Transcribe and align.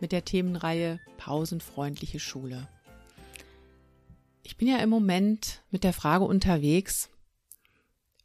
mit 0.00 0.12
der 0.12 0.24
Themenreihe 0.24 1.00
Pausenfreundliche 1.16 2.20
Schule. 2.20 2.68
Ich 4.42 4.56
bin 4.56 4.68
ja 4.68 4.78
im 4.78 4.90
Moment 4.90 5.62
mit 5.70 5.84
der 5.84 5.92
Frage 5.92 6.24
unterwegs, 6.24 7.10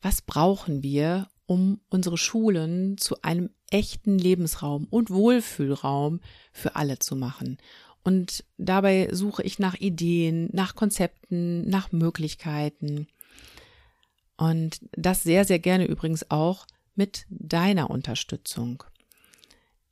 was 0.02 0.22
brauchen 0.22 0.84
wir, 0.84 1.28
um 1.46 1.82
unsere 1.90 2.18
Schulen 2.18 2.98
zu 2.98 3.22
einem 3.22 3.50
echten 3.72 4.18
Lebensraum 4.18 4.88
und 4.90 5.10
Wohlfühlraum 5.10 6.22
für 6.52 6.76
alle 6.76 7.00
zu 7.00 7.16
machen. 7.16 7.58
Und 8.04 8.44
dabei 8.58 9.10
suche 9.12 9.44
ich 9.44 9.60
nach 9.60 9.76
Ideen, 9.76 10.50
nach 10.52 10.76
Konzepten, 10.76 11.68
nach 11.70 11.92
Möglichkeiten. 11.92 13.08
Und 14.38 14.80
das 14.92 15.24
sehr, 15.24 15.46
sehr 15.46 15.60
gerne 15.60 15.86
übrigens 15.86 16.30
auch 16.30 16.66
mit 16.96 17.26
deiner 17.30 17.90
Unterstützung. 17.90 18.84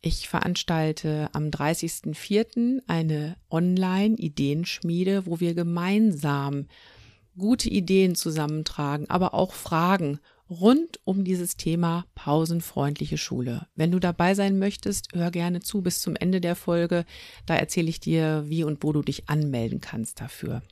Ich 0.03 0.27
veranstalte 0.27 1.29
am 1.33 1.49
30.04. 1.49 2.81
eine 2.87 3.37
Online-Ideenschmiede, 3.51 5.27
wo 5.27 5.39
wir 5.39 5.53
gemeinsam 5.53 6.65
gute 7.37 7.69
Ideen 7.69 8.15
zusammentragen, 8.15 9.07
aber 9.11 9.35
auch 9.35 9.53
Fragen 9.53 10.19
rund 10.49 10.99
um 11.03 11.23
dieses 11.23 11.55
Thema 11.55 12.05
pausenfreundliche 12.15 13.19
Schule. 13.19 13.67
Wenn 13.75 13.91
du 13.91 13.99
dabei 13.99 14.33
sein 14.33 14.57
möchtest, 14.57 15.09
hör 15.13 15.29
gerne 15.29 15.61
zu 15.61 15.83
bis 15.83 16.01
zum 16.01 16.15
Ende 16.15 16.41
der 16.41 16.55
Folge. 16.55 17.05
Da 17.45 17.55
erzähle 17.55 17.89
ich 17.89 17.99
dir, 17.99 18.43
wie 18.47 18.63
und 18.63 18.83
wo 18.83 18.91
du 18.93 19.03
dich 19.03 19.29
anmelden 19.29 19.81
kannst 19.81 20.19
dafür. 20.19 20.63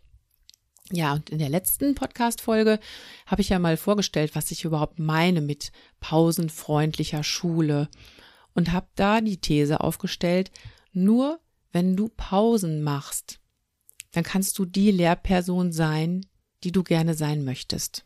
Ja, 0.91 1.13
und 1.13 1.29
in 1.29 1.37
der 1.37 1.49
letzten 1.49 1.93
Podcast-Folge 1.93 2.79
habe 3.27 3.41
ich 3.41 3.49
ja 3.49 3.59
mal 3.59 3.77
vorgestellt, 3.77 4.31
was 4.33 4.49
ich 4.49 4.65
überhaupt 4.65 4.97
meine 4.97 5.39
mit 5.39 5.71
pausenfreundlicher 5.99 7.23
Schule 7.23 7.89
und 8.53 8.71
habe 8.71 8.87
da 8.95 9.21
die 9.21 9.37
These 9.37 9.81
aufgestellt, 9.81 10.51
nur 10.91 11.39
wenn 11.71 11.95
du 11.95 12.09
Pausen 12.09 12.81
machst, 12.81 13.39
dann 14.11 14.23
kannst 14.23 14.57
du 14.57 14.65
die 14.65 14.91
Lehrperson 14.91 15.71
sein, 15.71 16.25
die 16.63 16.71
du 16.71 16.83
gerne 16.83 17.13
sein 17.13 17.43
möchtest. 17.43 18.05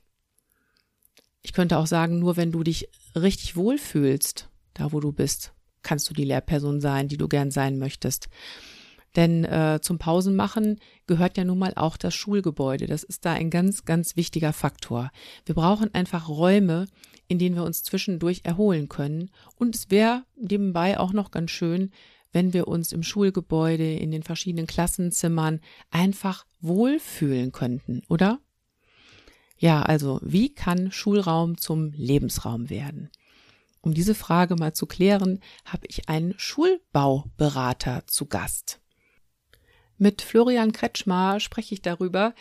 Ich 1.42 1.54
könnte 1.54 1.78
auch 1.78 1.88
sagen, 1.88 2.20
nur 2.20 2.38
wenn 2.38 2.52
du 2.52 2.64
dich 2.64 2.90
richtig 3.16 3.56
wohlfühlst, 3.56 4.50
da 4.74 4.92
wo 4.92 5.00
du 5.00 5.12
bist, 5.12 5.54
kannst 5.82 6.10
du 6.10 6.14
die 6.14 6.24
Lehrperson 6.24 6.82
sein, 6.82 7.08
die 7.08 7.18
du 7.18 7.28
gern 7.28 7.52
sein 7.52 7.78
möchtest. 7.78 8.30
Denn 9.16 9.44
äh, 9.44 9.80
zum 9.82 10.00
Pausenmachen 10.00 10.80
gehört 11.06 11.38
ja 11.38 11.44
nun 11.44 11.60
mal 11.60 11.74
auch 11.76 11.98
das 11.98 12.16
Schulgebäude. 12.16 12.88
Das 12.88 13.04
ist 13.04 13.26
da 13.26 13.34
ein 13.34 13.52
ganz, 13.52 13.86
ganz 13.86 14.16
wichtiger 14.16 14.54
Faktor. 14.54 15.12
Wir 15.46 15.54
brauchen 15.54 15.94
einfach 15.94 16.28
Räume, 16.30 16.88
in 17.34 17.40
denen 17.40 17.56
wir 17.56 17.64
uns 17.64 17.82
zwischendurch 17.82 18.42
erholen 18.44 18.90
können. 18.90 19.32
Und 19.56 19.74
es 19.74 19.90
wäre 19.90 20.24
nebenbei 20.36 21.00
auch 21.00 21.14
noch 21.14 21.32
ganz 21.32 21.50
schön, 21.50 21.90
wenn 22.32 22.54
wir 22.54 22.68
uns 22.68 22.92
im 22.92 23.02
Schulgebäude, 23.02 23.96
in 23.96 24.12
den 24.12 24.22
verschiedenen 24.22 24.68
Klassenzimmern 24.68 25.60
einfach 25.90 26.46
wohlfühlen 26.62 27.52
könnten, 27.52 28.04
oder? 28.08 28.40
Ja, 29.58 29.82
also 29.82 30.20
wie 30.22 30.54
kann 30.54 30.92
Schulraum 30.92 31.58
zum 31.58 31.92
Lebensraum 31.94 32.70
werden? 32.70 33.10
Um 33.82 33.96
diese 33.96 34.14
Frage 34.14 34.56
mal 34.56 34.74
zu 34.74 34.86
klären, 34.86 35.40
habe 35.66 35.88
ich 35.88 36.10
einen 36.10 36.36
Schulbauberater 36.38 38.04
zu 38.06 38.28
Gast. 38.28 38.80
Mit 39.98 40.22
Florian 40.22 40.72
Kretschmar 40.72 41.40
spreche 41.40 41.74
ich 41.74 41.82
darüber, 41.82 42.36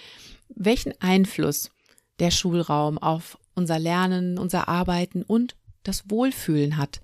welchen 0.54 0.92
Einfluss 1.00 1.70
der 2.18 2.30
Schulraum 2.30 2.98
auf 2.98 3.38
unser 3.54 3.78
Lernen, 3.78 4.38
unser 4.38 4.68
Arbeiten 4.68 5.22
und 5.22 5.56
das 5.82 6.10
Wohlfühlen 6.10 6.76
hat. 6.76 7.00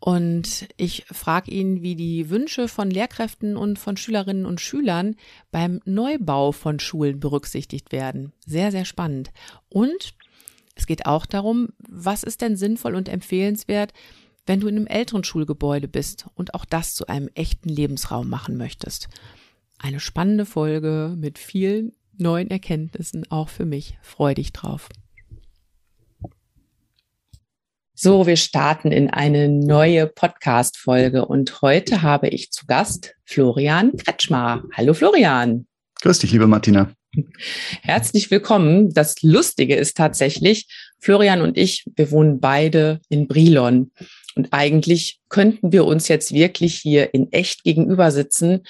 Und 0.00 0.68
ich 0.76 1.06
frage 1.10 1.50
ihn, 1.50 1.82
wie 1.82 1.96
die 1.96 2.30
Wünsche 2.30 2.68
von 2.68 2.90
Lehrkräften 2.90 3.56
und 3.56 3.78
von 3.78 3.96
Schülerinnen 3.96 4.46
und 4.46 4.60
Schülern 4.60 5.16
beim 5.50 5.80
Neubau 5.84 6.52
von 6.52 6.78
Schulen 6.78 7.18
berücksichtigt 7.18 7.90
werden. 7.90 8.32
Sehr, 8.46 8.70
sehr 8.70 8.84
spannend. 8.84 9.32
Und 9.68 10.14
es 10.76 10.86
geht 10.86 11.06
auch 11.06 11.26
darum, 11.26 11.70
was 11.88 12.22
ist 12.22 12.40
denn 12.40 12.56
sinnvoll 12.56 12.94
und 12.94 13.08
empfehlenswert, 13.08 13.92
wenn 14.46 14.60
du 14.60 14.68
in 14.68 14.76
einem 14.76 14.86
älteren 14.86 15.24
Schulgebäude 15.24 15.88
bist 15.88 16.26
und 16.34 16.54
auch 16.54 16.64
das 16.64 16.94
zu 16.94 17.08
einem 17.08 17.28
echten 17.34 17.68
Lebensraum 17.68 18.28
machen 18.28 18.56
möchtest. 18.56 19.08
Eine 19.78 20.00
spannende 20.00 20.46
Folge 20.46 21.14
mit 21.16 21.38
vielen 21.38 21.92
neuen 22.16 22.50
Erkenntnissen 22.50 23.30
auch 23.30 23.48
für 23.48 23.64
mich. 23.64 23.98
Freu 24.02 24.34
dich 24.34 24.52
drauf. 24.52 24.88
So, 28.00 28.28
wir 28.28 28.36
starten 28.36 28.92
in 28.92 29.10
eine 29.10 29.48
neue 29.48 30.06
Podcast-Folge 30.06 31.26
und 31.26 31.62
heute 31.62 32.00
habe 32.00 32.28
ich 32.28 32.52
zu 32.52 32.64
Gast 32.64 33.16
Florian 33.24 33.96
Kretschmar. 33.96 34.62
Hallo 34.76 34.94
Florian. 34.94 35.66
Grüß 36.02 36.20
dich, 36.20 36.30
liebe 36.30 36.46
Martina. 36.46 36.92
Herzlich 37.82 38.30
willkommen. 38.30 38.94
Das 38.94 39.20
Lustige 39.22 39.74
ist 39.74 39.96
tatsächlich, 39.96 40.68
Florian 41.00 41.40
und 41.40 41.58
ich, 41.58 41.86
wir 41.96 42.12
wohnen 42.12 42.38
beide 42.38 43.00
in 43.08 43.26
Brilon. 43.26 43.90
Und 44.36 44.52
eigentlich 44.52 45.18
könnten 45.28 45.72
wir 45.72 45.84
uns 45.84 46.06
jetzt 46.06 46.32
wirklich 46.32 46.76
hier 46.76 47.12
in 47.14 47.32
echt 47.32 47.64
gegenüber 47.64 48.12
sitzen 48.12 48.60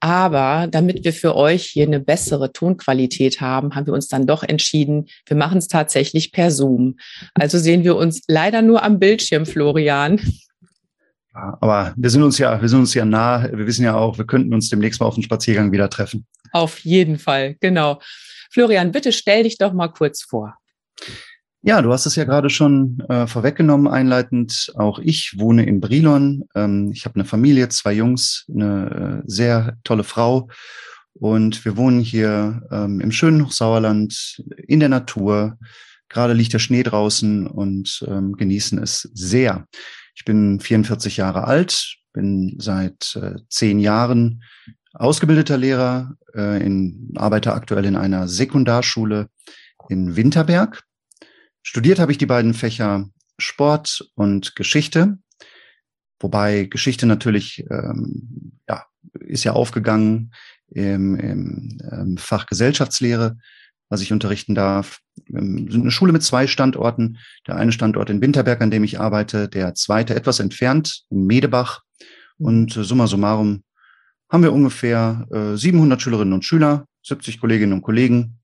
aber 0.00 0.66
damit 0.70 1.04
wir 1.04 1.12
für 1.12 1.36
euch 1.36 1.64
hier 1.66 1.86
eine 1.86 2.00
bessere 2.00 2.52
Tonqualität 2.52 3.40
haben, 3.40 3.74
haben 3.74 3.86
wir 3.86 3.92
uns 3.92 4.08
dann 4.08 4.26
doch 4.26 4.42
entschieden, 4.42 5.06
wir 5.26 5.36
machen 5.36 5.58
es 5.58 5.68
tatsächlich 5.68 6.32
per 6.32 6.50
Zoom. 6.50 6.96
Also 7.34 7.58
sehen 7.58 7.84
wir 7.84 7.96
uns 7.96 8.22
leider 8.26 8.62
nur 8.62 8.82
am 8.82 8.98
Bildschirm, 8.98 9.44
Florian. 9.44 10.20
Aber 11.32 11.94
wir 11.96 12.10
sind 12.10 12.22
uns 12.22 12.38
ja, 12.38 12.60
wir 12.60 12.68
sind 12.68 12.80
uns 12.80 12.94
ja 12.94 13.04
nah. 13.04 13.46
Wir 13.52 13.66
wissen 13.66 13.84
ja 13.84 13.94
auch, 13.94 14.18
wir 14.18 14.26
könnten 14.26 14.52
uns 14.52 14.68
demnächst 14.68 15.00
mal 15.00 15.06
auf 15.06 15.14
dem 15.14 15.22
Spaziergang 15.22 15.70
wieder 15.70 15.88
treffen. 15.88 16.26
Auf 16.52 16.80
jeden 16.80 17.18
Fall, 17.18 17.56
genau. 17.60 18.00
Florian, 18.50 18.90
bitte 18.90 19.12
stell 19.12 19.44
dich 19.44 19.58
doch 19.58 19.72
mal 19.72 19.88
kurz 19.88 20.22
vor. 20.22 20.56
Ja, 21.62 21.82
du 21.82 21.92
hast 21.92 22.06
es 22.06 22.16
ja 22.16 22.24
gerade 22.24 22.48
schon 22.48 23.00
äh, 23.10 23.26
vorweggenommen, 23.26 23.86
einleitend. 23.86 24.72
Auch 24.76 24.98
ich 24.98 25.34
wohne 25.38 25.66
in 25.66 25.80
Brilon. 25.80 26.48
Ähm, 26.54 26.90
ich 26.90 27.04
habe 27.04 27.16
eine 27.16 27.26
Familie, 27.26 27.68
zwei 27.68 27.92
Jungs, 27.92 28.46
eine 28.48 29.20
äh, 29.20 29.30
sehr 29.30 29.76
tolle 29.84 30.04
Frau. 30.04 30.48
Und 31.12 31.62
wir 31.66 31.76
wohnen 31.76 32.00
hier 32.00 32.62
ähm, 32.70 33.00
im 33.00 33.12
schönen 33.12 33.44
Hochsauerland 33.44 34.42
in 34.68 34.80
der 34.80 34.88
Natur. 34.88 35.58
Gerade 36.08 36.32
liegt 36.32 36.54
der 36.54 36.60
Schnee 36.60 36.82
draußen 36.82 37.46
und 37.46 38.06
ähm, 38.08 38.32
genießen 38.32 38.82
es 38.82 39.10
sehr. 39.12 39.66
Ich 40.14 40.24
bin 40.24 40.60
44 40.60 41.18
Jahre 41.18 41.44
alt, 41.44 41.96
bin 42.14 42.56
seit 42.58 43.16
äh, 43.16 43.34
zehn 43.50 43.80
Jahren 43.80 44.42
ausgebildeter 44.94 45.58
Lehrer, 45.58 46.14
äh, 46.34 46.64
in, 46.64 47.12
arbeite 47.16 47.52
aktuell 47.52 47.84
in 47.84 47.96
einer 47.96 48.28
Sekundarschule 48.28 49.28
in 49.90 50.16
Winterberg 50.16 50.84
Studiert 51.62 51.98
habe 51.98 52.12
ich 52.12 52.18
die 52.18 52.26
beiden 52.26 52.54
Fächer 52.54 53.08
Sport 53.38 54.10
und 54.14 54.56
Geschichte, 54.56 55.18
wobei 56.18 56.64
Geschichte 56.64 57.06
natürlich 57.06 57.64
ähm, 57.70 58.58
ja, 58.68 58.86
ist 59.20 59.44
ja 59.44 59.52
aufgegangen 59.52 60.32
im, 60.68 61.16
im 61.16 61.78
ähm, 61.90 62.16
Fach 62.16 62.46
Gesellschaftslehre, 62.46 63.38
was 63.88 64.02
ich 64.02 64.12
unterrichten 64.12 64.54
darf. 64.54 65.00
Ähm, 65.28 65.68
eine 65.72 65.90
Schule 65.90 66.12
mit 66.12 66.22
zwei 66.22 66.46
Standorten. 66.46 67.18
Der 67.46 67.56
eine 67.56 67.72
Standort 67.72 68.10
in 68.10 68.20
Winterberg, 68.20 68.60
an 68.60 68.70
dem 68.70 68.84
ich 68.84 69.00
arbeite, 69.00 69.48
der 69.48 69.74
zweite 69.74 70.14
etwas 70.14 70.40
entfernt 70.40 71.02
in 71.10 71.26
Medebach. 71.26 71.82
Und 72.38 72.76
äh, 72.76 72.84
summa 72.84 73.06
summarum 73.06 73.64
haben 74.30 74.42
wir 74.42 74.52
ungefähr 74.52 75.26
äh, 75.32 75.56
700 75.56 76.00
Schülerinnen 76.00 76.32
und 76.32 76.44
Schüler, 76.44 76.86
70 77.02 77.40
Kolleginnen 77.40 77.72
und 77.72 77.82
Kollegen 77.82 78.39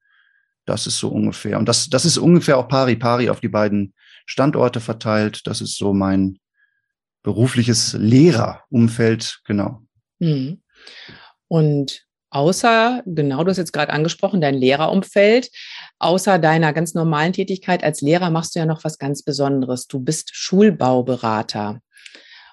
Das 0.67 0.87
ist 0.87 0.99
so 0.99 1.09
ungefähr. 1.09 1.59
Und 1.59 1.69
das, 1.69 1.89
das 1.89 2.05
ist 2.05 2.19
ungefähr 2.19 2.59
auch 2.59 2.69
pari 2.69 2.97
pari 2.97 3.31
auf 3.31 3.41
die 3.41 3.49
beiden 3.49 3.95
Standorte 4.27 4.81
verteilt. 4.81 5.47
Das 5.47 5.61
ist 5.61 5.79
so 5.79 5.95
mein 5.95 6.39
berufliches 7.23 7.95
Lehrerumfeld, 7.95 9.41
genau. 9.45 9.81
Mhm. 10.19 10.63
Und 11.49 12.05
außer, 12.31 13.03
genau, 13.07 13.45
du 13.45 13.51
hast 13.51 13.57
jetzt 13.57 13.73
gerade 13.73 13.93
angesprochen, 13.93 14.41
dein 14.41 14.55
Lehrerumfeld, 14.55 15.51
außer 15.99 16.39
deiner 16.39 16.73
ganz 16.73 16.95
normalen 16.95 17.33
Tätigkeit 17.33 17.83
als 17.83 18.01
Lehrer 18.01 18.31
machst 18.31 18.55
du 18.55 18.59
ja 18.59 18.67
noch 18.67 18.85
was 18.85 18.99
ganz 18.99 19.23
Besonderes. 19.23 19.87
Du 19.87 20.01
bist 20.01 20.31
Schulbauberater. 20.35 21.81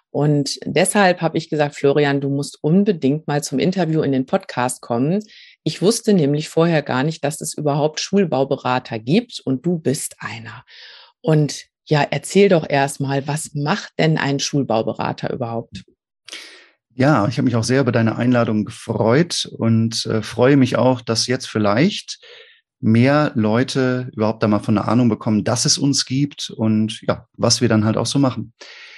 Und 0.10 0.60
deshalb 0.64 1.22
habe 1.22 1.40
ich 1.40 1.50
gesagt, 1.50 1.76
Florian, 1.76 2.22
du 2.22 2.30
musst 2.30 2.60
unbedingt 2.62 3.28
mal 3.28 3.44
zum 3.44 3.58
Interview 3.58 4.04
in 4.04 4.12
den 4.12 4.28
Podcast 4.28 4.82
kommen. 4.82 5.24
Ich 5.64 5.82
wusste 5.82 6.14
nämlich 6.14 6.50
vorher 6.50 6.82
gar 6.82 7.04
nicht, 7.04 7.24
dass 7.24 7.42
es 7.42 7.54
überhaupt 7.54 8.00
Schulbauberater 8.00 9.00
gibt 9.00 9.40
und 9.44 9.66
du 9.66 9.80
bist 9.80 10.16
einer. 10.20 10.66
Und 11.22 11.66
ja, 11.86 12.06
erzähl 12.10 12.50
doch 12.50 12.70
erstmal, 12.70 13.28
was 13.28 13.54
macht 13.54 13.94
denn 13.98 14.18
ein 14.18 14.40
Schulbauberater 14.40 15.32
überhaupt? 15.32 15.84
Ja, 16.96 17.28
ich 17.28 17.38
habe 17.38 17.46
mich 17.46 17.56
auch 17.56 17.64
sehr 17.64 17.82
über 17.82 17.92
deine 17.92 18.18
Einladung 18.18 18.66
gefreut 18.66 19.50
und 19.58 20.06
äh, 20.06 20.22
freue 20.22 20.58
mich 20.58 20.76
auch, 20.78 21.02
dass 21.02 21.28
jetzt 21.28 21.48
vielleicht 21.48 22.20
mehr 22.80 23.32
Leute 23.36 24.12
überhaupt 24.14 24.44
da 24.44 24.48
mal 24.48 24.60
von 24.60 24.76
der 24.76 24.88
Ahnung 24.88 25.10
bekommen, 25.10 25.44
dass 25.44 25.66
es 25.66 25.78
uns 25.78 26.06
gibt 26.06 26.50
und 26.50 27.02
ja, 27.08 27.28
was 27.38 27.62
wir 27.62 27.70
dann 27.70 27.86
halt 27.86 27.98
auch 27.98 28.06
so 28.06 28.20
machen. 28.20 28.54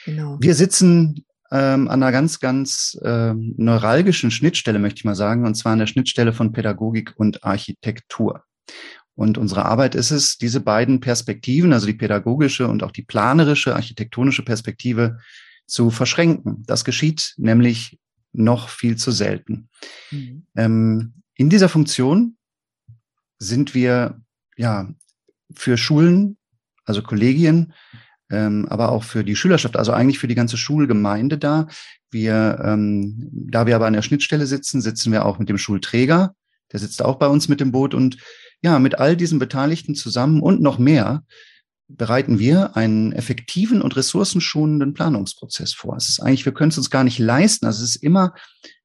Genau. 0.06 0.38
Wir 0.42 0.56
sitzen 0.56 1.26
ähm, 1.52 1.88
an 1.88 2.02
einer 2.02 2.12
ganz, 2.12 2.40
ganz 2.40 2.98
ähm, 3.04 3.54
neuralgischen 3.58 4.32
Schnittstelle, 4.32 4.80
möchte 4.80 5.00
ich 5.00 5.06
mal 5.06 5.16
sagen, 5.16 5.46
und 5.46 5.56
zwar 5.56 5.74
an 5.74 5.80
der 5.80 5.88
Schnittstelle 5.88 6.34
von 6.34 6.52
Pädagogik 6.52 7.14
und 7.18 7.44
Architektur. 7.44 8.44
Und 9.16 9.38
unsere 9.38 9.66
Arbeit 9.66 9.96
ist 9.96 10.12
es, 10.12 10.38
diese 10.38 10.60
beiden 10.60 11.00
Perspektiven, 11.00 11.72
also 11.72 11.88
die 11.88 11.94
pädagogische 11.94 12.68
und 12.68 12.84
auch 12.84 12.92
die 12.92 13.04
planerische, 13.04 13.76
architektonische 13.76 14.44
Perspektive 14.44 15.20
zu 15.68 15.90
verschränken. 15.90 16.64
Das 16.68 16.84
geschieht 16.84 17.34
nämlich 17.38 17.98
noch 18.34 18.70
viel 18.70 18.98
zu 18.98 19.12
selten. 19.12 19.70
Mhm. 20.12 20.46
Ähm, 20.56 21.14
in 21.36 21.50
dieser 21.50 21.70
Funktion 21.70 22.38
sind 23.40 23.74
wir 23.74 24.22
ja 24.58 24.94
für 25.54 25.78
Schulen, 25.78 26.38
also 26.84 27.02
Kollegien, 27.02 27.74
ähm, 28.30 28.66
aber 28.70 28.92
auch 28.92 29.04
für 29.04 29.24
die 29.24 29.36
Schülerschaft, 29.36 29.78
also 29.78 29.92
eigentlich 29.92 30.20
für 30.20 30.28
die 30.28 30.36
ganze 30.36 30.58
Schulgemeinde 30.58 31.38
da. 31.38 31.68
Wir, 32.12 32.60
ähm, 32.64 33.30
da 33.32 33.66
wir 33.68 33.76
aber 33.76 33.88
an 33.88 33.94
der 33.94 34.02
Schnittstelle 34.02 34.46
sitzen, 34.46 34.82
sitzen 34.82 35.12
wir 35.12 35.26
auch 35.26 35.40
mit 35.40 35.50
dem 35.50 35.58
Schulträger. 35.58 36.34
Der 36.72 36.80
sitzt 36.80 37.04
auch 37.04 37.16
bei 37.18 37.28
uns 37.28 37.48
mit 37.48 37.60
dem 37.60 37.72
Boot 37.72 37.94
und 37.94 38.18
ja, 38.62 38.80
mit 38.80 38.98
all 39.00 39.16
diesen 39.16 39.38
Beteiligten 39.38 39.96
zusammen 39.96 40.42
und 40.42 40.62
noch 40.62 40.80
mehr 40.80 41.24
bereiten 41.88 42.40
wir 42.40 42.76
einen 42.76 43.12
effektiven 43.12 43.82
und 43.82 43.96
ressourcenschonenden 43.96 44.94
Planungsprozess 44.94 45.74
vor. 45.74 45.96
Es 45.98 46.10
ist 46.10 46.20
eigentlich, 46.20 46.46
wir 46.46 46.54
können 46.54 46.72
es 46.72 46.78
uns 46.78 46.90
gar 46.90 47.04
nicht 47.04 47.20
leisten. 47.20 47.68
Also 47.68 47.84
es 47.84 47.96
ist 47.96 48.04
immer 48.04 48.34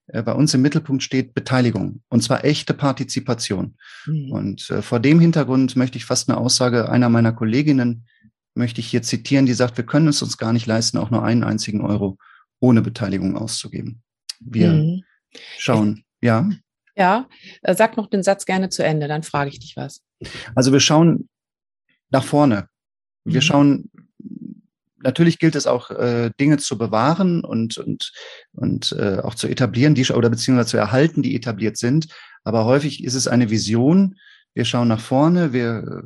äh, 0.08 0.22
bei 0.22 0.32
uns 0.32 0.52
im 0.54 0.62
Mittelpunkt 0.62 1.02
steht 1.02 1.34
Beteiligung 1.34 2.02
und 2.08 2.22
zwar 2.22 2.44
echte 2.44 2.74
Partizipation. 2.74 3.76
Mhm. 4.06 4.32
Und 4.32 4.70
äh, 4.70 4.82
vor 4.82 5.00
dem 5.00 5.20
Hintergrund 5.20 5.76
möchte 5.76 5.98
ich 5.98 6.04
fast 6.04 6.28
eine 6.28 6.38
Aussage 6.38 6.90
einer 6.90 7.08
meiner 7.08 7.32
Kolleginnen 7.32 8.06
möchte 8.60 8.80
ich 8.80 8.86
hier 8.86 9.02
zitieren, 9.02 9.46
die 9.46 9.54
sagt, 9.54 9.76
wir 9.76 9.84
können 9.84 10.06
es 10.06 10.22
uns 10.22 10.38
gar 10.38 10.52
nicht 10.52 10.66
leisten, 10.66 10.98
auch 10.98 11.10
nur 11.10 11.24
einen 11.24 11.42
einzigen 11.42 11.80
Euro 11.80 12.18
ohne 12.60 12.82
Beteiligung 12.82 13.36
auszugeben. 13.36 14.02
Wir 14.38 14.70
mhm. 14.70 15.02
schauen, 15.58 16.04
ja. 16.20 16.48
Ja, 16.94 17.28
äh, 17.62 17.74
sag 17.74 17.96
noch 17.96 18.08
den 18.08 18.22
Satz 18.22 18.44
gerne 18.44 18.68
zu 18.68 18.84
Ende, 18.84 19.08
dann 19.08 19.22
frage 19.22 19.50
ich 19.50 19.58
dich 19.58 19.76
was. 19.76 20.02
Also 20.54 20.72
wir 20.72 20.80
schauen 20.80 21.28
nach 22.10 22.24
vorne. 22.24 22.68
Wir 23.24 23.40
mhm. 23.40 23.44
schauen, 23.44 23.90
natürlich 24.98 25.38
gilt 25.38 25.56
es 25.56 25.66
auch, 25.66 25.90
äh, 25.90 26.30
Dinge 26.38 26.58
zu 26.58 26.76
bewahren 26.76 27.42
und, 27.42 27.78
und, 27.78 28.12
und 28.52 28.92
äh, 28.92 29.18
auch 29.18 29.34
zu 29.34 29.48
etablieren, 29.48 29.94
die 29.94 30.06
oder 30.12 30.28
beziehungsweise 30.30 30.70
zu 30.70 30.76
erhalten, 30.76 31.22
die 31.22 31.34
etabliert 31.34 31.76
sind. 31.76 32.08
Aber 32.44 32.64
häufig 32.64 33.02
ist 33.04 33.14
es 33.14 33.28
eine 33.28 33.50
Vision. 33.50 34.16
Wir 34.54 34.64
schauen 34.64 34.88
nach 34.88 35.00
vorne. 35.00 35.52
Wir, 35.52 36.02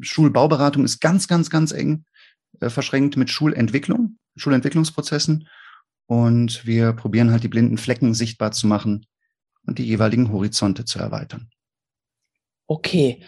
Schulbauberatung 0.00 0.84
ist 0.84 1.00
ganz, 1.00 1.28
ganz, 1.28 1.50
ganz 1.50 1.72
eng 1.72 2.04
äh, 2.60 2.70
verschränkt 2.70 3.16
mit 3.16 3.30
Schulentwicklung, 3.30 4.18
Schulentwicklungsprozessen. 4.36 5.48
Und 6.06 6.66
wir 6.66 6.92
probieren 6.92 7.30
halt 7.30 7.44
die 7.44 7.48
blinden 7.48 7.78
Flecken 7.78 8.14
sichtbar 8.14 8.52
zu 8.52 8.66
machen 8.66 9.06
und 9.66 9.78
die 9.78 9.84
jeweiligen 9.84 10.32
Horizonte 10.32 10.84
zu 10.84 10.98
erweitern. 10.98 11.50
Okay. 12.66 13.22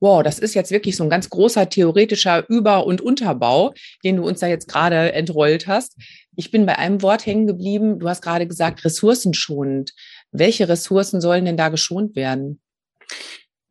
Wow, 0.00 0.22
das 0.22 0.38
ist 0.38 0.54
jetzt 0.54 0.70
wirklich 0.70 0.96
so 0.96 1.04
ein 1.04 1.10
ganz 1.10 1.30
großer 1.30 1.68
theoretischer 1.68 2.48
Über- 2.48 2.84
und 2.84 3.00
Unterbau, 3.00 3.72
den 4.04 4.16
du 4.16 4.26
uns 4.26 4.40
da 4.40 4.46
jetzt 4.46 4.68
gerade 4.68 5.12
entrollt 5.12 5.66
hast. 5.66 5.96
Ich 6.36 6.50
bin 6.50 6.66
bei 6.66 6.78
einem 6.78 7.00
Wort 7.00 7.24
hängen 7.24 7.46
geblieben. 7.46 7.98
Du 8.00 8.08
hast 8.08 8.20
gerade 8.20 8.46
gesagt, 8.46 8.84
ressourcenschonend. 8.84 9.92
Welche 10.30 10.68
Ressourcen 10.68 11.20
sollen 11.20 11.44
denn 11.44 11.56
da 11.56 11.68
geschont 11.70 12.16
werden? 12.16 12.60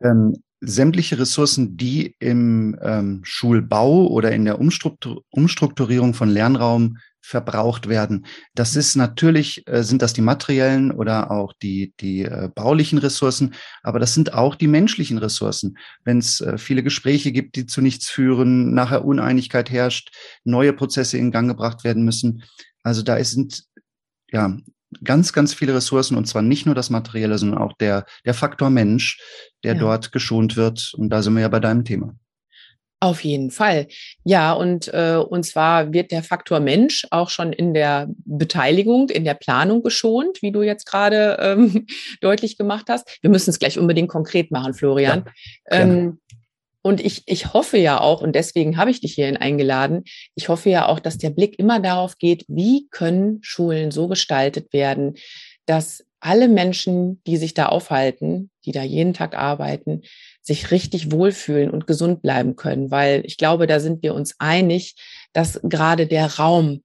Ähm, 0.03 0.43
sämtliche 0.65 1.19
Ressourcen, 1.19 1.75
die 1.75 2.15
im 2.19 2.77
ähm, 2.81 3.21
Schulbau 3.23 4.07
oder 4.07 4.31
in 4.31 4.45
der 4.45 4.59
Umstruktur 4.59 5.23
Umstrukturierung 5.29 6.13
von 6.13 6.29
Lernraum 6.29 6.97
verbraucht 7.25 7.87
werden. 7.87 8.25
Das 8.53 8.75
ist 8.75 8.95
natürlich, 8.95 9.65
äh, 9.67 9.83
sind 9.83 10.01
das 10.01 10.13
die 10.13 10.21
materiellen 10.21 10.91
oder 10.91 11.31
auch 11.31 11.53
die, 11.61 11.93
die 11.99 12.23
äh, 12.23 12.49
baulichen 12.53 12.97
Ressourcen, 12.97 13.53
aber 13.81 13.99
das 13.99 14.13
sind 14.13 14.33
auch 14.33 14.55
die 14.55 14.67
menschlichen 14.67 15.17
Ressourcen. 15.17 15.77
Wenn 16.03 16.17
es 16.17 16.41
äh, 16.41 16.57
viele 16.57 16.83
Gespräche 16.83 17.31
gibt, 17.31 17.55
die 17.55 17.65
zu 17.65 17.81
nichts 17.81 18.09
führen, 18.09 18.73
nachher 18.73 19.05
Uneinigkeit 19.05 19.71
herrscht, 19.71 20.13
neue 20.43 20.73
Prozesse 20.73 21.17
in 21.17 21.31
Gang 21.31 21.47
gebracht 21.47 21.85
werden 21.85 22.03
müssen. 22.03 22.43
Also 22.83 23.03
da 23.03 23.23
sind 23.23 23.63
ja 24.29 24.57
ganz, 25.03 25.33
ganz 25.33 25.53
viele 25.53 25.75
Ressourcen 25.75 26.17
und 26.17 26.25
zwar 26.25 26.41
nicht 26.41 26.65
nur 26.65 26.75
das 26.75 26.89
Materielle, 26.89 27.37
sondern 27.37 27.59
auch 27.59 27.73
der, 27.73 28.05
der 28.25 28.33
Faktor 28.33 28.69
Mensch, 28.69 29.19
der 29.63 29.73
ja. 29.73 29.79
dort 29.79 30.11
geschont 30.11 30.57
wird. 30.57 30.93
Und 30.97 31.09
da 31.09 31.21
sind 31.21 31.33
wir 31.33 31.41
ja 31.41 31.49
bei 31.49 31.59
deinem 31.59 31.85
Thema. 31.85 32.15
Auf 33.03 33.21
jeden 33.25 33.51
Fall. 33.51 33.87
Ja, 34.23 34.53
und, 34.53 34.87
äh, 34.93 35.17
und 35.17 35.43
zwar 35.43 35.91
wird 35.91 36.11
der 36.11 36.23
Faktor 36.23 36.61
Mensch 36.61 37.05
auch 37.11 37.29
schon 37.29 37.51
in 37.51 37.73
der 37.73 38.07
Beteiligung, 38.23 39.09
in 39.09 39.25
der 39.25 39.33
Planung 39.33 39.83
geschont, 39.83 40.41
wie 40.41 40.53
du 40.53 40.61
jetzt 40.61 40.85
gerade 40.85 41.37
ähm, 41.41 41.85
deutlich 42.21 42.57
gemacht 42.57 42.85
hast. 42.87 43.17
Wir 43.21 43.29
müssen 43.29 43.49
es 43.49 43.59
gleich 43.59 43.77
unbedingt 43.77 44.07
konkret 44.07 44.51
machen, 44.51 44.73
Florian. 44.73 45.25
Ja, 45.69 45.79
ähm, 45.81 46.19
und 46.83 46.99
ich, 46.99 47.23
ich 47.25 47.53
hoffe 47.53 47.77
ja 47.77 47.99
auch, 47.99 48.21
und 48.21 48.35
deswegen 48.35 48.77
habe 48.77 48.91
ich 48.91 49.01
dich 49.01 49.13
hierhin 49.15 49.37
eingeladen, 49.37 50.03
ich 50.35 50.49
hoffe 50.49 50.69
ja 50.69 50.87
auch, 50.87 50.99
dass 50.99 51.17
der 51.17 51.29
Blick 51.29 51.57
immer 51.57 51.79
darauf 51.79 52.17
geht, 52.17 52.45
wie 52.47 52.87
können 52.91 53.39
Schulen 53.41 53.89
so 53.89 54.07
gestaltet 54.07 54.73
werden, 54.73 55.15
dass 55.65 56.05
alle 56.19 56.47
Menschen, 56.47 57.21
die 57.25 57.37
sich 57.37 57.53
da 57.53 57.67
aufhalten, 57.67 58.51
die 58.65 58.71
da 58.71 58.83
jeden 58.83 59.13
Tag 59.13 59.35
arbeiten, 59.35 60.01
sich 60.41 60.71
richtig 60.71 61.11
wohlfühlen 61.11 61.69
und 61.69 61.87
gesund 61.87 62.21
bleiben 62.21 62.55
können. 62.55 62.91
Weil 62.91 63.23
ich 63.25 63.37
glaube, 63.37 63.65
da 63.65 63.79
sind 63.79 64.03
wir 64.03 64.13
uns 64.13 64.35
einig, 64.39 64.95
dass 65.31 65.59
gerade 65.63 66.05
der 66.05 66.35
Raum 66.35 66.83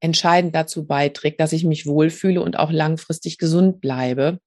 entscheidend 0.00 0.54
dazu 0.54 0.86
beiträgt, 0.86 1.40
dass 1.40 1.52
ich 1.52 1.64
mich 1.64 1.86
wohlfühle 1.86 2.40
und 2.40 2.58
auch 2.58 2.70
langfristig 2.70 3.38
gesund 3.38 3.80
bleibe. 3.80 4.38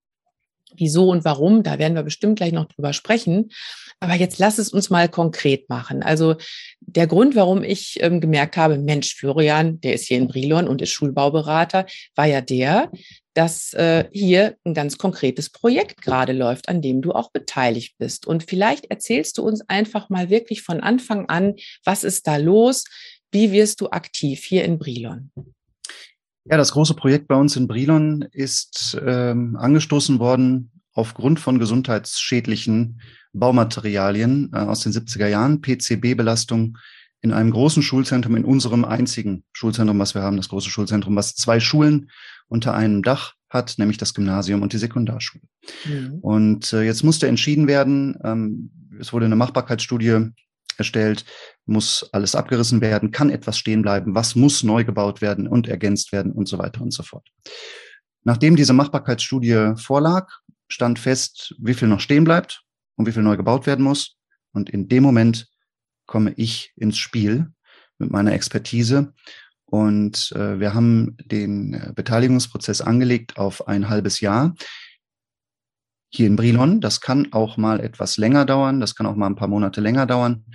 Wieso 0.75 1.09
und 1.09 1.25
warum, 1.25 1.63
da 1.63 1.79
werden 1.79 1.95
wir 1.95 2.03
bestimmt 2.03 2.38
gleich 2.38 2.51
noch 2.51 2.65
drüber 2.65 2.93
sprechen. 2.93 3.50
Aber 4.00 4.13
jetzt 4.13 4.38
lass 4.38 4.59
es 4.59 4.69
uns 4.69 4.89
mal 4.89 5.09
konkret 5.09 5.69
machen. 5.69 6.03
Also 6.03 6.36
der 6.81 7.07
Grund, 7.07 7.36
warum 7.36 7.63
ich 7.63 7.97
ähm, 8.01 8.21
gemerkt 8.21 8.55
habe, 8.55 8.77
Mensch, 8.77 9.15
Florian, 9.15 9.81
der 9.81 9.93
ist 9.93 10.05
hier 10.05 10.17
in 10.17 10.27
Brilon 10.27 10.67
und 10.67 10.81
ist 10.81 10.91
Schulbauberater, 10.91 11.88
war 12.15 12.25
ja 12.25 12.41
der, 12.41 12.91
dass 13.33 13.74
äh, 13.74 14.05
hier 14.12 14.55
ein 14.65 14.74
ganz 14.74 14.97
konkretes 14.97 15.50
Projekt 15.50 16.01
gerade 16.01 16.33
läuft, 16.33 16.69
an 16.69 16.81
dem 16.81 17.01
du 17.01 17.13
auch 17.13 17.31
beteiligt 17.31 17.95
bist. 17.97 18.27
Und 18.27 18.43
vielleicht 18.43 18.86
erzählst 18.86 19.38
du 19.38 19.43
uns 19.43 19.62
einfach 19.67 20.09
mal 20.09 20.29
wirklich 20.29 20.62
von 20.62 20.79
Anfang 20.79 21.27
an, 21.27 21.55
was 21.83 22.03
ist 22.03 22.27
da 22.27 22.38
los? 22.38 22.86
Wie 23.31 23.51
wirst 23.51 23.81
du 23.81 23.89
aktiv 23.89 24.43
hier 24.43 24.63
in 24.63 24.77
Brilon? 24.77 25.31
Ja, 26.49 26.55
das 26.57 26.71
große 26.71 26.93
Projekt 26.93 27.27
bei 27.27 27.35
uns 27.35 27.55
in 27.55 27.67
Brilon 27.67 28.25
ist 28.31 28.97
ähm, 29.05 29.57
angestoßen 29.57 30.19
worden 30.19 30.71
aufgrund 30.93 31.39
von 31.39 31.59
gesundheitsschädlichen 31.59 33.01
Baumaterialien 33.33 34.51
äh, 34.53 34.59
aus 34.59 34.81
den 34.81 34.93
70er 34.93 35.27
Jahren, 35.27 35.61
PCB-Belastung 35.61 36.77
in 37.21 37.33
einem 37.33 37.51
großen 37.51 37.83
Schulzentrum, 37.83 38.35
in 38.35 38.45
unserem 38.45 38.85
einzigen 38.85 39.43
Schulzentrum, 39.51 39.99
was 39.99 40.15
wir 40.15 40.21
haben, 40.21 40.37
das 40.37 40.49
große 40.49 40.69
Schulzentrum, 40.69 41.15
was 41.15 41.35
zwei 41.35 41.59
Schulen 41.59 42.09
unter 42.47 42.73
einem 42.73 43.03
Dach 43.03 43.33
hat, 43.49 43.75
nämlich 43.77 43.97
das 43.97 44.13
Gymnasium 44.13 44.61
und 44.61 44.71
die 44.71 44.77
Sekundarschule. 44.77 45.43
Mhm. 45.85 46.19
Und 46.21 46.73
äh, 46.73 46.83
jetzt 46.83 47.03
musste 47.03 47.27
entschieden 47.27 47.67
werden, 47.67 48.17
ähm, 48.23 48.71
es 48.99 49.11
wurde 49.11 49.25
eine 49.25 49.35
Machbarkeitsstudie 49.35 50.29
erstellt, 50.77 51.25
muss 51.67 52.09
alles 52.12 52.36
abgerissen 52.36 52.81
werden, 52.81 53.12
kann 53.12 53.29
etwas 53.29 53.57
stehen 53.57 53.81
bleiben, 53.81 54.15
was 54.15 54.36
muss 54.36 54.63
neu 54.63 54.83
gebaut 54.83 55.21
werden 55.21 55.47
und 55.47 55.67
ergänzt 55.67 56.12
werden 56.12 56.31
und 56.31 56.47
so 56.47 56.57
weiter 56.57 56.81
und 56.81 56.91
so 56.91 57.03
fort. 57.03 57.27
Nachdem 58.24 58.55
diese 58.55 58.74
Machbarkeitsstudie 58.74 59.74
vorlag, 59.77 60.29
stand 60.69 61.00
fest, 61.00 61.55
wie 61.59 61.74
viel 61.74 61.88
noch 61.88 62.00
stehen 62.00 62.24
bleibt 62.24 62.63
und 62.95 63.05
wie 63.05 63.12
viel 63.12 63.24
neu 63.24 63.38
gebaut 63.38 63.65
werden 63.67 63.83
muss. 63.83 64.17
Und 64.51 64.69
in 64.69 64.88
dem 64.88 65.03
Moment 65.03 65.47
komme 66.05 66.33
ich 66.36 66.74
ins 66.75 66.97
Spiel 66.97 67.51
mit 68.00 68.12
meiner 68.12 68.33
Expertise. 68.33 69.13
Und 69.65 70.31
äh, 70.36 70.59
wir 70.59 70.74
haben 70.74 71.17
den 71.25 71.74
äh, 71.74 71.91
Beteiligungsprozess 71.93 72.81
angelegt 72.81 73.38
auf 73.38 73.67
ein 73.67 73.89
halbes 73.89 74.21
Jahr 74.21 74.55
hier 76.09 76.27
in 76.27 76.38
Brilon. 76.38 76.79
Das 76.79 77.01
kann 77.01 77.33
auch 77.33 77.57
mal 77.57 77.81
etwas 77.81 78.17
länger 78.17 78.45
dauern, 78.45 78.79
das 78.79 78.95
kann 78.95 79.05
auch 79.05 79.15
mal 79.15 79.27
ein 79.27 79.36
paar 79.36 79.50
Monate 79.50 79.81
länger 79.81 80.05
dauern. 80.05 80.45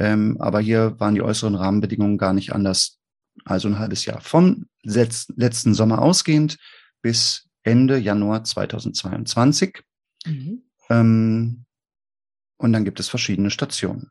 Ähm, 0.00 0.38
aber 0.40 0.60
hier 0.60 0.98
waren 0.98 1.14
die 1.14 1.22
äußeren 1.22 1.54
Rahmenbedingungen 1.54 2.16
gar 2.16 2.32
nicht 2.32 2.54
anders. 2.54 2.98
Also 3.44 3.68
ein 3.68 3.78
halbes 3.78 4.06
Jahr. 4.06 4.20
Vom 4.22 4.66
letzten 4.82 5.74
Sommer 5.74 6.00
ausgehend 6.00 6.56
bis 7.02 7.48
Ende 7.62 7.98
Januar 7.98 8.42
2022. 8.42 9.82
Mhm. 10.24 10.62
Ähm, 10.88 11.64
und 12.56 12.72
dann 12.72 12.84
gibt 12.84 12.98
es 12.98 13.08
verschiedene 13.08 13.50
Stationen. 13.50 14.10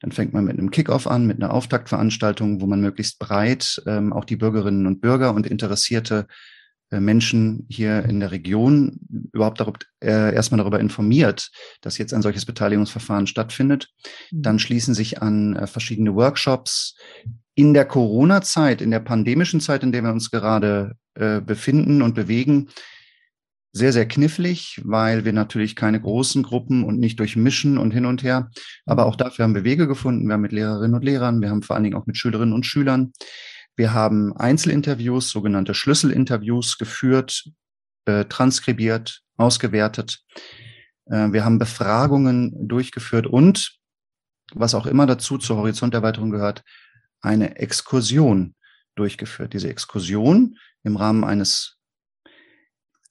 Dann 0.00 0.12
fängt 0.12 0.32
man 0.32 0.44
mit 0.44 0.56
einem 0.56 0.70
Kickoff 0.70 1.08
an, 1.08 1.26
mit 1.26 1.42
einer 1.42 1.52
Auftaktveranstaltung, 1.52 2.60
wo 2.60 2.66
man 2.66 2.80
möglichst 2.80 3.18
breit 3.18 3.82
ähm, 3.86 4.12
auch 4.12 4.24
die 4.24 4.36
Bürgerinnen 4.36 4.86
und 4.86 5.00
Bürger 5.00 5.34
und 5.34 5.46
Interessierte 5.46 6.28
Menschen 7.00 7.66
hier 7.68 8.04
in 8.04 8.20
der 8.20 8.30
Region 8.30 8.98
überhaupt 9.32 9.60
darüber, 9.60 9.78
äh, 10.02 10.34
erstmal 10.34 10.58
darüber 10.58 10.80
informiert, 10.80 11.50
dass 11.80 11.98
jetzt 11.98 12.12
ein 12.12 12.22
solches 12.22 12.44
Beteiligungsverfahren 12.44 13.26
stattfindet. 13.26 13.88
Mhm. 14.30 14.42
Dann 14.42 14.58
schließen 14.58 14.94
sich 14.94 15.22
an 15.22 15.56
äh, 15.56 15.66
verschiedene 15.66 16.14
Workshops. 16.14 16.96
In 17.54 17.72
der 17.72 17.84
Corona-Zeit, 17.84 18.80
in 18.80 18.90
der 18.90 19.00
pandemischen 19.00 19.60
Zeit, 19.60 19.82
in 19.82 19.92
der 19.92 20.02
wir 20.02 20.12
uns 20.12 20.30
gerade 20.30 20.96
äh, 21.14 21.40
befinden 21.40 22.02
und 22.02 22.14
bewegen, 22.14 22.68
sehr, 23.76 23.92
sehr 23.92 24.06
knifflig, 24.06 24.80
weil 24.84 25.24
wir 25.24 25.32
natürlich 25.32 25.74
keine 25.74 26.00
großen 26.00 26.44
Gruppen 26.44 26.84
und 26.84 27.00
nicht 27.00 27.18
durchmischen 27.18 27.76
und 27.76 27.90
hin 27.90 28.06
und 28.06 28.22
her. 28.22 28.50
Aber 28.86 29.04
mhm. 29.04 29.08
auch 29.08 29.16
dafür 29.16 29.44
haben 29.44 29.54
wir 29.54 29.64
Wege 29.64 29.88
gefunden. 29.88 30.26
Wir 30.26 30.34
haben 30.34 30.42
mit 30.42 30.52
Lehrerinnen 30.52 30.94
und 30.94 31.04
Lehrern, 31.04 31.40
wir 31.40 31.50
haben 31.50 31.62
vor 31.62 31.74
allen 31.74 31.84
Dingen 31.84 31.96
auch 31.96 32.06
mit 32.06 32.16
Schülerinnen 32.16 32.54
und 32.54 32.66
Schülern 32.66 33.12
wir 33.76 33.92
haben 33.92 34.36
Einzelinterviews, 34.36 35.30
sogenannte 35.30 35.74
Schlüsselinterviews 35.74 36.78
geführt, 36.78 37.44
äh, 38.04 38.24
transkribiert, 38.26 39.22
ausgewertet. 39.36 40.22
Äh, 41.06 41.32
wir 41.32 41.44
haben 41.44 41.58
Befragungen 41.58 42.68
durchgeführt 42.68 43.26
und, 43.26 43.76
was 44.52 44.74
auch 44.74 44.86
immer 44.86 45.06
dazu 45.06 45.38
zur 45.38 45.56
Horizonterweiterung 45.56 46.30
gehört, 46.30 46.62
eine 47.20 47.56
Exkursion 47.56 48.54
durchgeführt. 48.94 49.52
Diese 49.54 49.68
Exkursion 49.68 50.58
im 50.82 50.96
Rahmen 50.96 51.24
eines 51.24 51.78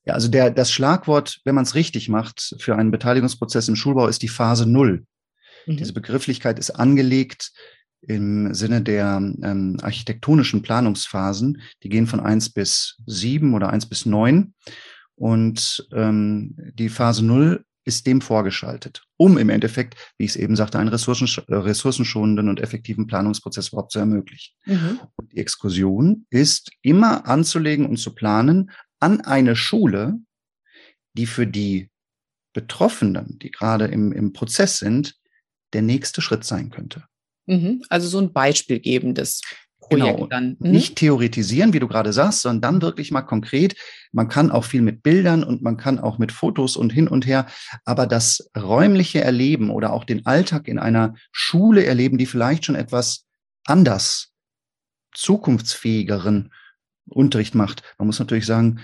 ja, 0.06 0.14
also 0.14 0.28
der, 0.28 0.52
das 0.52 0.72
Schlagwort, 0.72 1.40
wenn 1.46 1.56
man 1.56 1.64
es 1.64 1.76
richtig 1.76 2.10
macht, 2.10 2.56
für 2.60 2.76
einen 2.76 2.92
Beteiligungsprozess 2.92 3.70
im 3.70 3.78
Schulbau 3.78 4.08
ist 4.08 4.22
die 4.22 4.28
Phase 4.28 4.70
Null. 4.70 5.06
Mhm. 5.66 5.78
Diese 5.78 5.94
Begrifflichkeit 5.94 6.60
ist 6.60 6.72
angelegt 6.72 7.52
im 8.08 8.54
Sinne 8.54 8.82
der 8.82 9.18
ähm, 9.18 9.78
architektonischen 9.82 10.62
Planungsphasen. 10.62 11.62
Die 11.84 11.90
gehen 11.90 12.08
von 12.08 12.20
eins 12.20 12.50
bis 12.50 12.98
sieben 13.06 13.54
oder 13.54 13.70
eins 13.70 13.86
bis 13.86 14.06
neun 14.06 14.54
Und 15.16 15.88
ähm, 15.94 16.56
die 16.74 16.90
Phase 16.90 17.26
null 17.26 17.66
ist 17.86 18.08
dem 18.08 18.22
vorgeschaltet, 18.22 19.04
um 19.18 19.38
im 19.38 19.50
Endeffekt, 19.50 19.96
wie 20.18 20.26
ich 20.26 20.32
es 20.32 20.36
eben 20.38 20.56
sagte, 20.56 20.80
einen 20.80 20.90
ressourcen, 20.90 21.28
äh, 21.48 21.56
ressourcenschonenden 21.56 22.50
und 22.50 22.60
effektiven 22.60 23.08
Planungsprozess 23.08 23.70
überhaupt 23.70 23.92
zu 23.92 24.00
ermöglichen. 24.00 24.56
Mhm. 24.66 25.00
Und 25.16 25.32
die 25.32 25.38
Exkursion 25.38 26.26
ist 26.30 26.72
immer 26.82 27.28
anzulegen 27.28 27.86
und 27.86 27.98
zu 27.98 28.16
planen 28.16 28.72
an 29.00 29.22
eine 29.22 29.56
Schule, 29.56 30.18
die 31.14 31.26
für 31.26 31.46
die 31.46 31.90
Betroffenen, 32.54 33.38
die 33.40 33.52
gerade 33.52 33.86
im, 33.86 34.12
im 34.12 34.32
Prozess 34.32 34.80
sind, 34.80 35.16
der 35.74 35.82
nächste 35.82 36.22
Schritt 36.22 36.44
sein 36.44 36.70
könnte. 36.70 37.04
Mhm. 37.46 37.84
Also 37.90 38.08
so 38.08 38.20
ein 38.20 38.34
beispielgebendes 38.34 39.42
Projekt 39.80 40.16
genau. 40.18 40.28
dann. 40.28 40.58
Mhm. 40.60 40.72
Nicht 40.72 40.96
theoretisieren, 40.96 41.74
wie 41.74 41.80
du 41.80 41.88
gerade 41.88 42.14
sagst, 42.14 42.42
sondern 42.42 42.62
dann 42.62 42.82
wirklich 42.82 43.12
mal 43.12 43.22
konkret. 43.22 43.76
Man 44.12 44.30
kann 44.30 44.52
auch 44.52 44.64
viel 44.64 44.82
mit 44.82 45.04
Bildern 45.04 45.44
und 45.44 45.62
man 45.62 45.78
kann 45.78 46.00
auch 46.00 46.18
mit 46.18 46.32
Fotos 46.32 46.78
und 46.78 46.92
hin 46.92 47.08
und 47.08 47.26
her, 47.26 47.48
aber 47.86 48.08
das 48.08 48.50
räumliche 48.58 49.22
Erleben 49.22 49.70
oder 49.70 49.94
auch 49.94 50.04
den 50.04 50.26
Alltag 50.26 50.68
in 50.68 50.80
einer 50.80 51.16
Schule 51.32 51.86
erleben, 51.86 52.18
die 52.18 52.26
vielleicht 52.26 52.66
schon 52.66 52.76
etwas 52.76 53.26
anders, 53.66 54.32
zukunftsfähigeren 55.14 56.52
Unterricht 57.10 57.56
macht. 57.56 57.84
Man 57.98 58.08
muss 58.08 58.20
natürlich 58.20 58.46
sagen, 58.46 58.80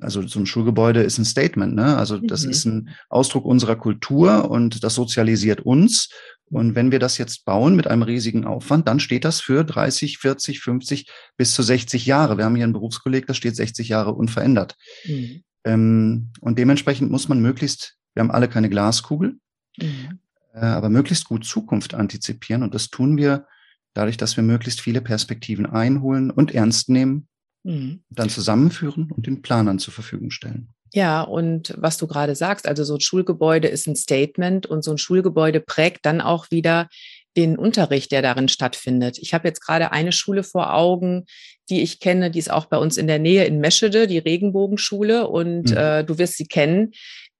also 0.00 0.26
so 0.26 0.40
ein 0.40 0.46
Schulgebäude 0.46 1.02
ist 1.02 1.18
ein 1.18 1.24
Statement, 1.24 1.74
ne? 1.74 1.96
Also 1.96 2.18
das 2.18 2.44
mhm. 2.44 2.50
ist 2.50 2.64
ein 2.64 2.88
Ausdruck 3.08 3.44
unserer 3.44 3.76
Kultur 3.76 4.50
und 4.50 4.82
das 4.82 4.94
sozialisiert 4.94 5.60
uns. 5.60 6.10
Und 6.54 6.76
wenn 6.76 6.92
wir 6.92 7.00
das 7.00 7.18
jetzt 7.18 7.44
bauen 7.44 7.74
mit 7.74 7.88
einem 7.88 8.02
riesigen 8.02 8.44
Aufwand, 8.44 8.86
dann 8.86 9.00
steht 9.00 9.24
das 9.24 9.40
für 9.40 9.64
30, 9.64 10.18
40, 10.18 10.60
50 10.60 11.10
bis 11.36 11.52
zu 11.52 11.64
60 11.64 12.06
Jahre. 12.06 12.38
Wir 12.38 12.44
haben 12.44 12.54
hier 12.54 12.64
ein 12.64 12.72
Berufskolleg, 12.72 13.26
das 13.26 13.36
steht 13.36 13.56
60 13.56 13.88
Jahre 13.88 14.12
unverändert. 14.12 14.76
Mhm. 15.04 15.42
Ähm, 15.64 16.30
und 16.40 16.58
dementsprechend 16.58 17.10
muss 17.10 17.28
man 17.28 17.40
möglichst, 17.40 17.96
wir 18.14 18.22
haben 18.22 18.30
alle 18.30 18.48
keine 18.48 18.70
Glaskugel, 18.70 19.36
mhm. 19.78 20.20
äh, 20.54 20.60
aber 20.60 20.90
möglichst 20.90 21.24
gut 21.24 21.44
Zukunft 21.44 21.92
antizipieren. 21.92 22.62
Und 22.62 22.72
das 22.72 22.88
tun 22.88 23.16
wir 23.16 23.48
dadurch, 23.92 24.16
dass 24.16 24.36
wir 24.36 24.44
möglichst 24.44 24.80
viele 24.80 25.00
Perspektiven 25.00 25.66
einholen 25.66 26.30
und 26.30 26.54
ernst 26.54 26.88
nehmen, 26.88 27.26
mhm. 27.64 28.04
dann 28.10 28.28
zusammenführen 28.28 29.10
und 29.10 29.26
den 29.26 29.42
Planern 29.42 29.80
zur 29.80 29.92
Verfügung 29.92 30.30
stellen. 30.30 30.68
Ja, 30.94 31.22
und 31.22 31.74
was 31.76 31.96
du 31.96 32.06
gerade 32.06 32.36
sagst, 32.36 32.68
also 32.68 32.84
so 32.84 32.94
ein 32.94 33.00
Schulgebäude 33.00 33.66
ist 33.66 33.88
ein 33.88 33.96
Statement 33.96 34.64
und 34.66 34.84
so 34.84 34.92
ein 34.92 34.98
Schulgebäude 34.98 35.58
prägt 35.58 36.06
dann 36.06 36.20
auch 36.20 36.52
wieder 36.52 36.88
den 37.36 37.58
Unterricht, 37.58 38.12
der 38.12 38.22
darin 38.22 38.46
stattfindet. 38.46 39.18
Ich 39.18 39.34
habe 39.34 39.48
jetzt 39.48 39.60
gerade 39.60 39.90
eine 39.90 40.12
Schule 40.12 40.44
vor 40.44 40.72
Augen, 40.72 41.24
die 41.68 41.82
ich 41.82 41.98
kenne, 41.98 42.30
die 42.30 42.38
ist 42.38 42.52
auch 42.52 42.66
bei 42.66 42.78
uns 42.78 42.96
in 42.96 43.08
der 43.08 43.18
Nähe 43.18 43.44
in 43.44 43.58
Meschede, 43.58 44.06
die 44.06 44.18
Regenbogenschule, 44.18 45.26
und 45.26 45.70
mhm. 45.70 45.76
äh, 45.76 46.04
du 46.04 46.16
wirst 46.18 46.36
sie 46.36 46.46
kennen. 46.46 46.92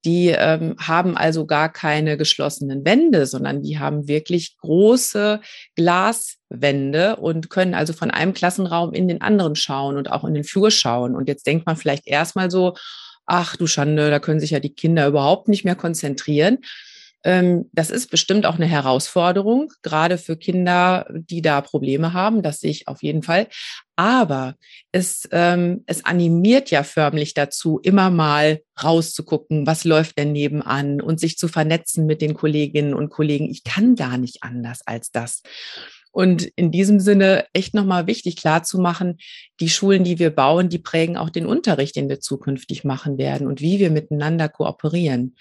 Die 0.03 0.27
ähm, 0.37 0.75
haben 0.77 1.15
also 1.15 1.45
gar 1.45 1.71
keine 1.71 2.17
geschlossenen 2.17 2.83
Wände, 2.83 3.25
sondern 3.25 3.63
die 3.63 3.79
haben 3.79 4.09
wirklich 4.09 4.57
große 4.57 5.39
Glaswände 5.77 7.15
und 7.15 7.49
können 7.49 7.73
also 7.73 7.93
von 7.93 8.11
einem 8.11 8.33
Klassenraum 8.33 8.93
in 8.93 9.07
den 9.07 9.21
anderen 9.21 9.55
schauen 9.55 9.95
und 9.95 10.11
auch 10.11 10.25
in 10.25 10.33
den 10.33 10.43
Flur 10.43 10.71
schauen. 10.71 11.15
Und 11.15 11.29
jetzt 11.29 11.47
denkt 11.47 11.65
man 11.65 11.77
vielleicht 11.77 12.05
erstmal 12.05 12.51
so, 12.51 12.75
ach 13.25 13.55
du 13.55 13.67
Schande, 13.67 14.09
da 14.09 14.19
können 14.19 14.39
sich 14.39 14.51
ja 14.51 14.59
die 14.59 14.73
Kinder 14.73 15.07
überhaupt 15.07 15.47
nicht 15.47 15.65
mehr 15.65 15.75
konzentrieren. 15.75 16.59
Ähm, 17.25 17.69
das 17.73 17.89
ist 17.89 18.11
bestimmt 18.11 18.45
auch 18.45 18.55
eine 18.55 18.67
Herausforderung, 18.67 19.73
gerade 19.81 20.19
für 20.19 20.37
Kinder, 20.37 21.07
die 21.11 21.41
da 21.41 21.59
Probleme 21.61 22.13
haben. 22.13 22.43
Das 22.43 22.59
sehe 22.59 22.69
ich 22.69 22.87
auf 22.87 23.01
jeden 23.01 23.23
Fall. 23.23 23.47
Aber 23.95 24.55
es, 24.91 25.27
ähm, 25.31 25.83
es 25.87 26.05
animiert 26.05 26.69
ja 26.69 26.83
förmlich 26.83 27.33
dazu, 27.33 27.79
immer 27.81 28.11
mal 28.11 28.61
rauszugucken, 28.81 29.65
was 29.65 29.85
läuft 29.85 30.19
denn 30.19 30.33
nebenan 30.33 31.01
und 31.01 31.19
sich 31.19 31.37
zu 31.37 31.47
vernetzen 31.47 32.05
mit 32.05 32.21
den 32.21 32.35
Kolleginnen 32.35 32.93
und 32.93 33.09
Kollegen. 33.09 33.49
Ich 33.49 33.63
kann 33.63 33.95
gar 33.95 34.19
nicht 34.19 34.43
anders 34.43 34.81
als 34.85 35.09
das. 35.09 35.41
Und 36.15 36.43
in 36.55 36.71
diesem 36.71 37.01
Sinne 37.01 37.45
echt 37.51 37.73
nochmal 37.73 38.07
wichtig 38.07 38.37
klarzumachen, 38.37 39.17
die 39.59 39.67
Schulen, 39.67 40.05
die 40.05 40.17
wir 40.17 40.29
bauen, 40.29 40.69
die 40.69 40.79
prägen 40.79 41.17
auch 41.17 41.29
den 41.29 41.45
Unterricht, 41.45 41.97
den 41.97 42.07
wir 42.07 42.21
zukünftig 42.21 42.85
machen 42.85 43.17
werden 43.17 43.47
und 43.47 43.59
wie 43.59 43.79
wir 43.79 43.91
miteinander 43.91 44.47
kooperieren. 44.47 45.35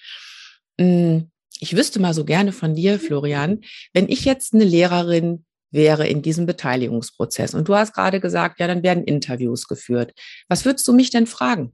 Hm, 0.81 1.31
ich 1.61 1.76
wüsste 1.76 2.00
mal 2.00 2.12
so 2.12 2.25
gerne 2.25 2.50
von 2.50 2.75
dir, 2.75 2.99
Florian, 2.99 3.61
wenn 3.93 4.09
ich 4.09 4.25
jetzt 4.25 4.52
eine 4.52 4.64
Lehrerin 4.64 5.45
wäre 5.71 6.09
in 6.09 6.23
diesem 6.23 6.45
Beteiligungsprozess 6.45 7.54
und 7.54 7.69
du 7.69 7.76
hast 7.76 7.95
gerade 7.95 8.19
gesagt, 8.19 8.59
ja, 8.59 8.66
dann 8.66 8.83
werden 8.83 9.04
Interviews 9.04 9.69
geführt. 9.69 10.12
Was 10.49 10.64
würdest 10.64 10.88
du 10.88 10.93
mich 10.93 11.11
denn 11.11 11.28
fragen? 11.28 11.73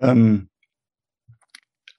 Ähm, 0.00 0.48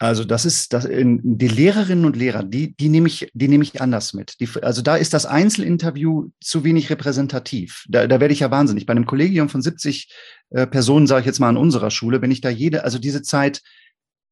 also 0.06 0.24
das 0.24 0.46
ist 0.46 0.74
das 0.74 0.88
die 0.88 1.48
Lehrerinnen 1.48 2.06
und 2.06 2.16
Lehrer, 2.16 2.44
die 2.44 2.76
die 2.76 2.90
nehme 2.90 3.08
ich 3.08 3.30
die 3.34 3.48
nehme 3.48 3.64
ich 3.64 3.82
anders 3.82 4.14
mit. 4.14 4.40
Die, 4.40 4.50
also 4.62 4.82
da 4.82 4.96
ist 4.96 5.14
das 5.14 5.26
Einzelinterview 5.26 6.30
zu 6.40 6.64
wenig 6.64 6.90
repräsentativ. 6.90 7.86
Da, 7.90 8.08
da 8.08 8.20
werde 8.20 8.34
ich 8.34 8.40
ja 8.40 8.52
wahnsinnig. 8.52 8.86
Bei 8.86 8.92
einem 8.92 9.06
Kollegium 9.06 9.50
von 9.50 9.62
70 9.62 10.14
äh, 10.52 10.68
Personen 10.68 11.08
sage 11.08 11.22
ich 11.22 11.26
jetzt 11.26 11.40
mal 11.40 11.50
an 11.50 11.58
unserer 11.58 11.92
Schule, 11.92 12.22
wenn 12.22 12.32
ich 12.32 12.42
da 12.42 12.50
jede 12.50 12.84
also 12.84 13.00
diese 13.00 13.22
Zeit 13.22 13.62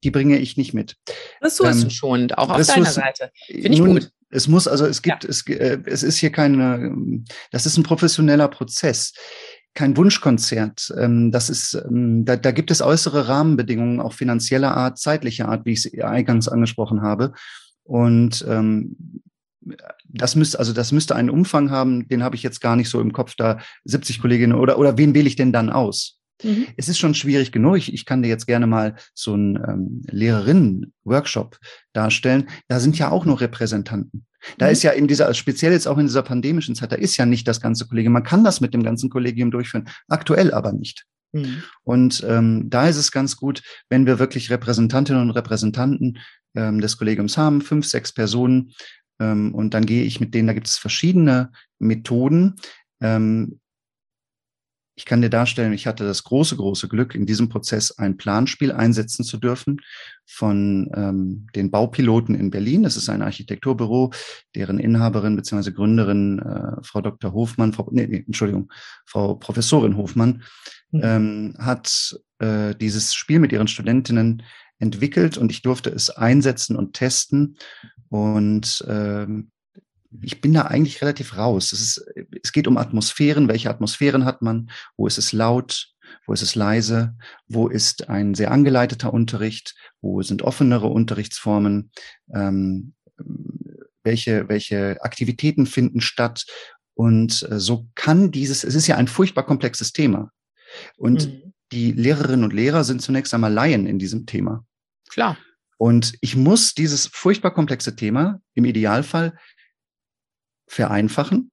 die 0.03 0.11
bringe 0.11 0.37
ich 0.37 0.57
nicht 0.57 0.73
mit. 0.73 0.97
Ressourcenschonend, 1.41 2.33
ähm, 2.33 2.37
auch 2.37 2.49
auf 2.49 2.57
Ressourcen, 2.57 2.83
deiner 2.83 2.93
Seite. 2.93 3.31
Finde 3.45 3.69
ich 3.69 3.79
nun, 3.79 3.93
gut. 3.93 4.11
Es 4.29 4.47
muss, 4.47 4.67
also 4.67 4.87
es 4.87 5.01
gibt, 5.03 5.23
ja. 5.23 5.29
es, 5.29 5.47
äh, 5.47 5.79
es 5.85 6.01
ist 6.01 6.17
hier 6.17 6.31
keine, 6.31 7.23
das 7.51 7.65
ist 7.65 7.77
ein 7.77 7.83
professioneller 7.83 8.47
Prozess 8.47 9.13
kein 9.73 9.97
Wunschkonzert. 9.97 10.93
Ähm, 10.97 11.31
das 11.31 11.49
ist, 11.49 11.73
ähm, 11.73 12.25
da, 12.25 12.35
da 12.35 12.51
gibt 12.51 12.71
es 12.71 12.81
äußere 12.81 13.27
Rahmenbedingungen, 13.27 13.99
auch 13.99 14.13
finanzieller 14.13 14.75
Art, 14.75 14.99
zeitlicher 14.99 15.49
Art, 15.49 15.65
wie 15.65 15.73
ich 15.73 15.85
es 15.85 16.03
eingangs 16.03 16.47
angesprochen 16.47 17.01
habe. 17.01 17.33
Und 17.83 18.45
ähm, 18.47 19.21
das 20.07 20.35
müsste, 20.35 20.59
also 20.59 20.73
das 20.73 20.91
müsste 20.91 21.15
einen 21.15 21.29
Umfang 21.29 21.71
haben, 21.71 22.07
den 22.07 22.23
habe 22.23 22.35
ich 22.35 22.43
jetzt 22.43 22.61
gar 22.61 22.75
nicht 22.75 22.89
so 22.89 23.01
im 23.01 23.13
Kopf, 23.13 23.35
da 23.35 23.59
70 23.85 24.21
Kolleginnen 24.21 24.57
oder, 24.57 24.77
oder 24.77 24.97
wen 24.97 25.15
wähle 25.15 25.27
ich 25.27 25.35
denn 25.35 25.53
dann 25.53 25.69
aus? 25.69 26.19
Mhm. 26.43 26.67
Es 26.77 26.89
ist 26.89 26.99
schon 26.99 27.13
schwierig 27.13 27.51
genug. 27.51 27.77
Ich, 27.77 27.93
ich 27.93 28.05
kann 28.05 28.21
dir 28.21 28.29
jetzt 28.29 28.47
gerne 28.47 28.67
mal 28.67 28.95
so 29.13 29.33
einen 29.33 29.55
ähm, 29.55 30.01
Lehrerinnen-Workshop 30.09 31.57
darstellen. 31.93 32.49
Da 32.67 32.79
sind 32.79 32.97
ja 32.97 33.09
auch 33.09 33.25
nur 33.25 33.39
Repräsentanten. 33.39 34.25
Da 34.57 34.67
mhm. 34.67 34.71
ist 34.71 34.83
ja 34.83 34.91
in 34.91 35.07
dieser, 35.07 35.33
speziell 35.33 35.71
jetzt 35.71 35.87
auch 35.87 35.97
in 35.97 36.07
dieser 36.07 36.23
pandemischen 36.23 36.75
Zeit, 36.75 36.91
da 36.91 36.95
ist 36.95 37.17
ja 37.17 37.25
nicht 37.25 37.47
das 37.47 37.61
ganze 37.61 37.87
Kollegium. 37.87 38.13
Man 38.13 38.23
kann 38.23 38.43
das 38.43 38.61
mit 38.61 38.73
dem 38.73 38.83
ganzen 38.83 39.09
Kollegium 39.09 39.51
durchführen, 39.51 39.89
aktuell 40.07 40.53
aber 40.53 40.73
nicht. 40.73 41.05
Mhm. 41.31 41.63
Und 41.83 42.23
ähm, 42.27 42.69
da 42.69 42.87
ist 42.87 42.97
es 42.97 43.11
ganz 43.11 43.35
gut, 43.35 43.61
wenn 43.89 44.05
wir 44.05 44.19
wirklich 44.19 44.49
Repräsentantinnen 44.49 45.21
und 45.21 45.31
Repräsentanten 45.31 46.19
ähm, 46.55 46.79
des 46.79 46.97
Kollegiums 46.97 47.37
haben, 47.37 47.61
fünf, 47.61 47.85
sechs 47.85 48.11
Personen. 48.11 48.71
Ähm, 49.19 49.53
und 49.53 49.73
dann 49.73 49.85
gehe 49.85 50.03
ich 50.03 50.19
mit 50.19 50.33
denen, 50.33 50.47
da 50.47 50.53
gibt 50.53 50.67
es 50.67 50.77
verschiedene 50.77 51.51
Methoden. 51.79 52.55
Ähm, 53.01 53.59
ich 54.95 55.05
kann 55.05 55.21
dir 55.21 55.29
darstellen, 55.29 55.73
ich 55.73 55.87
hatte 55.87 56.03
das 56.03 56.23
große, 56.23 56.55
große 56.55 56.87
Glück, 56.87 57.15
in 57.15 57.25
diesem 57.25 57.49
Prozess 57.49 57.97
ein 57.97 58.17
Planspiel 58.17 58.71
einsetzen 58.71 59.23
zu 59.25 59.37
dürfen 59.37 59.81
von 60.25 60.91
ähm, 60.95 61.47
den 61.55 61.71
Baupiloten 61.71 62.35
in 62.35 62.51
Berlin. 62.51 62.83
Das 62.83 62.95
ist 62.95 63.09
ein 63.09 63.23
Architekturbüro, 63.23 64.11
deren 64.55 64.79
Inhaberin 64.79 65.35
bzw. 65.35 65.71
Gründerin 65.71 66.39
äh, 66.39 66.83
Frau 66.83 67.01
Dr. 67.01 67.33
Hofmann, 67.33 67.73
Frau, 67.73 67.89
nee, 67.91 68.05
nee, 68.05 68.23
Entschuldigung, 68.25 68.71
Frau 69.05 69.35
Professorin 69.35 69.97
Hofmann, 69.97 70.43
mhm. 70.91 71.01
ähm, 71.03 71.55
hat 71.57 72.15
äh, 72.39 72.75
dieses 72.75 73.15
Spiel 73.15 73.39
mit 73.39 73.51
ihren 73.51 73.67
Studentinnen 73.67 74.43
entwickelt 74.77 75.37
und 75.37 75.51
ich 75.51 75.63
durfte 75.63 75.89
es 75.89 76.11
einsetzen 76.11 76.75
und 76.75 76.93
testen. 76.93 77.57
Und 78.09 78.85
ähm, 78.87 79.49
ich 80.21 80.41
bin 80.41 80.53
da 80.53 80.63
eigentlich 80.63 81.01
relativ 81.01 81.37
raus. 81.37 81.71
Es, 81.73 81.81
ist, 81.81 82.05
es 82.43 82.51
geht 82.51 82.67
um 82.67 82.77
Atmosphären. 82.77 83.47
Welche 83.47 83.69
Atmosphären 83.69 84.25
hat 84.25 84.41
man? 84.41 84.69
Wo 84.97 85.07
ist 85.07 85.17
es 85.17 85.31
laut? 85.33 85.93
Wo 86.25 86.33
ist 86.33 86.41
es 86.41 86.55
leise? 86.55 87.15
Wo 87.47 87.67
ist 87.67 88.09
ein 88.09 88.35
sehr 88.35 88.51
angeleiteter 88.51 89.13
Unterricht? 89.13 89.75
Wo 90.01 90.21
sind 90.21 90.41
offenere 90.41 90.87
Unterrichtsformen? 90.87 91.91
Ähm, 92.33 92.93
welche, 94.03 94.49
welche 94.49 95.01
Aktivitäten 95.01 95.65
finden 95.65 96.01
statt? 96.01 96.45
Und 96.93 97.47
äh, 97.49 97.59
so 97.59 97.87
kann 97.95 98.31
dieses, 98.31 98.63
es 98.63 98.75
ist 98.75 98.87
ja 98.87 98.97
ein 98.97 99.07
furchtbar 99.07 99.45
komplexes 99.45 99.93
Thema. 99.93 100.31
Und 100.97 101.27
mhm. 101.27 101.53
die 101.71 101.91
Lehrerinnen 101.91 102.43
und 102.43 102.53
Lehrer 102.53 102.83
sind 102.83 103.01
zunächst 103.01 103.33
einmal 103.33 103.51
Laien 103.51 103.87
in 103.87 103.99
diesem 103.99 104.25
Thema. 104.25 104.65
Klar. 105.09 105.37
Und 105.77 106.13
ich 106.21 106.35
muss 106.35 106.75
dieses 106.75 107.07
furchtbar 107.07 107.53
komplexe 107.53 107.95
Thema 107.95 108.39
im 108.53 108.65
Idealfall 108.65 109.37
vereinfachen 110.67 111.51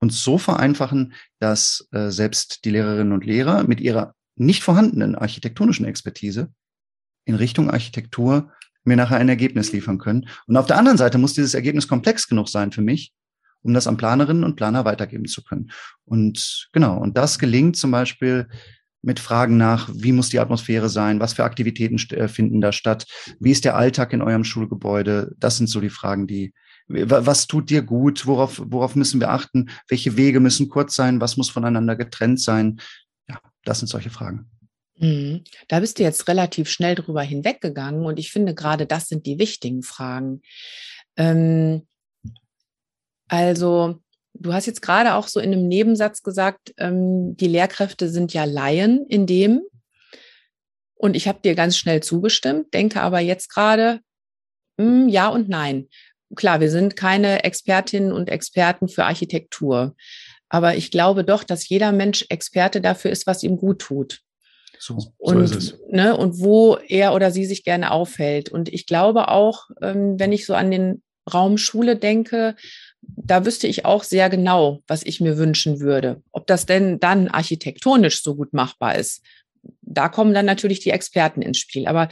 und 0.00 0.12
so 0.12 0.38
vereinfachen, 0.38 1.14
dass 1.38 1.88
äh, 1.92 2.10
selbst 2.10 2.64
die 2.64 2.70
Lehrerinnen 2.70 3.12
und 3.12 3.24
Lehrer 3.24 3.64
mit 3.64 3.80
ihrer 3.80 4.14
nicht 4.36 4.62
vorhandenen 4.62 5.14
architektonischen 5.14 5.86
Expertise 5.86 6.52
in 7.24 7.34
Richtung 7.34 7.70
Architektur 7.70 8.52
mir 8.84 8.96
nachher 8.96 9.18
ein 9.18 9.28
Ergebnis 9.28 9.72
liefern 9.72 9.98
können. 9.98 10.28
Und 10.46 10.56
auf 10.56 10.66
der 10.66 10.76
anderen 10.76 10.98
Seite 10.98 11.18
muss 11.18 11.34
dieses 11.34 11.54
Ergebnis 11.54 11.86
komplex 11.86 12.26
genug 12.28 12.48
sein 12.48 12.72
für 12.72 12.82
mich, 12.82 13.12
um 13.62 13.74
das 13.74 13.86
an 13.86 13.96
Planerinnen 13.96 14.44
und 14.44 14.56
Planer 14.56 14.84
weitergeben 14.84 15.26
zu 15.26 15.42
können. 15.44 15.70
Und 16.04 16.68
genau, 16.72 16.98
und 16.98 17.16
das 17.16 17.38
gelingt 17.38 17.76
zum 17.76 17.92
Beispiel 17.92 18.48
mit 19.02 19.20
Fragen 19.20 19.56
nach, 19.56 19.88
wie 19.92 20.12
muss 20.12 20.28
die 20.28 20.38
Atmosphäre 20.38 20.88
sein, 20.88 21.20
was 21.20 21.34
für 21.34 21.44
Aktivitäten 21.44 21.96
äh, 22.16 22.28
finden 22.28 22.60
da 22.60 22.72
statt, 22.72 23.06
wie 23.40 23.50
ist 23.50 23.64
der 23.64 23.76
Alltag 23.76 24.12
in 24.12 24.22
eurem 24.22 24.44
Schulgebäude. 24.44 25.34
Das 25.38 25.56
sind 25.56 25.68
so 25.68 25.80
die 25.80 25.90
Fragen, 25.90 26.26
die, 26.26 26.54
was 26.88 27.46
tut 27.46 27.70
dir 27.70 27.82
gut? 27.82 28.26
Worauf, 28.26 28.60
worauf 28.64 28.96
müssen 28.96 29.20
wir 29.20 29.30
achten? 29.30 29.70
Welche 29.88 30.16
Wege 30.16 30.40
müssen 30.40 30.68
kurz 30.68 30.94
sein? 30.94 31.20
Was 31.20 31.36
muss 31.36 31.50
voneinander 31.50 31.96
getrennt 31.96 32.40
sein? 32.40 32.80
Ja, 33.28 33.40
das 33.64 33.78
sind 33.78 33.88
solche 33.88 34.10
Fragen. 34.10 34.50
Mhm. 34.96 35.42
Da 35.68 35.80
bist 35.80 35.98
du 35.98 36.02
jetzt 36.02 36.28
relativ 36.28 36.68
schnell 36.68 36.94
drüber 36.94 37.22
hinweggegangen 37.22 38.04
und 38.04 38.18
ich 38.18 38.30
finde 38.30 38.54
gerade, 38.54 38.86
das 38.86 39.08
sind 39.08 39.26
die 39.26 39.38
wichtigen 39.38 39.82
Fragen. 39.82 40.42
Ähm, 41.16 41.86
also, 43.28 44.00
du 44.34 44.52
hast 44.52 44.66
jetzt 44.66 44.82
gerade 44.82 45.14
auch 45.14 45.28
so 45.28 45.40
in 45.40 45.52
einem 45.52 45.66
Nebensatz 45.66 46.22
gesagt, 46.22 46.74
ähm, 46.78 47.36
die 47.36 47.48
Lehrkräfte 47.48 48.08
sind 48.08 48.34
ja 48.34 48.44
Laien 48.44 49.06
in 49.06 49.26
dem. 49.26 49.62
Und 50.94 51.16
ich 51.16 51.26
habe 51.26 51.40
dir 51.42 51.56
ganz 51.56 51.76
schnell 51.76 52.00
zugestimmt, 52.02 52.72
denke 52.74 53.00
aber 53.00 53.18
jetzt 53.18 53.48
gerade, 53.48 54.00
hm, 54.78 55.08
ja 55.08 55.28
und 55.28 55.48
nein 55.48 55.88
klar, 56.34 56.60
wir 56.60 56.70
sind 56.70 56.96
keine 56.96 57.44
Expertinnen 57.44 58.12
und 58.12 58.28
Experten 58.28 58.88
für 58.88 59.04
Architektur. 59.04 59.94
Aber 60.48 60.76
ich 60.76 60.90
glaube 60.90 61.24
doch, 61.24 61.44
dass 61.44 61.68
jeder 61.68 61.92
Mensch 61.92 62.26
Experte 62.28 62.80
dafür 62.80 63.10
ist, 63.10 63.26
was 63.26 63.42
ihm 63.42 63.56
gut 63.56 63.78
tut. 63.78 64.20
So, 64.78 64.98
so 64.98 65.12
und, 65.18 65.40
ist 65.42 65.54
es. 65.54 65.78
Ne, 65.90 66.16
und 66.16 66.40
wo 66.40 66.76
er 66.88 67.14
oder 67.14 67.30
sie 67.30 67.46
sich 67.46 67.64
gerne 67.64 67.90
aufhält. 67.90 68.50
Und 68.50 68.68
ich 68.68 68.86
glaube 68.86 69.28
auch, 69.28 69.68
ähm, 69.80 70.18
wenn 70.18 70.32
ich 70.32 70.44
so 70.44 70.54
an 70.54 70.70
den 70.70 71.02
Raum 71.32 71.56
Schule 71.56 71.96
denke, 71.96 72.56
da 73.00 73.44
wüsste 73.44 73.66
ich 73.66 73.84
auch 73.84 74.02
sehr 74.02 74.28
genau, 74.28 74.82
was 74.86 75.04
ich 75.04 75.20
mir 75.20 75.38
wünschen 75.38 75.80
würde. 75.80 76.22
Ob 76.32 76.46
das 76.46 76.66
denn 76.66 76.98
dann 77.00 77.28
architektonisch 77.28 78.22
so 78.22 78.34
gut 78.34 78.52
machbar 78.52 78.96
ist, 78.96 79.22
da 79.94 80.08
kommen 80.08 80.34
dann 80.34 80.46
natürlich 80.46 80.80
die 80.80 80.90
Experten 80.90 81.42
ins 81.42 81.58
Spiel. 81.58 81.86
Aber 81.86 82.08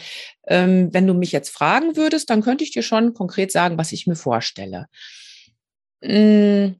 ähm, 0.46 0.88
wenn 0.92 1.06
du 1.06 1.14
mich 1.14 1.32
jetzt 1.32 1.50
fragen 1.50 1.96
würdest, 1.96 2.30
dann 2.30 2.42
könnte 2.42 2.64
ich 2.64 2.72
dir 2.72 2.82
schon 2.82 3.14
konkret 3.14 3.52
sagen, 3.52 3.78
was 3.78 3.92
ich 3.92 4.06
mir 4.06 4.16
vorstelle. 4.16 4.86
Mm, 6.02 6.74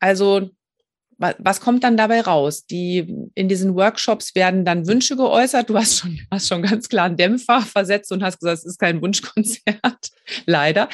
also 0.00 0.50
was 1.18 1.60
kommt 1.60 1.84
dann 1.84 1.96
dabei 1.96 2.20
raus? 2.20 2.66
Die 2.66 3.28
in 3.34 3.48
diesen 3.48 3.74
Workshops 3.74 4.34
werden 4.34 4.64
dann 4.64 4.86
Wünsche 4.86 5.16
geäußert. 5.16 5.70
Du 5.70 5.76
hast 5.76 5.98
schon, 5.98 6.20
hast 6.30 6.48
schon 6.48 6.62
ganz 6.62 6.88
klar 6.88 7.06
einen 7.06 7.16
Dämpfer 7.16 7.60
versetzt 7.62 8.12
und 8.12 8.22
hast 8.22 8.40
gesagt, 8.40 8.58
es 8.58 8.64
ist 8.64 8.78
kein 8.78 9.00
Wunschkonzert. 9.00 10.10
Leider. 10.46 10.88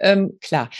Ähm, 0.00 0.38
klar. 0.40 0.70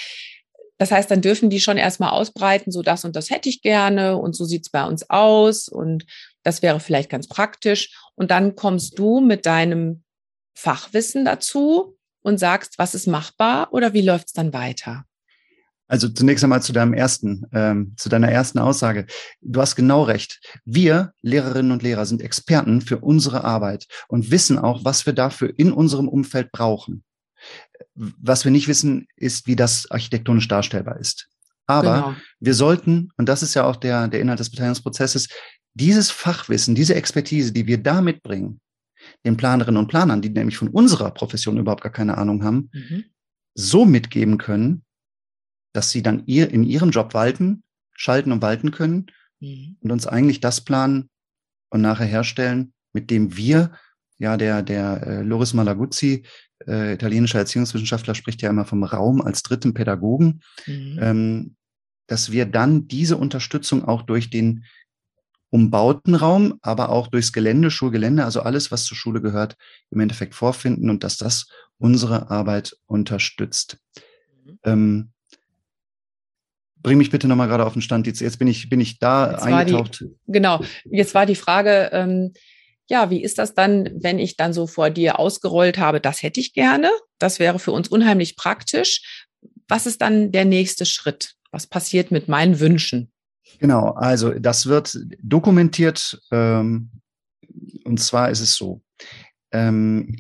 Das 0.79 0.91
heißt, 0.91 1.11
dann 1.11 1.23
dürfen 1.23 1.49
die 1.49 1.61
schon 1.61 1.79
erstmal 1.79 2.11
ausbreiten, 2.11 2.71
so 2.71 2.83
das 2.83 3.05
und 3.05 3.17
das 3.17 3.31
hätte 3.31 3.49
ich 3.49 3.63
gerne 3.63 4.17
und 4.19 4.37
so 4.37 4.45
sieht's 4.45 4.69
bei 4.69 4.85
uns 4.85 5.09
aus 5.09 5.69
und 5.69 6.05
das 6.47 6.63
wäre 6.63 6.79
vielleicht 6.79 7.11
ganz 7.11 7.27
praktisch. 7.27 7.99
Und 8.15 8.31
dann 8.31 8.55
kommst 8.55 8.99
du 9.01 9.21
mit 9.21 9.47
deinem 9.47 10.05
Fachwissen 10.55 11.25
dazu 11.25 11.99
und 12.23 12.39
sagst, 12.39 12.79
was 12.79 12.95
ist 12.95 13.09
machbar 13.09 13.73
oder 13.73 13.93
wie 13.95 14.03
läuft 14.03 14.29
es 14.29 14.33
dann 14.33 14.53
weiter? 14.53 15.05
Also 15.89 16.09
zunächst 16.09 16.45
einmal 16.45 16.63
zu 16.63 16.73
deinem 16.73 16.95
ersten, 16.95 17.47
ähm, 17.53 17.95
zu 17.97 18.09
deiner 18.09 18.31
ersten 18.31 18.61
Aussage. 18.61 19.07
Du 19.41 19.61
hast 19.61 19.75
genau 19.75 20.05
recht. 20.05 20.41
Wir 20.65 21.13
Lehrerinnen 21.21 21.73
und 21.73 21.83
Lehrer 21.83 22.07
sind 22.07 22.23
Experten 22.23 22.81
für 22.81 22.99
unsere 22.99 23.43
Arbeit 23.43 23.87
und 24.07 24.31
wissen 24.31 24.57
auch, 24.57 24.85
was 24.85 25.05
wir 25.05 25.15
dafür 25.15 25.53
in 25.57 25.73
unserem 25.73 26.09
Umfeld 26.09 26.53
brauchen. 26.53 27.03
Was 27.95 28.45
wir 28.45 28.53
nicht 28.53 28.69
wissen, 28.69 29.09
ist, 29.17 29.49
wie 29.49 29.57
das 29.57 29.91
architektonisch 29.91 30.47
darstellbar 30.47 30.99
ist. 30.99 31.29
Aber 31.67 31.95
genau. 31.95 32.17
wir 32.39 32.55
sollten, 32.55 33.11
und 33.17 33.29
das 33.29 33.43
ist 33.43 33.55
ja 33.55 33.65
auch 33.65 33.77
der, 33.77 34.09
der 34.09 34.21
Inhalt 34.21 34.39
des 34.39 34.51
Beteiligungsprozesses, 34.51 35.29
dieses 35.77 36.11
Fachwissen, 36.11 36.75
diese 36.75 36.95
Expertise, 36.95 37.53
die 37.53 37.67
wir 37.67 37.83
da 37.83 38.01
mitbringen, 38.01 38.61
den 39.25 39.37
Planerinnen 39.37 39.79
und 39.79 39.89
Planern, 39.89 40.23
die 40.23 40.31
nämlich 40.31 40.57
von 40.57 40.69
unserer 40.69 41.11
Profession 41.11 41.59
überhaupt 41.59 41.83
gar 41.83 41.93
keine 41.93 42.17
Ahnung 42.17 42.43
haben, 42.43 42.71
mhm. 42.73 43.05
so 43.55 43.85
mitgeben 43.85 44.39
können, 44.39 44.85
dass 45.75 45.91
sie 45.91 46.03
dann 46.03 46.23
ihr, 46.27 46.51
in 46.51 46.65
ihrem 46.65 46.91
Job 46.91 47.13
walten, 47.13 47.63
schalten 47.93 48.33
und 48.33 48.41
walten 48.41 48.71
können 48.71 49.07
mhm. 49.41 49.77
und 49.81 49.93
uns 49.93 50.07
eigentlich 50.07 50.41
das 50.41 50.63
planen 50.63 51.11
und 51.71 51.83
nachher 51.83 52.07
herstellen, 52.07 52.73
mit 52.95 53.11
dem 53.11 53.37
wir, 53.37 53.73
ja, 54.19 54.39
der, 54.39 54.63
der 54.63 55.07
äh, 55.07 55.23
Loris 55.23 55.53
Malaguzzi, 55.53 56.25
äh, 56.67 56.95
italienischer 56.95 57.41
Erziehungswissenschaftler, 57.41 58.15
spricht 58.15 58.41
ja 58.41 58.49
immer 58.49 58.65
vom 58.65 58.83
Raum 58.83 59.21
als 59.21 59.43
dritten 59.43 59.75
Pädagogen, 59.75 60.41
mhm. 60.67 60.99
ähm, 61.03 61.57
dass 62.07 62.33
wir 62.33 62.47
dann 62.47 62.89
diese 62.89 63.19
Unterstützung 63.19 63.85
auch 63.85 64.03
durch 64.03 64.31
den 64.31 64.65
umbauten 65.51 66.15
Raum, 66.15 66.59
aber 66.63 66.89
auch 66.91 67.09
durchs 67.09 67.33
Gelände, 67.33 67.71
Schulgelände, 67.71 68.25
also 68.25 68.41
alles, 68.43 68.71
was 68.71 68.85
zur 68.85 68.97
Schule 68.97 69.21
gehört, 69.21 69.57
im 69.91 70.01
Endeffekt 70.01 70.35
vorfinden 70.35 70.91
und 70.91 71.05
dass 71.05 71.17
das 71.17 71.49
unsere 71.79 72.31
Arbeit 72.31 72.77
unterstützt. 72.87 73.79
Mhm. 74.45 74.59
Ähm, 74.65 75.13
bring 76.83 76.99
mich 76.99 77.11
bitte 77.11 77.29
nochmal 77.29 77.49
gerade 77.49 77.67
auf 77.67 77.73
den 77.73 77.83
Stand. 77.83 78.07
Jetzt, 78.07 78.21
jetzt 78.21 78.39
bin 78.39 78.49
ich, 78.49 78.69
bin 78.69 78.81
ich 78.81 78.99
da 78.99 79.33
jetzt 79.33 79.43
eingetaucht. 79.43 80.01
Die, 80.01 80.17
genau. 80.27 80.61
Jetzt 80.85 81.15
war 81.15 81.27
die 81.27 81.35
Frage, 81.35 81.91
ähm, 81.93 82.33
ja, 82.89 83.11
wie 83.11 83.23
ist 83.23 83.39
das 83.39 83.55
dann, 83.55 83.91
wenn 84.01 84.19
ich 84.19 84.37
dann 84.37 84.53
so 84.53 84.67
vor 84.67 84.91
dir 84.91 85.19
ausgerollt 85.19 85.79
habe, 85.79 86.01
das 86.01 86.23
hätte 86.23 86.39
ich 86.39 86.53
gerne, 86.53 86.91
das 87.19 87.39
wäre 87.39 87.59
für 87.59 87.73
uns 87.73 87.89
unheimlich 87.89 88.37
praktisch. 88.37 89.27
Was 89.69 89.87
ist 89.87 90.01
dann 90.01 90.31
der 90.31 90.45
nächste 90.45 90.87
Schritt? 90.87 91.35
Was 91.51 91.67
passiert 91.67 92.13
mit 92.13 92.29
meinen 92.29 92.61
Wünschen? 92.61 93.11
Genau, 93.59 93.91
also 93.91 94.33
das 94.39 94.67
wird 94.67 94.99
dokumentiert 95.23 96.21
ähm, 96.31 96.91
und 97.85 98.01
zwar 98.01 98.31
ist 98.31 98.41
es 98.41 98.55
so. 98.55 98.83
Ähm, 99.53 100.17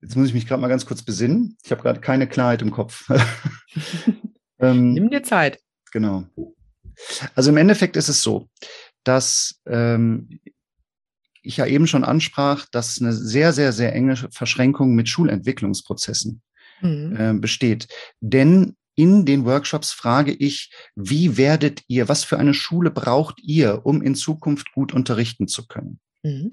jetzt 0.00 0.16
muss 0.16 0.28
ich 0.28 0.34
mich 0.34 0.46
gerade 0.46 0.60
mal 0.60 0.68
ganz 0.68 0.86
kurz 0.86 1.02
besinnen. 1.02 1.56
Ich 1.62 1.70
habe 1.70 1.82
gerade 1.82 2.00
keine 2.00 2.26
Klarheit 2.26 2.62
im 2.62 2.70
Kopf. 2.70 3.08
ähm, 4.58 4.94
Nimm 4.94 5.10
dir 5.10 5.22
Zeit. 5.22 5.60
Genau. 5.92 6.24
Also 7.34 7.50
im 7.50 7.56
Endeffekt 7.56 7.96
ist 7.96 8.08
es 8.08 8.22
so. 8.22 8.48
dass 9.04 9.60
ähm, 9.66 10.40
ich 11.42 11.56
ja 11.56 11.66
eben 11.66 11.86
schon 11.86 12.04
ansprach, 12.04 12.66
dass 12.70 13.00
eine 13.00 13.12
sehr, 13.12 13.52
sehr, 13.52 13.72
sehr 13.72 13.94
enge 13.94 14.16
Verschränkung 14.30 14.94
mit 14.94 15.08
Schulentwicklungsprozessen 15.08 16.42
mhm. 16.82 17.16
äh, 17.16 17.32
besteht. 17.34 17.88
Denn 18.20 18.76
in 19.00 19.24
den 19.24 19.46
Workshops 19.46 19.92
frage 19.92 20.30
ich, 20.30 20.70
wie 20.94 21.38
werdet 21.38 21.82
ihr, 21.88 22.10
was 22.10 22.22
für 22.22 22.38
eine 22.38 22.52
Schule 22.52 22.90
braucht 22.90 23.40
ihr, 23.42 23.86
um 23.86 24.02
in 24.02 24.14
Zukunft 24.14 24.72
gut 24.72 24.92
unterrichten 24.92 25.48
zu 25.48 25.66
können? 25.66 26.00
Mhm. 26.22 26.52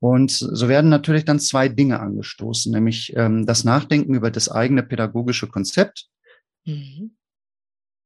Und 0.00 0.32
so 0.32 0.68
werden 0.68 0.90
natürlich 0.90 1.24
dann 1.24 1.38
zwei 1.38 1.68
Dinge 1.68 2.00
angestoßen, 2.00 2.72
nämlich 2.72 3.12
ähm, 3.14 3.46
das 3.46 3.62
Nachdenken 3.62 4.14
über 4.14 4.32
das 4.32 4.48
eigene 4.48 4.82
pädagogische 4.82 5.46
Konzept. 5.46 6.08
Mhm. 6.64 7.12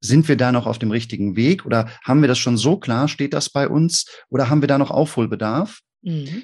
Sind 0.02 0.28
wir 0.28 0.36
da 0.36 0.52
noch 0.52 0.66
auf 0.66 0.78
dem 0.78 0.90
richtigen 0.90 1.34
Weg 1.34 1.64
oder 1.64 1.88
haben 2.02 2.20
wir 2.20 2.28
das 2.28 2.38
schon 2.38 2.58
so 2.58 2.76
klar? 2.76 3.08
Steht 3.08 3.32
das 3.32 3.48
bei 3.48 3.66
uns 3.66 4.04
oder 4.28 4.50
haben 4.50 4.60
wir 4.60 4.68
da 4.68 4.76
noch 4.76 4.90
Aufholbedarf? 4.90 5.80
Mhm. 6.02 6.42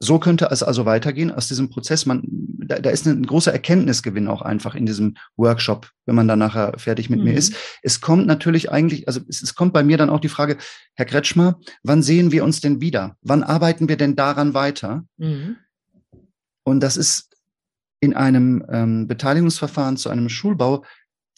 So 0.00 0.18
könnte 0.18 0.48
es 0.50 0.62
also 0.62 0.86
weitergehen 0.86 1.32
aus 1.32 1.48
diesem 1.48 1.70
Prozess. 1.70 2.06
Man, 2.06 2.22
da, 2.24 2.78
da 2.78 2.90
ist 2.90 3.06
ein 3.06 3.26
großer 3.26 3.52
Erkenntnisgewinn 3.52 4.28
auch 4.28 4.42
einfach 4.42 4.74
in 4.74 4.86
diesem 4.86 5.16
Workshop, 5.36 5.90
wenn 6.06 6.14
man 6.14 6.28
dann 6.28 6.38
nachher 6.38 6.78
fertig 6.78 7.10
mit 7.10 7.18
mhm. 7.18 7.26
mir 7.26 7.34
ist. 7.34 7.54
Es 7.82 8.00
kommt 8.00 8.26
natürlich 8.26 8.70
eigentlich, 8.70 9.08
also 9.08 9.20
es, 9.28 9.42
es 9.42 9.54
kommt 9.54 9.72
bei 9.72 9.82
mir 9.82 9.96
dann 9.96 10.10
auch 10.10 10.20
die 10.20 10.28
Frage, 10.28 10.56
Herr 10.94 11.06
Kretschmer, 11.06 11.58
wann 11.82 12.02
sehen 12.02 12.30
wir 12.30 12.44
uns 12.44 12.60
denn 12.60 12.80
wieder? 12.80 13.16
Wann 13.22 13.42
arbeiten 13.42 13.88
wir 13.88 13.96
denn 13.96 14.14
daran 14.14 14.54
weiter? 14.54 15.04
Mhm. 15.16 15.56
Und 16.62 16.80
das 16.80 16.96
ist 16.96 17.30
in 18.00 18.14
einem 18.14 18.64
ähm, 18.70 19.08
Beteiligungsverfahren 19.08 19.96
zu 19.96 20.10
einem 20.10 20.28
Schulbau 20.28 20.84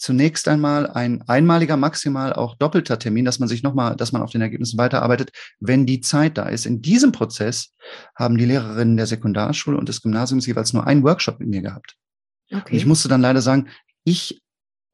zunächst 0.01 0.49
einmal 0.49 0.87
ein 0.89 1.23
einmaliger, 1.29 1.77
maximal 1.77 2.33
auch 2.33 2.57
doppelter 2.57 2.99
Termin, 2.99 3.27
dass 3.27 3.39
man 3.39 3.49
sich 3.49 3.63
nochmal, 3.63 3.97
dass 3.97 4.13
man 4.13 4.23
auf 4.23 4.31
den 4.31 4.41
Ergebnissen 4.41 4.79
weiterarbeitet, 4.79 5.31
wenn 5.61 5.85
die 5.85 6.01
Zeit 6.01 6.39
da 6.39 6.49
ist. 6.49 6.65
In 6.65 6.81
diesem 6.81 7.13
Prozess 7.13 7.75
haben 8.17 8.39
die 8.39 8.47
Lehrerinnen 8.47 8.97
der 8.97 9.07
Sekundarschule 9.07 9.77
und 9.77 9.89
des 9.89 10.01
Gymnasiums 10.01 10.47
jeweils 10.47 10.73
nur 10.73 10.87
einen 10.87 11.03
Workshop 11.05 11.39
mit 11.39 11.51
mir 11.51 11.61
gehabt. 11.61 11.97
Okay. 12.51 12.63
Und 12.71 12.77
ich 12.77 12.87
musste 12.87 13.09
dann 13.09 13.21
leider 13.21 13.43
sagen, 13.43 13.69
ich 14.05 14.43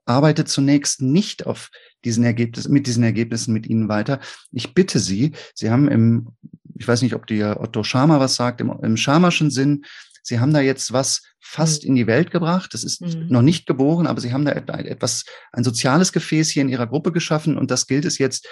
arbeite 0.06 0.44
zunächst 0.44 1.00
nicht 1.00 1.46
auf 1.46 1.70
diesen 2.04 2.24
Ergebnissen, 2.24 2.72
mit 2.72 2.86
diesen 2.86 3.04
Ergebnissen 3.04 3.52
mit 3.52 3.66
Ihnen 3.68 3.88
weiter. 3.88 4.20
Ich 4.50 4.74
bitte 4.74 4.98
Sie, 4.98 5.32
Sie 5.54 5.70
haben 5.70 5.88
im, 5.88 6.28
ich 6.74 6.86
weiß 6.86 7.02
nicht, 7.02 7.14
ob 7.14 7.26
dir 7.26 7.58
Otto 7.60 7.84
Schama 7.84 8.18
was 8.18 8.34
sagt, 8.34 8.60
im, 8.60 8.70
im 8.82 8.96
Schamaschen 8.96 9.50
Sinn 9.50 9.84
Sie 10.26 10.40
haben 10.40 10.52
da 10.52 10.60
jetzt 10.60 10.92
was 10.92 11.22
fast 11.38 11.84
mhm. 11.84 11.90
in 11.90 11.94
die 11.94 12.06
Welt 12.08 12.32
gebracht. 12.32 12.74
Das 12.74 12.82
ist 12.82 13.00
mhm. 13.00 13.28
noch 13.28 13.42
nicht 13.42 13.66
geboren, 13.66 14.08
aber 14.08 14.20
Sie 14.20 14.32
haben 14.32 14.44
da 14.44 14.52
etwas, 14.52 15.24
ein 15.52 15.62
soziales 15.62 16.12
Gefäß 16.12 16.50
hier 16.50 16.62
in 16.62 16.68
Ihrer 16.68 16.88
Gruppe 16.88 17.12
geschaffen 17.12 17.56
und 17.56 17.70
das 17.70 17.86
gilt 17.86 18.04
es 18.04 18.18
jetzt 18.18 18.48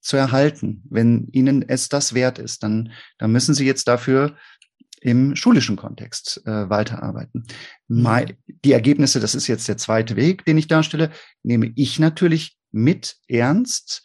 zu 0.00 0.16
erhalten. 0.16 0.82
Wenn 0.88 1.28
Ihnen 1.32 1.68
es 1.68 1.90
das 1.90 2.14
wert 2.14 2.38
ist, 2.38 2.62
dann, 2.62 2.92
dann 3.18 3.30
müssen 3.30 3.54
Sie 3.54 3.66
jetzt 3.66 3.88
dafür 3.88 4.36
im 5.02 5.36
schulischen 5.36 5.76
Kontext 5.76 6.40
äh, 6.46 6.70
weiterarbeiten. 6.70 7.46
Mhm. 7.88 8.36
Die 8.64 8.72
Ergebnisse, 8.72 9.20
das 9.20 9.34
ist 9.34 9.48
jetzt 9.48 9.68
der 9.68 9.76
zweite 9.76 10.16
Weg, 10.16 10.46
den 10.46 10.56
ich 10.56 10.66
darstelle, 10.66 11.10
nehme 11.42 11.72
ich 11.76 11.98
natürlich 11.98 12.56
mit 12.72 13.16
ernst 13.28 14.02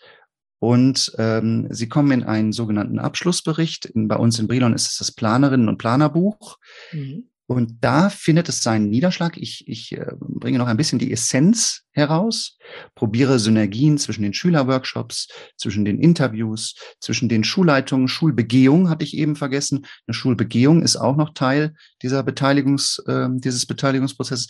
und 0.62 1.12
ähm, 1.18 1.66
sie 1.72 1.90
kommen 1.90 2.12
in 2.12 2.24
einen 2.24 2.52
sogenannten 2.52 3.00
Abschlussbericht. 3.00 3.86
In, 3.86 4.08
bei 4.08 4.16
uns 4.16 4.38
in 4.38 4.48
Brilon 4.48 4.76
ist 4.76 4.88
es 4.90 4.98
das 5.00 5.12
Planerinnen- 5.12 5.68
und 5.68 5.80
Planerbuch. 5.80 6.60
Mhm. 6.92 7.24
Und 7.48 7.78
da 7.82 8.12
findet 8.12 8.48
es 8.48 8.62
seinen 8.62 8.92
Niederschlag. 8.92 9.38
Ich, 9.38 9.68
ich 9.68 9.92
äh, 9.94 10.12
bringe 10.20 10.60
noch 10.60 10.68
ein 10.68 10.78
bisschen 10.78 11.00
die 11.00 11.12
Essenz 11.12 11.82
heraus, 11.94 12.60
probiere 12.94 13.40
Synergien 13.40 13.98
zwischen 13.98 14.22
den 14.22 14.36
Schülerworkshops, 14.36 15.30
zwischen 15.58 15.84
den 15.84 16.00
Interviews, 16.00 16.76
zwischen 17.00 17.28
den 17.28 17.44
Schulleitungen. 17.44 18.08
Schulbegehung 18.08 18.88
hatte 18.88 19.04
ich 19.04 19.18
eben 19.18 19.36
vergessen. 19.36 19.88
Eine 20.06 20.14
Schulbegehung 20.14 20.84
ist 20.84 20.96
auch 20.96 21.18
noch 21.18 21.34
Teil 21.34 21.74
dieser 22.04 22.22
Beteiligungs, 22.22 23.02
äh, 23.08 23.30
dieses 23.32 23.66
Beteiligungsprozesses. 23.66 24.50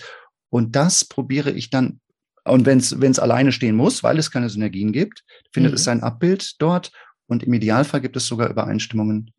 Und 0.50 0.76
das 0.76 1.06
probiere 1.06 1.52
ich 1.52 1.69
dann 1.69 2.02
und 2.44 2.66
wenn 2.66 2.80
es 2.80 3.20
alleine 3.20 3.52
stehen 3.52 3.76
muss, 3.76 4.04
weil 4.04 4.18
es 4.18 4.32
keine 4.32 4.50
Synergien 4.50 4.92
gibt, 4.92 5.24
findet 5.52 5.72
mhm. 5.72 5.76
es 5.76 5.84
sein 5.84 6.04
Abbild 6.04 6.56
dort. 6.60 6.92
Und 7.28 7.44
im 7.44 7.54
Idealfall 7.54 8.02
gibt 8.02 8.18
es 8.18 8.26
sogar 8.26 8.50
Übereinstimmungen 8.50 9.32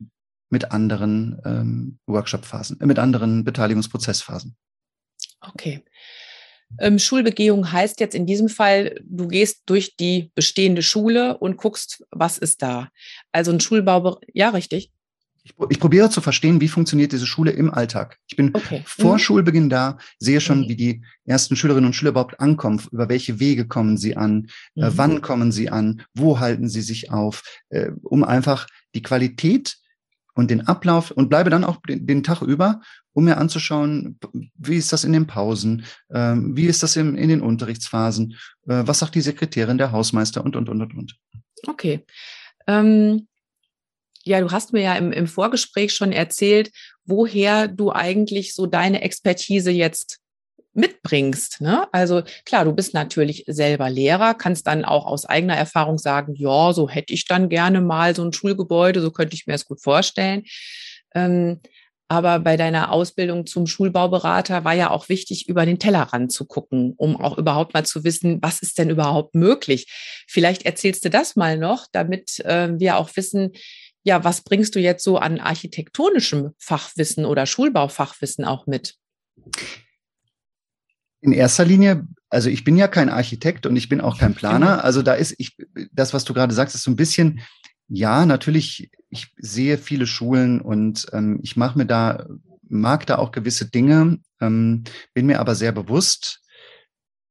mit 0.51 0.71
anderen 0.71 1.41
ähm, 1.45 1.99
Workshop-Phasen, 2.07 2.81
äh, 2.81 2.87
mit 2.87 2.99
anderen 2.99 3.45
Beteiligungsprozessphasen. 3.45 4.57
Okay. 5.41 5.85
Ähm, 6.79 6.99
Schulbegehung 6.99 7.71
heißt 7.71 8.01
jetzt 8.01 8.15
in 8.15 8.25
diesem 8.25 8.49
Fall, 8.49 9.01
du 9.05 9.29
gehst 9.29 9.62
durch 9.67 9.97
die 9.97 10.31
bestehende 10.35 10.83
Schule 10.83 11.37
und 11.38 11.57
guckst, 11.57 12.05
was 12.11 12.38
ist 12.38 12.62
da. 12.62 12.88
Also 13.31 13.51
ein 13.51 13.61
Schulbau, 13.61 14.21
ja, 14.33 14.51
richtig 14.51 14.91
ich, 15.44 15.55
ich 15.70 15.81
probiere 15.81 16.11
zu 16.11 16.20
verstehen, 16.20 16.61
wie 16.61 16.68
funktioniert 16.68 17.12
diese 17.12 17.26
Schule 17.26 17.50
im 17.50 17.72
Alltag. 17.72 18.18
Ich 18.28 18.37
bin 18.37 18.50
okay. 18.55 18.83
vor 18.87 19.14
mhm. 19.14 19.18
Schulbeginn 19.18 19.68
da, 19.68 19.98
sehe 20.18 20.40
schon, 20.40 20.61
mhm. 20.61 20.68
wie 20.68 20.76
die 20.76 21.02
ersten 21.24 21.57
Schülerinnen 21.57 21.87
und 21.87 21.94
Schüler 21.94 22.11
überhaupt 22.11 22.40
ankommen, 22.40 22.81
über 22.90 23.09
welche 23.09 23.40
Wege 23.40 23.66
kommen 23.66 23.96
sie 23.96 24.16
an, 24.16 24.48
äh, 24.76 24.81
mhm. 24.81 24.85
äh, 24.85 24.98
wann 24.98 25.22
kommen 25.22 25.52
sie 25.52 25.70
an, 25.70 26.02
wo 26.14 26.38
halten 26.38 26.68
sie 26.68 26.83
sich 26.83 27.11
auf, 27.11 27.42
äh, 27.70 27.90
um 28.02 28.24
einfach 28.24 28.66
die 28.94 29.02
Qualität 29.02 29.76
und 30.35 30.50
den 30.50 30.66
Ablauf 30.66 31.11
und 31.11 31.28
bleibe 31.28 31.50
dann 31.50 31.64
auch 31.64 31.83
den, 31.83 32.07
den, 32.07 32.22
Tag 32.22 32.42
über, 32.42 32.81
um 33.12 33.24
mir 33.24 33.37
anzuschauen, 33.37 34.18
wie 34.57 34.76
ist 34.76 34.92
das 34.92 35.05
in 35.05 35.12
den 35.12 35.26
Pausen, 35.26 35.85
äh, 36.09 36.35
wie 36.37 36.66
ist 36.66 36.83
das 36.83 36.96
im, 36.96 37.16
in 37.16 37.28
den 37.28 37.42
Unterrichtsphasen, 37.42 38.37
äh, 38.68 38.83
was 38.87 39.00
sagt 39.00 39.14
die 39.14 39.20
Sekretärin, 39.20 39.76
der 39.76 39.92
Hausmeister 39.92 40.44
und, 40.44 40.57
und, 40.57 40.68
und, 40.68 40.81
und, 40.81 40.94
und. 40.94 41.16
Okay. 41.66 42.07
Ähm 42.66 43.26
ja, 44.24 44.40
du 44.40 44.50
hast 44.50 44.72
mir 44.72 44.82
ja 44.82 44.94
im, 44.94 45.12
im 45.12 45.26
Vorgespräch 45.26 45.94
schon 45.94 46.12
erzählt, 46.12 46.70
woher 47.04 47.68
du 47.68 47.92
eigentlich 47.92 48.54
so 48.54 48.66
deine 48.66 49.02
Expertise 49.02 49.70
jetzt 49.70 50.18
mitbringst. 50.74 51.61
Ne? 51.61 51.87
Also 51.92 52.22
klar, 52.44 52.64
du 52.64 52.72
bist 52.72 52.94
natürlich 52.94 53.44
selber 53.46 53.90
Lehrer, 53.90 54.35
kannst 54.35 54.66
dann 54.66 54.85
auch 54.85 55.06
aus 55.06 55.26
eigener 55.26 55.56
Erfahrung 55.56 55.98
sagen, 55.98 56.35
ja, 56.35 56.72
so 56.72 56.88
hätte 56.88 57.12
ich 57.12 57.26
dann 57.26 57.48
gerne 57.48 57.80
mal 57.80 58.14
so 58.14 58.24
ein 58.24 58.32
Schulgebäude, 58.32 59.00
so 59.02 59.11
könnte 59.11 59.35
ich 59.35 59.46
mir 59.46 59.52
das 59.52 59.66
gut 59.66 59.82
vorstellen. 59.82 60.44
Ähm, 61.14 61.61
aber 62.08 62.40
bei 62.40 62.58
deiner 62.58 62.92
Ausbildung 62.92 63.46
zum 63.46 63.66
Schulbauberater 63.66 64.64
war 64.64 64.74
ja 64.74 64.90
auch 64.90 65.08
wichtig, 65.08 65.48
über 65.48 65.64
den 65.64 65.78
Tellerrand 65.78 66.30
zu 66.30 66.44
gucken, 66.44 66.92
um 66.98 67.18
auch 67.18 67.38
überhaupt 67.38 67.72
mal 67.72 67.87
zu 67.87 68.04
wissen, 68.04 68.38
was 68.42 68.61
ist 68.61 68.78
denn 68.78 68.90
überhaupt 68.90 69.35
möglich. 69.35 69.87
Vielleicht 70.28 70.64
erzählst 70.66 71.04
du 71.06 71.11
das 71.11 71.37
mal 71.37 71.56
noch, 71.56 71.87
damit 71.90 72.40
äh, 72.40 72.78
wir 72.78 72.98
auch 72.98 73.08
wissen, 73.16 73.52
ja, 74.05 74.25
was 74.25 74.43
bringst 74.43 74.75
du 74.75 74.81
jetzt 74.81 75.05
so 75.05 75.19
an 75.19 75.38
architektonischem 75.38 76.53
Fachwissen 76.59 77.25
oder 77.25 77.47
Schulbaufachwissen 77.47 78.45
auch 78.45 78.67
mit? 78.67 78.97
In 81.21 81.33
erster 81.33 81.65
Linie, 81.65 82.07
also 82.29 82.49
ich 82.49 82.65
bin 82.65 82.77
ja 82.77 82.88
kein 82.88 83.09
Architekt 83.09 83.67
und 83.67 83.77
ich 83.77 83.88
bin 83.88 84.01
auch 84.01 84.19
kein 84.19 84.35
Planer. 84.37 84.73
Genau. 84.73 84.83
Also 84.83 85.03
da 85.03 85.15
ist 85.15 85.35
ich, 85.38 85.57
das, 85.93 86.12
was 86.12 86.25
du 86.25 86.35
gerade 86.35 86.55
sagst, 86.55 86.75
ist 86.75 86.83
so 86.83 86.91
ein 86.91 86.97
bisschen, 86.97 87.41
ja, 87.88 88.27
natürlich, 88.27 88.91
ich 89.09 89.33
sehe 89.37 89.79
viele 89.79 90.07
Schulen 90.07 90.61
und 90.61 91.07
ähm, 91.12 91.38
ich 91.43 91.57
mache 91.57 91.79
mir 91.79 91.87
da, 91.87 92.27
mag 92.69 93.07
da 93.07 93.19
auch 93.19 93.31
gewisse 93.31 93.71
Dinge, 93.71 94.19
ähm, 94.41 94.83
bin 95.15 95.27
mir 95.27 95.38
aber 95.38 95.55
sehr 95.55 95.73
bewusst, 95.73 96.41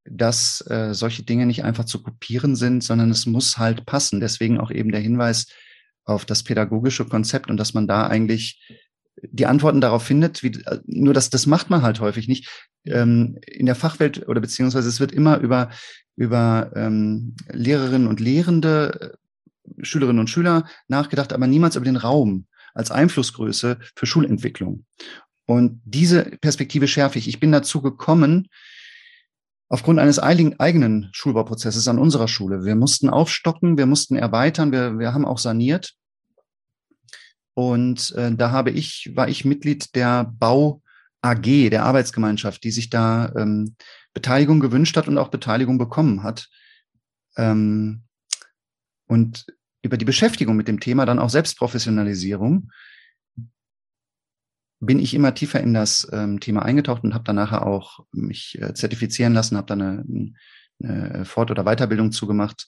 dass 0.06 0.62
äh, 0.70 0.94
solche 0.94 1.24
Dinge 1.24 1.46
nicht 1.46 1.64
einfach 1.64 1.86
zu 1.86 2.02
kopieren 2.02 2.56
sind, 2.56 2.84
sondern 2.84 3.12
es 3.12 3.26
muss 3.26 3.58
halt 3.58 3.86
passen. 3.86 4.20
Deswegen 4.20 4.60
auch 4.60 4.72
eben 4.72 4.92
der 4.92 5.02
Hinweis, 5.02 5.48
auf 6.06 6.26
das 6.26 6.44
pädagogische 6.44 7.06
Konzept 7.06 7.50
und 7.50 7.58
dass 7.58 7.74
man 7.74 7.88
da 7.88 8.08
eigentlich 8.08 8.60
die 9.22 9.46
Antworten 9.46 9.82
darauf 9.82 10.04
findet, 10.04 10.44
wie, 10.44 10.52
nur 10.86 11.14
das, 11.14 11.30
das 11.30 11.46
macht 11.46 11.70
man 11.70 11.82
halt 11.82 12.00
häufig 12.00 12.28
nicht. 12.28 12.50
Ähm, 12.86 13.38
in 13.46 13.68
der 13.68 13.76
Fachwelt 13.76 14.28
oder 14.28 14.42
beziehungsweise 14.42 14.90
es 14.90 15.00
wird 15.00 15.12
immer 15.12 15.38
über, 15.40 15.70
über 16.16 16.72
ähm, 16.76 17.36
Lehrerinnen 17.52 18.08
und 18.08 18.20
Lehrende, 18.20 19.16
äh, 19.80 19.86
Schülerinnen 19.86 20.20
und 20.20 20.30
Schüler 20.30 20.66
nachgedacht, 20.88 21.34
aber 21.34 21.48
niemals 21.48 21.76
über 21.76 21.86
den 21.86 21.98
Raum 21.98 22.48
als 22.74 22.90
Einflussgröße 22.90 23.78
für 23.96 24.06
Schulentwicklung. 24.06 24.86
Und 25.46 25.82
diese 25.86 26.24
Perspektive 26.24 26.88
schärfe 26.88 27.20
ich. 27.20 27.28
Ich 27.28 27.40
bin 27.40 27.52
dazu 27.52 27.82
gekommen, 27.82 28.48
aufgrund 29.72 30.00
eines 30.00 30.20
eigenen 30.20 31.08
Schulbauprozesses 31.14 31.88
an 31.88 31.98
unserer 31.98 32.28
Schule. 32.28 32.66
Wir 32.66 32.76
mussten 32.76 33.10
aufstocken, 33.10 33.78
wir 33.78 33.86
mussten 33.86 34.18
erweitern, 34.18 34.74
wir, 34.74 35.00
wir 35.00 35.14
haben 35.14 35.24
auch 35.24 35.38
saniert. 35.38 35.94
Und 37.54 38.12
äh, 38.18 38.36
da 38.36 38.52
habe 38.52 38.72
ich, 38.72 39.14
war 39.16 39.30
ich 39.30 39.46
Mitglied 39.46 39.96
der 39.96 40.26
Bau 40.26 40.82
AG, 41.22 41.70
der 41.70 41.86
Arbeitsgemeinschaft, 41.86 42.66
die 42.66 42.72
sich 42.72 42.90
da 42.90 43.32
ähm, 43.38 43.78
Beteiligung 44.14 44.60
gewünscht 44.60 44.98
hat 44.98 45.08
und 45.08 45.18
auch 45.18 45.30
Beteiligung 45.30 45.78
bekommen 45.78 46.22
hat. 46.22 46.50
Ähm, 47.38 48.04
und 49.08 49.46
über 49.84 49.96
die 49.96 50.06
Beschäftigung 50.06 50.58
mit 50.58 50.68
dem 50.68 50.82
Thema 50.82 51.06
dann 51.06 51.20
auch 51.20 51.30
Selbstprofessionalisierung 51.30 52.72
bin 54.82 55.00
ich 55.00 55.14
immer 55.14 55.34
tiefer 55.34 55.62
in 55.62 55.74
das 55.74 56.08
ähm, 56.12 56.40
Thema 56.40 56.64
eingetaucht 56.64 57.04
und 57.04 57.14
habe 57.14 57.24
dann 57.24 57.38
nachher 57.38 57.66
auch 57.66 58.06
mich 58.12 58.60
äh, 58.62 58.74
zertifizieren 58.74 59.34
lassen, 59.34 59.56
habe 59.56 59.68
dann 59.68 59.82
eine, 59.82 60.34
eine 60.84 61.26
Fort- 61.26 61.52
oder 61.52 61.64
Weiterbildung 61.64 62.12
zugemacht 62.12 62.68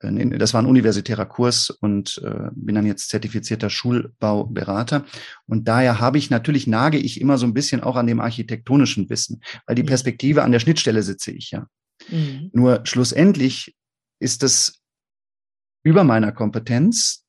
äh, 0.00 0.38
das 0.38 0.54
war 0.54 0.62
ein 0.62 0.66
universitärer 0.66 1.26
Kurs 1.26 1.70
und 1.70 2.20
äh, 2.24 2.50
bin 2.54 2.74
dann 2.74 2.86
jetzt 2.86 3.08
zertifizierter 3.08 3.70
Schulbauberater. 3.70 5.04
Und 5.46 5.68
daher 5.68 6.00
habe 6.00 6.18
ich 6.18 6.30
natürlich, 6.30 6.66
nage 6.66 6.98
ich 6.98 7.20
immer 7.20 7.38
so 7.38 7.46
ein 7.46 7.54
bisschen 7.54 7.82
auch 7.82 7.96
an 7.96 8.06
dem 8.06 8.20
architektonischen 8.20 9.08
Wissen, 9.10 9.42
weil 9.66 9.76
die. 9.76 9.90
Perspektive 9.90 10.44
an 10.44 10.52
der 10.52 10.60
Schnittstelle 10.60 11.02
sitze 11.02 11.32
ich 11.32 11.50
ja. 11.50 11.66
Mhm. 12.10 12.50
Nur 12.52 12.82
schlussendlich 12.84 13.76
ist 14.20 14.44
es 14.44 14.82
über 15.82 16.04
meiner 16.04 16.30
Kompetenz. 16.30 17.24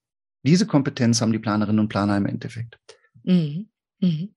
Diese 0.46 0.68
Kompetenz 0.68 1.22
haben 1.22 1.32
die 1.32 1.40
Planerinnen 1.40 1.80
und 1.80 1.90
Planer 1.90 2.18
im 2.18 2.28
Endeffekt. 2.28 2.78
Mhm. 3.24 3.71
Mhm 4.02 4.36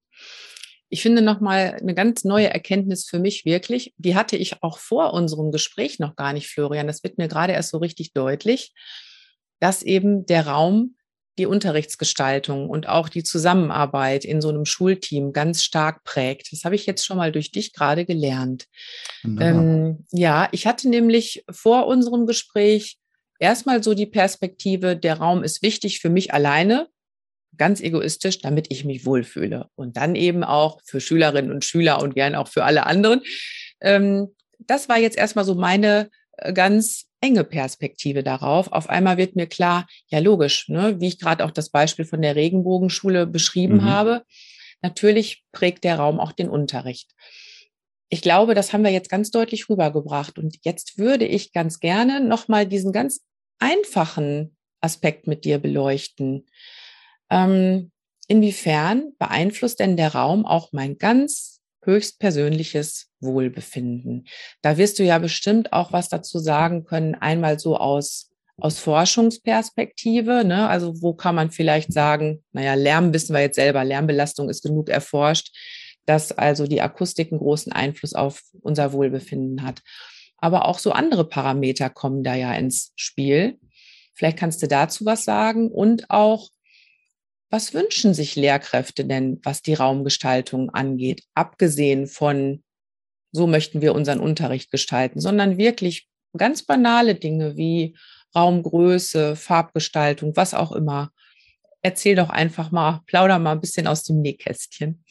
ich 0.95 1.03
finde 1.03 1.23
nochmal 1.23 1.77
eine 1.81 1.93
ganz 1.93 2.23
neue 2.23 2.51
Erkenntnis 2.51 3.05
für 3.05 3.19
mich 3.19 3.45
wirklich. 3.45 3.93
Die 3.97 4.15
hatte 4.15 4.37
ich 4.37 4.63
auch 4.63 4.79
vor 4.79 5.13
unserem 5.13 5.51
Gespräch 5.51 5.99
noch 5.99 6.15
gar 6.15 6.33
nicht, 6.33 6.47
Florian. 6.47 6.87
Das 6.87 7.03
wird 7.03 7.19
mir 7.19 7.27
gerade 7.27 7.53
erst 7.53 7.71
so 7.71 7.79
richtig 7.79 8.13
deutlich, 8.13 8.73
dass 9.59 9.83
eben 9.83 10.25
der 10.27 10.47
Raum 10.47 10.95
die 11.37 11.47
Unterrichtsgestaltung 11.47 12.71
und 12.71 12.89
auch 12.89 13.09
die 13.09 13.25
Zusammenarbeit 13.25 14.25
in 14.25 14.41
so 14.41 14.51
einem 14.51 14.67
Schulteam 14.67 15.33
ganz 15.33 15.65
stark 15.65 16.05
prägt. 16.05 16.53
Das 16.53 16.63
habe 16.63 16.77
ich 16.77 16.87
jetzt 16.87 17.05
schon 17.05 17.17
mal 17.17 17.33
durch 17.33 17.51
dich 17.51 17.73
gerade 17.73 18.05
gelernt. 18.05 18.67
Ähm, 19.25 20.07
ja, 20.13 20.49
ich 20.53 20.69
hatte 20.69 20.89
nämlich 20.89 21.45
vor 21.51 21.89
unserem 21.89 22.25
Gespräch 22.27 22.99
erstmal 23.41 23.83
so 23.83 23.95
die 23.95 24.07
Perspektive, 24.07 24.97
der 24.97 25.19
Raum 25.19 25.43
ist 25.43 25.61
wichtig 25.61 25.99
für 25.99 26.09
mich 26.09 26.33
alleine, 26.33 26.87
ganz 27.57 27.81
egoistisch, 27.81 28.41
damit 28.41 28.67
ich 28.71 28.85
mich 28.85 29.07
wohlfühle. 29.07 29.69
Und 29.75 29.97
dann 29.97 30.15
eben 30.15 30.45
auch 30.45 30.81
für 30.85 31.01
Schülerinnen 31.01 31.53
und 31.53 31.65
Schüler 31.65 32.03
und 32.03 32.15
gern 32.15 32.35
auch 32.35 32.49
für 32.49 32.65
alle 32.65 32.87
anderen. 32.87 33.23
Ähm, 33.81 34.29
das 34.59 34.89
war 34.89 34.99
jetzt 34.99 35.19
erstmal 35.19 35.45
so 35.45 35.55
meine 35.55 36.11
äh, 36.37 36.53
ganz 36.53 37.07
enge 37.21 37.45
Perspektive 37.45 38.23
darauf. 38.23 38.71
Auf 38.73 38.89
einmal 38.91 39.17
wird 39.17 39.37
mir 39.37 39.47
klar, 39.47 39.87
ja 40.09 40.19
logisch, 40.19 40.69
ne, 40.69 41.01
wie 41.01 41.09
ich 41.09 41.19
gerade 41.19 41.45
auch 41.45 41.51
das 41.51 41.71
Beispiel 41.71 42.05
von 42.05 42.21
der 42.21 42.37
Regenbogenschule 42.37 43.27
beschrieben 43.27 43.77
mhm. 43.77 43.85
habe. 43.85 44.25
Natürlich 44.83 45.45
prägt 45.53 45.85
der 45.85 45.97
Raum 45.97 46.21
auch 46.21 46.33
den 46.33 46.51
Unterricht. 46.51 47.13
Ich 48.11 48.21
glaube, 48.21 48.55
das 48.55 48.73
haben 48.73 48.85
wir 48.85 48.91
jetzt 48.91 49.09
ganz 49.09 49.31
deutlich 49.31 49.69
rübergebracht. 49.71 50.39
Und 50.39 50.59
jetzt 50.63 50.99
würde 50.99 51.27
ich 51.27 51.53
ganz 51.53 51.81
gerne 51.81 52.21
nochmal 52.21 52.67
diesen 52.67 52.93
ganz 52.93 53.25
einfachen 53.59 54.57
Aspekt 54.83 55.27
mit 55.27 55.47
dir 55.47 55.59
beleuchten. 55.59 56.47
Ähm, 57.31 57.91
inwiefern 58.29 59.13
beeinflusst 59.19 59.81
denn 59.81 59.97
der 59.97 60.15
Raum 60.15 60.47
auch 60.47 60.73
mein 60.73 60.99
ganz 60.99 61.61
höchstpersönliches 61.85 63.09
Wohlbefinden? 63.21 64.27
Da 64.63 64.79
wirst 64.79 64.99
du 64.99 65.05
ja 65.05 65.19
bestimmt 65.19 65.73
auch 65.73 65.93
was 65.93 66.09
dazu 66.09 66.39
sagen 66.39 66.85
können, 66.85 67.15
einmal 67.15 67.59
so 67.59 67.77
aus 67.77 68.31
aus 68.57 68.79
Forschungsperspektive, 68.79 70.45
ne? 70.45 70.69
also 70.69 71.03
wo 71.03 71.13
kann 71.15 71.35
man 71.35 71.51
vielleicht 71.51 71.93
sagen, 71.93 72.45
naja, 72.53 72.75
Lärm 72.75 73.13
wissen 73.13 73.35
wir 73.35 73.41
jetzt 73.41 73.57
selber, 73.57 73.85
Lärmbelastung 73.85 74.49
ist 74.49 74.63
genug 74.63 74.89
erforscht, 74.89 75.53
dass 76.07 76.33
also 76.33 76.67
die 76.67 76.81
Akustik 76.81 77.33
einen 77.33 77.41
großen 77.41 77.73
Einfluss 77.73 78.15
auf 78.15 78.43
unser 78.61 78.93
Wohlbefinden 78.93 79.63
hat. 79.63 79.83
Aber 80.39 80.67
auch 80.67 80.79
so 80.79 80.93
andere 80.93 81.29
Parameter 81.29 81.91
kommen 81.91 82.23
da 82.23 82.35
ja 82.35 82.55
ins 82.55 82.93
Spiel. 82.97 83.59
Vielleicht 84.15 84.39
kannst 84.39 84.63
du 84.63 84.69
dazu 84.69 85.05
was 85.05 85.25
sagen 85.25 85.71
und 85.71 86.11
auch, 86.11 86.51
was 87.55 87.73
wünschen 87.73 88.15
sich 88.15 88.35
Lehrkräfte 88.35 89.05
denn, 89.05 89.39
was 89.45 89.63
die 89.63 89.75
Raumgestaltung 89.75 90.71
angeht, 90.71 91.23
abgesehen 91.35 92.09
von, 92.09 92.65
so 93.31 93.47
möchten 93.47 93.81
wir 93.81 93.95
unseren 93.95 94.19
Unterricht 94.19 94.73
gestalten, 94.73 95.21
sondern 95.21 95.57
wirklich 95.57 96.09
ganz 96.37 96.65
banale 96.65 97.15
Dinge 97.15 97.57
wie 97.57 97.97
Raumgröße, 98.35 99.37
Farbgestaltung, 99.37 100.35
was 100.35 100.53
auch 100.53 100.73
immer. 100.73 101.13
Erzähl 101.81 102.17
doch 102.17 102.31
einfach 102.31 102.73
mal, 102.73 103.03
plauder 103.07 103.39
mal 103.39 103.53
ein 103.53 103.61
bisschen 103.61 103.87
aus 103.87 104.03
dem 104.03 104.21
Nähkästchen. 104.21 105.05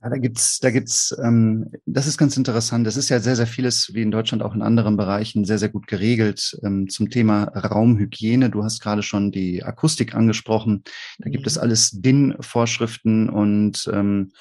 Ja, 0.00 0.10
da 0.10 0.16
gibt's, 0.16 0.60
da 0.60 0.70
gibt's, 0.70 1.16
ähm, 1.20 1.72
das 1.84 2.06
ist 2.06 2.18
ganz 2.18 2.36
interessant. 2.36 2.86
Das 2.86 2.96
ist 2.96 3.08
ja 3.08 3.18
sehr, 3.18 3.34
sehr 3.34 3.48
vieles, 3.48 3.92
wie 3.94 4.02
in 4.02 4.12
Deutschland 4.12 4.44
auch 4.44 4.54
in 4.54 4.62
anderen 4.62 4.96
Bereichen, 4.96 5.44
sehr, 5.44 5.58
sehr 5.58 5.70
gut 5.70 5.88
geregelt 5.88 6.56
ähm, 6.62 6.88
zum 6.88 7.10
Thema 7.10 7.44
Raumhygiene. 7.44 8.48
Du 8.48 8.62
hast 8.62 8.80
gerade 8.80 9.02
schon 9.02 9.32
die 9.32 9.64
Akustik 9.64 10.14
angesprochen. 10.14 10.84
Da 11.18 11.30
gibt 11.30 11.48
es 11.48 11.56
mhm. 11.56 11.62
alles 11.62 11.90
DIN-Vorschriften 11.90 13.28
und 13.28 13.90
ähm, 13.92 14.32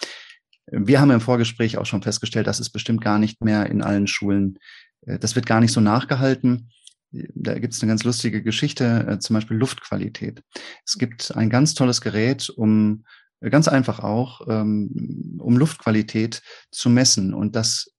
wir 0.69 1.01
haben 1.01 1.11
im 1.11 1.21
Vorgespräch 1.21 1.77
auch 1.77 1.85
schon 1.85 2.03
festgestellt, 2.03 2.45
das 2.45 2.59
ist 2.59 2.69
bestimmt 2.69 3.01
gar 3.01 3.17
nicht 3.17 3.43
mehr 3.43 3.67
in 3.67 3.81
allen 3.81 4.05
Schulen. 4.05 4.59
Äh, 5.07 5.17
das 5.17 5.35
wird 5.35 5.47
gar 5.47 5.59
nicht 5.59 5.73
so 5.73 5.81
nachgehalten. 5.81 6.69
Da 7.11 7.57
gibt 7.57 7.73
es 7.73 7.81
eine 7.81 7.89
ganz 7.89 8.03
lustige 8.03 8.43
Geschichte, 8.43 9.07
äh, 9.09 9.17
zum 9.17 9.33
Beispiel 9.33 9.57
Luftqualität. 9.57 10.43
Es 10.85 10.99
gibt 10.99 11.35
ein 11.35 11.49
ganz 11.49 11.73
tolles 11.73 12.01
Gerät, 12.01 12.49
um 12.49 13.05
Ganz 13.41 13.67
einfach 13.67 13.99
auch, 13.99 14.41
ähm, 14.47 15.37
um 15.39 15.57
Luftqualität 15.57 16.41
zu 16.71 16.89
messen. 16.89 17.33
Und 17.33 17.55
das 17.55 17.93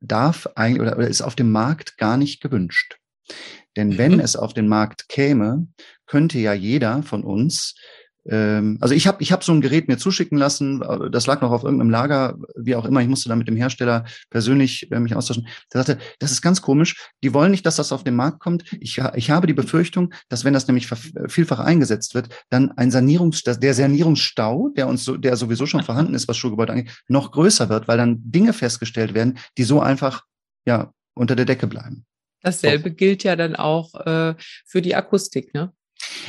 darf 0.00 0.48
eigentlich 0.56 0.80
oder, 0.80 0.96
oder 0.96 1.08
ist 1.08 1.22
auf 1.22 1.36
dem 1.36 1.52
Markt 1.52 1.96
gar 1.96 2.16
nicht 2.16 2.40
gewünscht. 2.40 2.98
Denn 3.76 3.98
wenn 3.98 4.14
mhm. 4.14 4.20
es 4.20 4.34
auf 4.34 4.54
den 4.54 4.66
Markt 4.66 5.08
käme, 5.08 5.68
könnte 6.06 6.38
ja 6.38 6.52
jeder 6.52 7.02
von 7.02 7.22
uns 7.22 7.76
ähm, 8.26 8.78
also 8.80 8.94
ich 8.94 9.06
habe 9.06 9.22
ich 9.22 9.32
hab 9.32 9.42
so 9.42 9.52
ein 9.52 9.60
Gerät 9.60 9.88
mir 9.88 9.96
zuschicken 9.96 10.36
lassen, 10.36 10.82
äh, 10.82 11.10
das 11.10 11.26
lag 11.26 11.40
noch 11.40 11.50
auf 11.50 11.64
irgendeinem 11.64 11.90
Lager, 11.90 12.38
wie 12.56 12.74
auch 12.74 12.84
immer, 12.84 13.00
ich 13.00 13.08
musste 13.08 13.28
da 13.28 13.36
mit 13.36 13.48
dem 13.48 13.56
Hersteller 13.56 14.04
persönlich 14.28 14.90
äh, 14.92 15.00
mich 15.00 15.16
austauschen. 15.16 15.48
Der 15.72 15.82
sagte, 15.82 16.02
das 16.18 16.30
ist 16.30 16.42
ganz 16.42 16.60
komisch, 16.60 17.10
die 17.22 17.32
wollen 17.32 17.50
nicht, 17.50 17.64
dass 17.64 17.76
das 17.76 17.92
auf 17.92 18.04
den 18.04 18.16
Markt 18.16 18.40
kommt. 18.40 18.64
Ich, 18.80 19.00
ich 19.14 19.30
habe 19.30 19.46
die 19.46 19.54
Befürchtung, 19.54 20.12
dass 20.28 20.44
wenn 20.44 20.52
das 20.52 20.66
nämlich 20.66 20.88
vielfach 21.28 21.60
eingesetzt 21.60 22.14
wird, 22.14 22.28
dann 22.50 22.72
ein 22.72 22.90
Sanierungs, 22.90 23.42
der 23.42 23.74
Sanierungsstau, 23.74 24.70
der 24.76 24.88
uns 24.88 25.04
so, 25.04 25.16
der 25.16 25.36
sowieso 25.36 25.66
schon 25.66 25.82
vorhanden 25.82 26.14
ist, 26.14 26.28
was 26.28 26.36
Schulgebäude 26.36 26.72
angeht, 26.72 26.90
noch 27.08 27.32
größer 27.32 27.68
wird, 27.68 27.88
weil 27.88 27.98
dann 27.98 28.18
Dinge 28.22 28.52
festgestellt 28.52 29.14
werden, 29.14 29.38
die 29.56 29.64
so 29.64 29.80
einfach 29.80 30.24
ja 30.66 30.92
unter 31.14 31.36
der 31.36 31.46
Decke 31.46 31.66
bleiben. 31.66 32.04
Dasselbe 32.42 32.90
so. 32.90 32.94
gilt 32.94 33.24
ja 33.24 33.36
dann 33.36 33.56
auch 33.56 33.94
äh, 33.94 34.34
für 34.66 34.82
die 34.82 34.94
Akustik, 34.94 35.52
ne? 35.54 35.72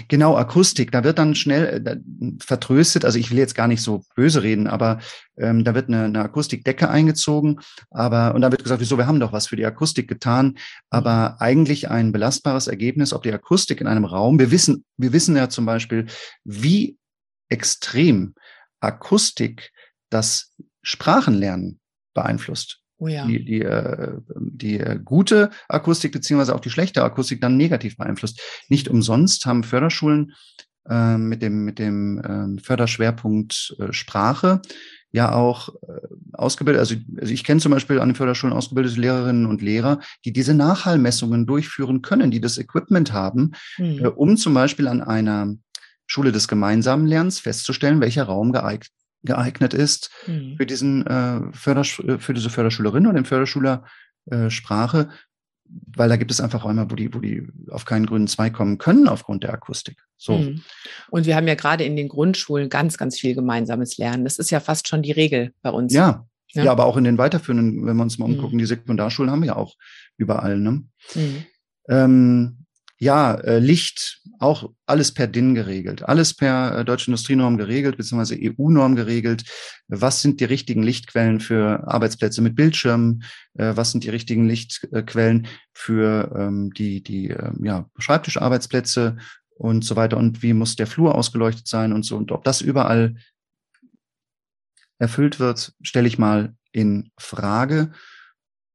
Genau, 0.08 0.36
Akustik, 0.36 0.92
da 0.92 1.04
wird 1.04 1.20
dann 1.20 1.36
schnell 1.36 1.86
äh, 1.86 1.98
vertröstet, 2.40 3.06
also 3.06 3.18
ich 3.18 3.32
will 3.32 3.38
jetzt 3.38 3.56
gar 3.56 3.68
nicht 3.68 3.82
so 3.82 4.04
böse 4.16 4.44
reden, 4.44 4.68
aber 4.68 5.00
ähm, 5.38 5.64
da 5.64 5.74
wird 5.76 5.88
eine, 5.88 6.06
eine 6.06 6.24
Akustikdecke 6.24 6.90
eingezogen, 6.90 7.60
aber 7.90 8.36
und 8.36 8.42
da 8.42 8.52
wird 8.52 8.64
gesagt, 8.64 8.82
wieso, 8.82 8.98
wir 8.98 9.08
haben 9.08 9.20
doch 9.20 9.34
was 9.34 9.48
für 9.48 9.56
die 9.56 9.66
Akustik 9.66 10.08
getan, 10.08 10.58
aber 10.90 11.32
mhm. 11.32 11.36
eigentlich 11.40 11.90
ein 11.90 12.12
belastbares 12.12 12.68
Ergebnis, 12.68 13.14
ob 13.14 13.24
die 13.24 13.34
Akustik 13.34 13.82
in 13.82 13.88
einem 13.88 14.06
Raum, 14.06 14.40
wir 14.40 14.52
wissen, 14.52 14.86
wir 14.98 15.14
wissen 15.14 15.36
ja 15.36 15.50
zum 15.50 15.66
Beispiel, 15.66 16.08
wie 16.44 16.98
extrem 17.50 18.36
Akustik 18.80 19.72
das 20.10 20.54
Sprachenlernen 20.82 21.80
beeinflusst. 22.14 22.81
Oh 23.02 23.08
ja. 23.08 23.26
die, 23.26 23.44
die, 23.44 23.62
äh, 23.62 24.14
die 24.36 24.80
äh, 24.80 25.00
gute 25.04 25.50
Akustik 25.68 26.12
beziehungsweise 26.12 26.54
auch 26.54 26.60
die 26.60 26.70
schlechte 26.70 27.04
Akustik 27.04 27.42
dann 27.42 27.58
negativ 27.58 27.98
beeinflusst. 27.98 28.40
Nicht 28.70 28.90
umsonst 28.90 29.48
haben 29.48 29.64
Förderschulen 29.64 30.34
äh, 30.88 31.18
mit 31.18 31.42
dem, 31.42 31.66
mit 31.66 31.80
dem 31.80 32.20
äh, 32.20 32.62
Förderschwerpunkt 32.62 33.76
äh, 33.80 33.92
Sprache 33.92 34.62
ja 35.12 35.34
auch 35.34 35.70
äh, 35.88 36.08
ausgebildet, 36.34 36.80
also, 36.80 36.96
also 37.20 37.34
ich 37.34 37.44
kenne 37.44 37.60
zum 37.60 37.72
Beispiel 37.72 38.00
an 38.00 38.10
den 38.10 38.16
Förderschulen 38.16 38.56
ausgebildete 38.56 39.02
Lehrerinnen 39.02 39.48
und 39.48 39.64
Lehrer, 39.64 40.00
die 40.24 40.32
diese 40.32 40.54
Nachhallmessungen 40.54 41.48
durchführen 41.48 42.04
können, 42.04 42.30
die 42.30 42.40
das 42.40 42.60
Equipment 42.60 43.12
haben, 43.14 43.52
mhm. 43.80 44.06
äh, 44.06 44.08
um 44.08 44.38
zum 44.38 44.54
Beispiel 44.54 44.88
an 44.88 45.02
einer 45.02 45.56
Schule 46.06 46.32
des 46.32 46.48
gemeinsamen 46.48 47.08
Lernens 47.08 47.40
festzustellen, 47.40 48.00
welcher 48.00 48.26
Raum 48.26 48.52
geeignet, 48.52 48.92
geeignet 49.24 49.74
ist 49.74 50.10
mhm. 50.28 50.56
für 50.58 50.66
diesen 50.66 51.06
äh, 51.06 51.42
Fördersch 51.54 52.00
äh, 52.00 52.18
für 52.18 52.34
diese 52.34 52.50
Förderschülerin 52.50 53.06
oder 53.06 53.16
den 53.16 53.26
Förderschüler 53.26 53.86
äh, 54.30 54.50
Sprache, 54.50 55.10
weil 55.66 56.10
da 56.10 56.16
gibt 56.18 56.32
es 56.32 56.42
einfach 56.42 56.64
Räume, 56.64 56.90
wo 56.90 56.96
die, 56.96 57.14
wo 57.14 57.20
die 57.20 57.48
auf 57.70 57.86
keinen 57.86 58.06
grünen 58.06 58.28
Zweig 58.28 58.54
kommen 58.54 58.78
können 58.78 59.08
aufgrund 59.08 59.44
der 59.44 59.54
Akustik. 59.54 59.98
So. 60.18 60.38
Mhm. 60.38 60.62
Und 61.10 61.26
wir 61.26 61.36
haben 61.36 61.48
ja 61.48 61.56
gerade 61.56 61.84
in 61.84 61.96
den 61.96 62.10
Grundschulen 62.10 62.70
ganz, 62.70 62.98
ganz 62.98 63.20
viel 63.20 63.36
gemeinsames 63.36 63.98
Lernen. 63.98 64.24
Das 64.24 64.38
ist 64.38 64.52
ja 64.52 64.60
fast 64.60 64.88
schon 64.88 65.02
die 65.02 65.12
Regel 65.12 65.54
bei 65.62 65.70
uns. 65.70 65.94
Ja. 65.94 66.26
Ja, 66.54 66.66
ja 66.66 66.72
aber 66.72 66.86
auch 66.86 66.98
in 66.98 67.06
den 67.06 67.18
weiterführenden, 67.18 67.86
wenn 67.86 67.96
wir 67.96 68.04
uns 68.04 68.18
mal 68.18 68.28
mhm. 68.28 68.36
umgucken, 68.36 68.58
die 68.58 68.66
Sekundarschulen 68.66 69.32
haben 69.32 69.42
wir 69.42 69.48
ja 69.48 69.56
auch 69.56 69.76
überall. 70.18 70.60
Ne? 70.60 70.84
Mhm. 71.16 71.46
Ähm, 71.88 72.66
ja, 73.02 73.34
äh, 73.34 73.58
Licht, 73.58 74.22
auch 74.38 74.70
alles 74.86 75.12
per 75.12 75.26
DIN 75.26 75.56
geregelt, 75.56 76.04
alles 76.04 76.36
per 76.36 76.78
äh, 76.78 76.86
Deutsche 76.86 77.08
Industrienorm 77.08 77.58
geregelt, 77.58 77.98
beziehungsweise 77.98 78.38
EU-Norm 78.40 78.96
geregelt. 78.96 79.44
Was 79.88 80.22
sind 80.22 80.40
die 80.40 80.46
richtigen 80.46 80.84
Lichtquellen 80.84 81.40
für 81.40 81.88
Arbeitsplätze 81.88 82.44
mit 82.44 82.56
Bildschirmen? 82.56 83.24
Äh, 83.56 83.76
was 83.76 83.92
sind 83.92 84.04
die 84.04 84.12
richtigen 84.12 84.48
Lichtquellen 84.48 85.48
für 85.74 86.32
ähm, 86.38 86.72
die, 86.74 87.02
die 87.02 87.32
äh, 87.32 87.52
ja, 87.64 87.90
Schreibtischarbeitsplätze 87.98 89.18
und 89.56 89.84
so 89.84 89.96
weiter? 89.96 90.18
Und 90.18 90.44
wie 90.44 90.54
muss 90.54 90.76
der 90.76 90.86
Flur 90.86 91.16
ausgeleuchtet 91.16 91.68
sein 91.68 91.94
und 91.94 92.04
so? 92.04 92.18
Und 92.18 92.32
ob 92.32 92.44
das 92.44 92.62
überall 92.62 93.16
erfüllt 95.00 95.40
wird, 95.40 95.74
stelle 95.82 96.08
ich 96.08 96.20
mal 96.20 96.54
in 96.72 97.10
Frage. 97.18 97.94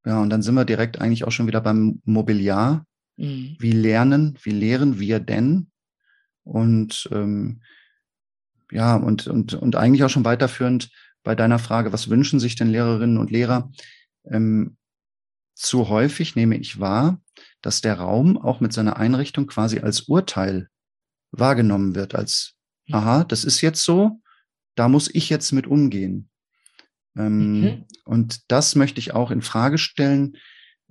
Ja, 0.05 0.21
und 0.21 0.31
dann 0.31 0.43
sind 0.43 0.57
wir 0.57 0.65
direkt 0.65 1.01
eigentlich 1.01 1.23
auch 1.23 1.33
schon 1.33 1.47
wieder 1.47 1.61
beim 1.61 2.03
Mobiliar 2.05 2.85
Mhm. 3.17 3.57
Wie 3.59 3.73
lernen, 3.73 4.39
wie 4.43 4.51
lehren 4.51 4.99
wir 4.99 5.21
denn? 5.21 5.71
Und 6.45 7.09
ähm, 7.13 7.63
ja, 8.71 8.97
und, 8.97 9.27
und, 9.27 9.55
und 9.55 9.77
eigentlich 9.77 10.05
auch 10.05 10.11
schon 10.11 10.25
weiterführend 10.25 10.91
bei 11.23 11.35
deiner 11.35 11.59
Frage, 11.59 11.93
was 11.93 12.09
wünschen 12.09 12.41
sich 12.41 12.55
denn 12.55 12.69
Lehrerinnen 12.69 13.19
und 13.19 13.31
Lehrer? 13.31 13.71
Ähm, 14.25 14.77
zu 15.55 15.89
häufig 15.89 16.37
nehme 16.37 16.57
ich 16.57 16.79
wahr, 16.79 17.21
dass 17.63 17.81
der 17.81 17.95
Raum 17.95 18.37
auch 18.37 18.61
mit 18.61 18.73
seiner 18.73 18.97
Einrichtung 18.97 19.47
quasi 19.47 19.81
als 19.81 20.03
Urteil 20.03 20.69
wahrgenommen 21.33 21.95
wird, 21.95 22.15
als, 22.15 22.55
aha, 22.91 23.25
das 23.25 23.45
ist 23.45 23.61
jetzt 23.61 23.83
so, 23.83 24.21
da 24.75 24.89
muss 24.89 25.13
ich 25.13 25.31
jetzt 25.31 25.53
mit 25.53 25.67
umgehen. 25.67 26.29
Ähm, 27.17 27.61
mhm. 27.61 27.85
Und 28.05 28.51
das 28.53 28.77
möchte 28.77 29.01
ich 29.01 29.15
auch 29.15 29.31
in 29.31 29.43
Frage 29.43 29.79
stellen. 29.79 30.37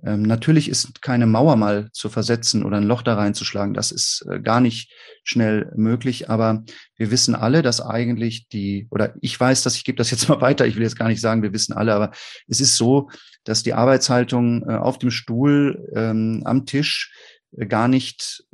Ähm, 0.04 0.22
natürlich 0.22 0.68
ist 0.68 1.00
keine 1.00 1.26
Mauer 1.26 1.56
mal 1.56 1.88
zu 1.92 2.08
versetzen 2.08 2.64
oder 2.64 2.76
ein 2.76 2.84
Loch 2.84 3.02
da 3.02 3.14
reinzuschlagen. 3.14 3.74
Das 3.74 3.92
ist 3.92 4.26
äh, 4.30 4.40
gar 4.40 4.60
nicht 4.60 4.92
schnell 5.24 5.72
möglich. 5.74 6.28
Aber 6.28 6.64
wir 6.96 7.10
wissen 7.10 7.34
alle, 7.34 7.62
dass 7.62 7.80
eigentlich 7.80 8.48
die, 8.48 8.88
oder 8.90 9.14
ich 9.20 9.38
weiß, 9.38 9.62
dass 9.62 9.76
ich 9.76 9.84
gebe 9.84 9.96
das 9.96 10.10
jetzt 10.10 10.28
mal 10.28 10.40
weiter. 10.42 10.66
Ich 10.66 10.76
will 10.76 10.82
jetzt 10.82 10.98
gar 10.98 11.08
nicht 11.08 11.20
sagen, 11.20 11.42
wir 11.42 11.52
wissen 11.52 11.72
alle, 11.72 11.94
aber 11.94 12.12
es 12.46 12.60
ist 12.60 12.76
so, 12.76 13.08
dass 13.44 13.62
die 13.62 13.72
Arbeitshaltung 13.74 14.68
äh, 14.68 14.74
auf 14.74 14.98
dem 14.98 15.10
Stuhl, 15.10 15.88
ähm, 15.94 16.42
am 16.44 16.66
Tisch 16.66 17.12
äh, 17.56 17.66
gar 17.66 17.88
nicht, 17.88 18.44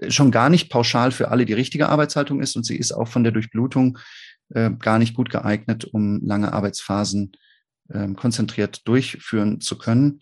äh, 0.00 0.10
schon 0.10 0.30
gar 0.30 0.48
nicht 0.48 0.70
pauschal 0.70 1.12
für 1.12 1.28
alle 1.28 1.44
die 1.44 1.52
richtige 1.52 1.88
Arbeitshaltung 1.88 2.40
ist 2.40 2.56
und 2.56 2.64
sie 2.64 2.76
ist 2.76 2.92
auch 2.92 3.08
von 3.08 3.22
der 3.22 3.32
Durchblutung 3.32 3.98
äh, 4.50 4.70
gar 4.70 4.98
nicht 4.98 5.14
gut 5.14 5.30
geeignet, 5.30 5.84
um 5.84 6.24
lange 6.24 6.52
Arbeitsphasen 6.52 7.32
äh, 7.88 8.08
konzentriert 8.14 8.86
durchführen 8.86 9.60
zu 9.60 9.78
können. 9.78 10.20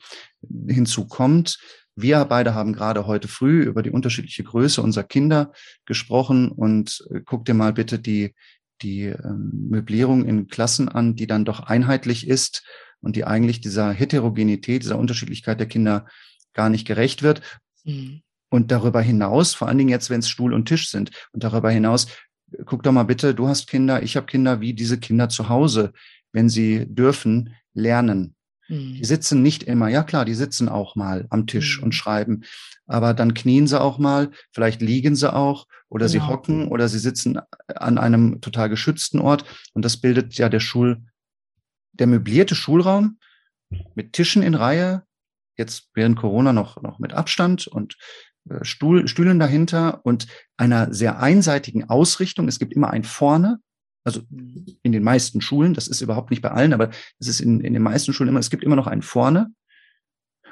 Hinzu 0.69 1.07
kommt, 1.07 1.59
wir 1.97 2.25
beide 2.25 2.55
haben 2.55 2.73
gerade 2.73 3.07
heute 3.07 3.29
früh 3.29 3.63
über 3.63 3.83
die 3.83 3.91
unterschiedliche 3.91 4.43
Größe 4.43 4.83
unserer 4.83 5.05
Kinder 5.05 5.53
gesprochen 5.85 6.51
und 6.51 7.05
äh, 7.11 7.21
guck 7.25 7.45
dir 7.45 7.55
mal 7.55 7.73
bitte 7.73 7.99
die, 7.99 8.35
die 8.83 9.05
ähm, 9.05 9.69
Möblierung 9.71 10.25
in 10.25 10.49
Klassen 10.49 10.89
an, 10.89 11.15
die 11.15 11.27
dann 11.27 11.45
doch 11.45 11.61
einheitlich 11.61 12.27
ist 12.27 12.65
und 13.01 13.17
die 13.17 13.25
eigentlich 13.25 13.61
dieser 13.61 13.93
Heterogenität, 13.93 14.83
dieser 14.83 14.99
Unterschiedlichkeit 14.99 15.61
der 15.61 15.69
Kinder 15.69 16.07
gar 16.53 16.69
nicht 16.69 16.87
gerecht 16.87 17.23
wird. 17.23 17.43
Mhm. 17.85 18.23
Und 18.51 18.71
darüber 18.71 19.01
hinaus, 19.01 19.55
vor 19.55 19.69
allen 19.69 19.79
Dingen 19.79 19.91
jetzt, 19.91 20.11
wenn 20.11 20.21
es 20.21 20.29
Stuhl 20.29 20.55
und 20.55 20.67
Tisch 20.67 20.89
sind, 20.89 21.11
und 21.33 21.43
darüber 21.43 21.71
hinaus, 21.71 22.07
guck 22.67 22.83
doch 22.83 22.93
mal 22.93 23.03
bitte, 23.03 23.35
du 23.35 23.49
hast 23.49 23.69
Kinder, 23.69 24.03
ich 24.03 24.17
habe 24.17 24.27
Kinder, 24.27 24.61
wie 24.61 24.75
diese 24.75 24.99
Kinder 24.99 25.29
zu 25.29 25.49
Hause, 25.49 25.93
wenn 26.33 26.49
sie 26.49 26.87
dürfen, 26.87 27.55
lernen. 27.73 28.37
Mhm. 28.69 28.95
Die 28.95 29.05
sitzen 29.05 29.43
nicht 29.43 29.63
immer, 29.63 29.89
ja 29.89 30.03
klar, 30.03 30.25
die 30.25 30.35
sitzen 30.35 30.69
auch 30.69 30.97
mal 30.97 31.27
am 31.31 31.47
Tisch 31.47 31.79
mhm. 31.79 31.85
und 31.85 31.93
schreiben, 31.95 32.45
aber 32.87 33.15
dann 33.15 33.35
knien 33.35 33.67
sie 33.67 33.81
auch 33.81 33.99
mal, 33.99 34.31
vielleicht 34.53 34.81
liegen 34.83 35.17
sie 35.17 35.33
auch 35.33 35.67
oder 35.89 36.07
genau. 36.07 36.13
sie 36.13 36.29
hocken 36.29 36.69
oder 36.69 36.89
sie 36.89 36.99
sitzen 36.99 37.41
an 37.69 37.99
einem 37.99 38.41
total 38.41 38.69
geschützten 38.69 39.21
Ort 39.21 39.45
und 39.73 39.85
das 39.85 39.97
bildet 39.97 40.35
ja 40.35 40.49
der 40.49 40.61
Schul, 40.61 41.03
der 41.93 42.07
möblierte 42.07 42.55
Schulraum 42.55 43.19
mit 43.95 44.13
Tischen 44.13 44.43
in 44.43 44.55
Reihe, 44.55 45.03
jetzt 45.57 45.91
während 45.95 46.19
Corona 46.19 46.53
noch, 46.53 46.83
noch 46.83 46.99
mit 46.99 47.13
Abstand 47.13 47.67
und 47.67 47.97
äh, 48.49 48.65
Stuhl, 48.65 49.09
Stühlen 49.09 49.39
dahinter 49.39 50.01
und 50.05 50.27
einer 50.57 50.93
sehr 50.93 51.21
einseitigen 51.21 51.89
Ausrichtung. 51.89 52.49
Es 52.49 52.59
gibt 52.59 52.73
immer 52.73 52.91
ein 52.91 53.05
vorne, 53.05 53.61
also 54.05 54.21
in 54.83 54.93
den 54.93 55.03
meisten 55.03 55.41
Schulen, 55.41 55.75
das 55.75 55.89
ist 55.89 56.03
überhaupt 56.03 56.31
nicht 56.31 56.43
bei 56.43 56.51
allen, 56.51 56.73
aber 56.75 56.91
es 57.19 57.27
ist 57.27 57.41
in, 57.41 57.61
in 57.61 57.73
den 57.73 57.83
meisten 57.83 58.13
Schulen 58.13 58.29
immer, 58.29 58.41
es 58.41 58.51
gibt 58.51 58.63
immer 58.63 58.77
noch 58.77 58.87
ein 58.87 59.03
vorne. 59.03 59.53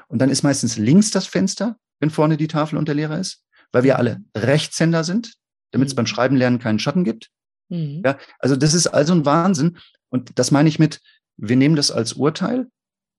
Und 0.07 0.19
dann 0.19 0.29
ist 0.29 0.43
meistens 0.43 0.77
links 0.77 1.11
das 1.11 1.27
Fenster, 1.27 1.77
wenn 1.99 2.09
vorne 2.09 2.35
die 2.35 2.47
Tafel 2.47 2.77
und 2.77 2.87
der 2.87 2.95
Lehrer 2.95 3.19
ist, 3.19 3.43
weil 3.71 3.83
wir 3.83 3.97
alle 3.97 4.21
Rechtshänder 4.35 5.03
sind, 5.03 5.35
damit 5.71 5.87
es 5.87 5.93
mhm. 5.93 5.97
beim 5.97 6.07
Schreiben 6.07 6.35
lernen 6.35 6.59
keinen 6.59 6.79
Schatten 6.79 7.03
gibt. 7.03 7.29
Mhm. 7.69 8.01
Ja, 8.03 8.17
also 8.39 8.55
das 8.55 8.73
ist 8.73 8.87
also 8.87 9.13
ein 9.13 9.25
Wahnsinn. 9.25 9.77
Und 10.09 10.37
das 10.37 10.51
meine 10.51 10.69
ich 10.69 10.79
mit, 10.79 10.99
wir 11.37 11.55
nehmen 11.55 11.75
das 11.75 11.91
als 11.91 12.13
Urteil. 12.13 12.67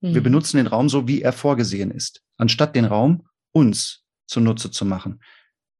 Mhm. 0.01 0.13
Wir 0.13 0.23
benutzen 0.23 0.57
den 0.57 0.67
Raum 0.67 0.89
so, 0.89 1.07
wie 1.07 1.21
er 1.21 1.33
vorgesehen 1.33 1.91
ist, 1.91 2.21
anstatt 2.37 2.75
den 2.75 2.85
Raum 2.85 3.27
uns 3.51 4.03
zunutze 4.27 4.71
zu 4.71 4.85
machen. 4.85 5.21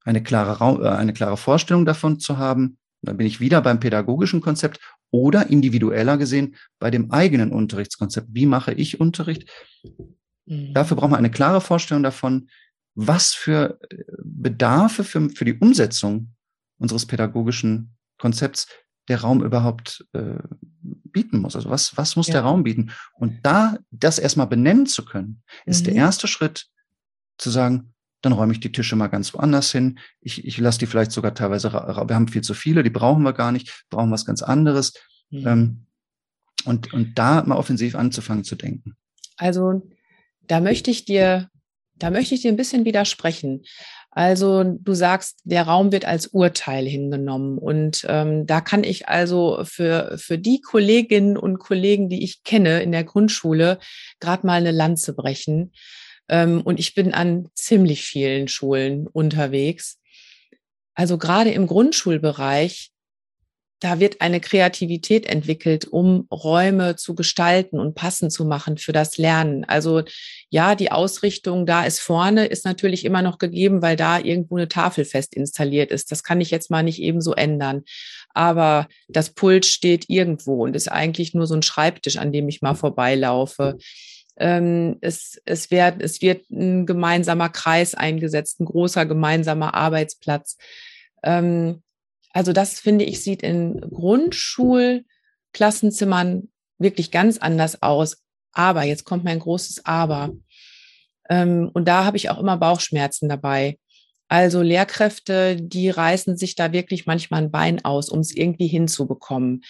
Eine 0.04 0.24
klare, 0.24 0.60
Raum, 0.60 0.82
äh, 0.82 0.90
eine 0.90 1.14
klare 1.14 1.38
Vorstellung 1.38 1.86
davon 1.86 2.20
zu 2.20 2.38
haben, 2.38 2.78
da 3.06 3.14
bin 3.14 3.28
ich 3.28 3.40
wieder 3.40 3.62
beim 3.62 3.80
pädagogischen 3.80 4.42
Konzept 4.42 4.80
oder 5.12 5.50
individueller 5.50 6.18
gesehen 6.18 6.56
bei 6.80 6.92
dem 6.92 7.12
eigenen 7.12 7.52
Unterrichtskonzept. 7.52 8.28
Wie 8.32 8.46
mache 8.46 8.74
ich 8.74 9.00
Unterricht? 9.00 9.50
Mhm. 10.46 10.74
Dafür 10.74 10.98
brauchen 10.98 11.12
wir 11.12 11.18
eine 11.18 11.32
klare 11.32 11.62
Vorstellung 11.62 12.04
davon, 12.04 12.50
was 12.96 13.34
für 13.34 13.80
äh, 13.90 14.04
Bedarfe 14.24 15.04
für, 15.04 15.30
für 15.30 15.46
die 15.46 15.58
Umsetzung 15.58 16.36
unseres 16.78 17.06
pädagogischen 17.06 17.96
Konzepts 18.18 18.68
der 19.08 19.22
Raum 19.22 19.44
überhaupt 19.44 20.06
äh, 20.14 20.40
bieten 20.82 21.40
muss. 21.40 21.56
Also 21.56 21.70
was, 21.70 21.96
was 21.98 22.16
muss 22.16 22.28
ja. 22.28 22.34
der 22.34 22.42
Raum 22.42 22.64
bieten? 22.64 22.92
Und 23.14 23.40
da 23.44 23.78
das 23.92 24.20
erstmal 24.20 24.48
benennen 24.48 24.86
zu 24.86 25.06
können, 25.06 25.44
ist 25.66 25.82
mhm. 25.82 25.86
der 25.86 25.96
erste 25.96 26.28
Schritt 26.28 26.68
zu 27.38 27.50
sagen, 27.50 27.94
dann 28.22 28.34
räume 28.34 28.54
ich 28.54 28.60
die 28.60 28.72
Tische 28.72 28.96
mal 28.96 29.08
ganz 29.08 29.34
woanders 29.34 29.72
hin. 29.72 30.00
Ich, 30.22 30.46
ich 30.46 30.58
lasse 30.58 30.80
die 30.80 30.88
vielleicht 30.88 31.12
sogar 31.12 31.34
teilweise, 31.34 31.72
wir 31.72 32.16
haben 32.16 32.28
viel 32.28 32.42
zu 32.42 32.54
viele, 32.54 32.84
die 32.84 32.90
brauchen 32.90 33.24
wir 33.24 33.34
gar 33.34 33.52
nicht, 33.52 33.86
brauchen 33.90 34.12
was 34.12 34.26
ganz 34.26 34.42
anderes. 34.42 34.94
Mhm. 35.30 35.48
Ähm, 35.48 35.86
und, 36.66 36.94
und 36.94 37.18
da 37.18 37.44
mal 37.44 37.58
offensiv 37.58 37.96
anzufangen 37.96 38.44
zu 38.44 38.56
denken. 38.56 38.96
Also 39.38 39.88
da 40.48 40.60
möchte 40.60 40.92
ich 40.92 41.06
dir, 41.06 41.50
da 41.96 42.10
möchte 42.10 42.36
ich 42.36 42.42
dir 42.42 42.52
ein 42.52 42.58
bisschen 42.58 42.86
widersprechen. 42.86 43.64
Also 44.16 44.64
du 44.64 44.94
sagst, 44.94 45.42
der 45.44 45.64
Raum 45.64 45.92
wird 45.92 46.06
als 46.06 46.28
Urteil 46.28 46.86
hingenommen. 46.86 47.58
Und 47.58 48.06
ähm, 48.08 48.46
da 48.46 48.62
kann 48.62 48.86
ich 48.86 49.10
also 49.10 49.60
für, 49.64 50.18
für 50.18 50.38
die 50.38 50.62
Kolleginnen 50.62 51.38
und 51.38 51.60
Kollegen, 51.60 52.08
die 52.08 52.24
ich 52.24 52.44
kenne 52.44 52.82
in 52.82 52.94
der 52.94 53.04
Grundschule, 53.04 53.78
gerade 54.22 54.48
mal 54.48 54.54
eine 54.54 54.72
Lanze 54.72 55.14
brechen. 55.14 55.74
Ähm, 56.30 56.62
und 56.62 56.80
ich 56.80 56.96
bin 56.96 57.14
an 57.14 57.50
ziemlich 57.56 58.04
vielen 58.04 58.48
Schulen 58.48 59.08
unterwegs. 59.08 60.00
Also 60.96 61.18
gerade 61.18 61.52
im 61.52 61.68
Grundschulbereich, 61.68 62.92
da 63.82 64.00
wird 64.00 64.22
eine 64.22 64.40
Kreativität 64.40 65.26
entwickelt, 65.26 65.86
um 65.86 66.28
Räume 66.32 66.96
zu 66.96 67.14
gestalten 67.14 67.78
und 67.78 67.94
passend 67.94 68.32
zu 68.32 68.46
machen 68.46 68.78
für 68.78 68.94
das 68.94 69.18
Lernen. 69.18 69.66
Also 69.66 70.04
ja, 70.50 70.76
die 70.76 70.92
Ausrichtung 70.92 71.66
da 71.66 71.84
ist 71.86 72.00
vorne, 72.00 72.46
ist 72.46 72.64
natürlich 72.64 73.04
immer 73.04 73.22
noch 73.22 73.38
gegeben, 73.38 73.82
weil 73.82 73.98
da 73.98 74.18
irgendwo 74.18 74.56
eine 74.56 74.70
Tafel 74.70 75.04
fest 75.04 75.36
installiert 75.36 75.92
ist. 75.92 76.12
Das 76.12 76.24
kann 76.24 76.40
ich 76.40 76.52
jetzt 76.52 76.72
mal 76.72 76.84
nicht 76.84 77.00
eben 77.00 77.20
so 77.22 77.34
ändern. 77.34 77.84
Aber 78.30 78.88
das 79.10 79.32
Pult 79.32 79.66
steht 79.66 80.10
irgendwo 80.10 80.64
und 80.64 80.76
ist 80.76 80.92
eigentlich 80.92 81.34
nur 81.34 81.46
so 81.46 81.56
ein 81.56 81.62
Schreibtisch, 81.62 82.16
an 82.16 82.32
dem 82.32 82.48
ich 82.48 82.62
mal 82.62 82.76
vorbeilaufe. 82.76 83.78
Ähm, 84.38 84.98
es, 85.02 85.42
es, 85.46 85.72
wird, 85.72 86.02
es 86.02 86.22
wird 86.22 86.50
ein 86.50 86.86
gemeinsamer 86.86 87.50
Kreis 87.50 87.96
eingesetzt, 87.96 88.60
ein 88.60 88.66
großer 88.66 89.06
gemeinsamer 89.06 89.74
Arbeitsplatz. 89.74 90.58
Ähm, 91.24 91.82
also 92.32 92.52
das 92.52 92.80
finde 92.80 93.06
ich 93.06 93.24
sieht 93.24 93.44
in 93.44 93.80
Grundschulklassenzimmern 93.80 96.50
wirklich 96.78 97.12
ganz 97.12 97.38
anders 97.38 97.82
aus. 97.82 98.18
Aber 98.52 98.84
jetzt 98.84 99.06
kommt 99.06 99.24
mein 99.24 99.40
großes 99.40 99.86
Aber. 99.86 100.32
Ähm, 101.30 101.70
und 101.74 101.88
da 101.88 102.06
habe 102.06 102.18
ich 102.18 102.30
auch 102.30 102.40
immer 102.40 102.58
Bauchschmerzen 102.58 103.30
dabei. 103.30 103.78
Also 104.28 104.62
Lehrkräfte, 104.62 105.56
die 105.56 105.90
reißen 105.90 106.36
sich 106.36 106.56
da 106.56 106.72
wirklich 106.72 107.06
manchmal 107.06 107.44
ein 107.44 107.52
Bein 107.52 107.86
aus, 107.86 108.10
um 108.10 108.20
es 108.20 108.36
irgendwie 108.36 108.68
hinzubekommen. 108.68 109.64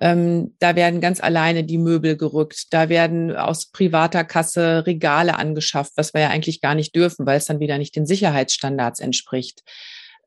Ähm, 0.00 0.54
da 0.58 0.74
werden 0.74 1.00
ganz 1.00 1.20
alleine 1.20 1.62
die 1.64 1.78
Möbel 1.78 2.16
gerückt. 2.16 2.66
Da 2.70 2.88
werden 2.88 3.34
aus 3.34 3.66
privater 3.66 4.24
Kasse 4.24 4.86
Regale 4.86 5.36
angeschafft, 5.36 5.92
was 5.96 6.14
wir 6.14 6.22
ja 6.22 6.30
eigentlich 6.30 6.60
gar 6.60 6.74
nicht 6.74 6.96
dürfen, 6.96 7.26
weil 7.26 7.38
es 7.38 7.46
dann 7.46 7.60
wieder 7.60 7.78
nicht 7.78 7.94
den 7.94 8.06
Sicherheitsstandards 8.06 8.98
entspricht. 9.00 9.62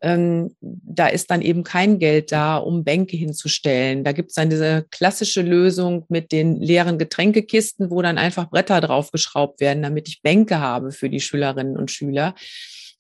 Ähm, 0.01 0.55
da 0.61 1.07
ist 1.07 1.31
dann 1.31 1.41
eben 1.41 1.63
kein 1.63 1.99
Geld 1.99 2.31
da, 2.31 2.57
um 2.57 2.83
Bänke 2.83 3.17
hinzustellen. 3.17 4.03
Da 4.03 4.11
gibt 4.11 4.29
es 4.29 4.35
dann 4.35 4.49
diese 4.49 4.85
klassische 4.91 5.41
Lösung 5.41 6.05
mit 6.07 6.31
den 6.31 6.55
leeren 6.61 6.99
Getränkekisten, 6.99 7.89
wo 7.89 8.01
dann 8.01 8.17
einfach 8.17 8.49
Bretter 8.49 8.79
draufgeschraubt 8.79 9.59
werden, 9.59 9.81
damit 9.83 10.07
ich 10.07 10.21
Bänke 10.21 10.59
habe 10.59 10.91
für 10.91 11.09
die 11.09 11.19
Schülerinnen 11.19 11.77
und 11.77 11.91
Schüler. 11.91 12.35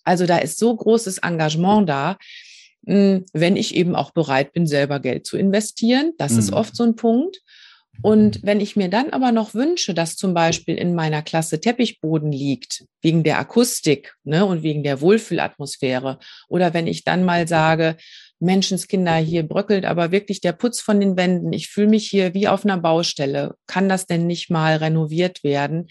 Also 0.03 0.25
da 0.25 0.37
ist 0.37 0.57
so 0.57 0.75
großes 0.75 1.19
Engagement 1.19 1.87
da. 1.87 2.17
Hm, 2.85 3.25
wenn 3.33 3.55
ich 3.55 3.75
eben 3.75 3.95
auch 3.95 4.11
bereit 4.11 4.53
bin, 4.53 4.67
selber 4.67 4.99
Geld 4.99 5.25
zu 5.25 5.37
investieren. 5.37 6.13
Das 6.17 6.33
mhm. 6.33 6.39
ist 6.39 6.53
oft 6.53 6.75
so 6.75 6.83
ein 6.83 6.95
Punkt. 6.95 7.41
Und 8.03 8.39
wenn 8.43 8.61
ich 8.61 8.75
mir 8.75 8.89
dann 8.89 9.09
aber 9.09 9.31
noch 9.31 9.53
wünsche, 9.53 9.93
dass 9.93 10.15
zum 10.15 10.33
Beispiel 10.33 10.75
in 10.75 10.93
meiner 10.93 11.21
Klasse 11.23 11.59
Teppichboden 11.59 12.31
liegt, 12.31 12.85
wegen 13.01 13.23
der 13.23 13.39
Akustik 13.39 14.15
ne, 14.23 14.45
und 14.45 14.63
wegen 14.63 14.83
der 14.83 15.01
Wohlfühlatmosphäre, 15.01 16.19
oder 16.47 16.73
wenn 16.73 16.87
ich 16.87 17.03
dann 17.03 17.25
mal 17.25 17.47
sage, 17.47 17.97
Menschenskinder, 18.39 19.15
hier 19.15 19.43
bröckelt 19.43 19.85
aber 19.85 20.11
wirklich 20.11 20.41
der 20.41 20.51
Putz 20.51 20.79
von 20.79 20.99
den 20.99 21.17
Wänden, 21.17 21.51
ich 21.53 21.69
fühle 21.69 21.87
mich 21.87 22.07
hier 22.07 22.33
wie 22.35 22.47
auf 22.47 22.65
einer 22.65 22.77
Baustelle, 22.77 23.55
kann 23.65 23.89
das 23.89 24.05
denn 24.05 24.27
nicht 24.27 24.51
mal 24.51 24.75
renoviert 24.77 25.43
werden? 25.43 25.87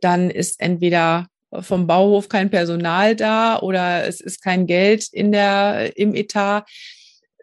Dann 0.00 0.30
ist 0.30 0.60
entweder 0.60 1.28
vom 1.52 1.86
Bauhof 1.86 2.28
kein 2.28 2.50
Personal 2.50 3.16
da 3.16 3.58
oder 3.58 4.06
es 4.06 4.20
ist 4.20 4.42
kein 4.42 4.66
Geld 4.66 5.08
in 5.12 5.32
der, 5.32 5.96
im 5.96 6.14
Etat. 6.14 6.66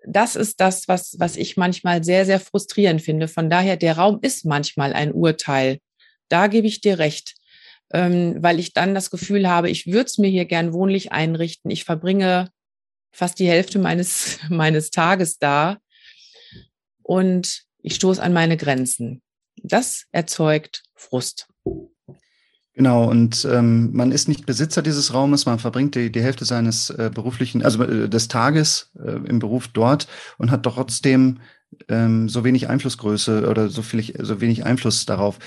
Das 0.08 0.36
ist 0.36 0.60
das, 0.60 0.88
was, 0.88 1.16
was 1.20 1.36
ich 1.36 1.58
manchmal 1.58 2.04
sehr, 2.04 2.26
sehr 2.26 2.40
frustrierend 2.40 3.02
finde. 3.02 3.28
Von 3.28 3.50
daher, 3.50 3.78
der 3.78 3.98
Raum 3.98 4.20
ist 4.22 4.46
manchmal 4.46 4.94
ein 4.94 5.12
Urteil. 5.12 5.80
Da 6.30 6.48
gebe 6.48 6.68
ich 6.68 6.82
dir 6.82 7.00
recht, 7.00 7.36
ähm, 7.92 8.36
weil 8.40 8.60
ich 8.60 8.74
dann 8.74 8.94
das 8.94 9.10
Gefühl 9.10 9.50
habe, 9.50 9.70
ich 9.70 9.88
würde 9.88 10.06
es 10.06 10.18
mir 10.18 10.30
hier 10.30 10.46
gern 10.46 10.74
wohnlich 10.74 11.12
einrichten. 11.12 11.72
Ich 11.72 11.84
verbringe 11.84 12.50
fast 13.12 13.40
die 13.40 13.48
Hälfte 13.48 13.80
meines, 13.80 14.40
meines 14.50 14.92
Tages 14.92 15.40
da 15.40 15.78
und 17.02 17.64
ich 17.82 17.96
stoße 17.96 18.22
an 18.22 18.34
meine 18.34 18.58
Grenzen. 18.58 19.22
Das 19.64 20.06
erzeugt 20.12 20.84
Frust. 20.96 21.48
Genau, 22.76 23.10
und 23.10 23.48
ähm, 23.50 23.94
man 23.94 24.12
ist 24.12 24.28
nicht 24.28 24.46
Besitzer 24.46 24.82
dieses 24.82 25.14
Raumes, 25.14 25.46
man 25.46 25.60
verbringt 25.60 25.96
die, 25.96 26.12
die 26.12 26.22
Hälfte 26.22 26.44
seines 26.44 26.90
äh, 26.90 27.10
beruflichen, 27.14 27.64
also 27.64 27.82
äh, 27.84 28.10
des 28.10 28.28
Tages 28.28 28.92
äh, 29.00 29.12
im 29.12 29.40
Beruf 29.40 29.70
dort 29.70 30.08
und 30.38 30.52
hat 30.52 30.64
trotzdem 30.64 31.40
ähm, 31.88 32.28
so 32.28 32.44
wenig 32.44 32.68
Einflussgröße 32.68 33.50
oder 33.50 33.70
so, 33.70 33.82
viel, 33.82 34.14
so 34.24 34.42
wenig 34.42 34.66
Einfluss 34.66 35.06
darauf. 35.06 35.40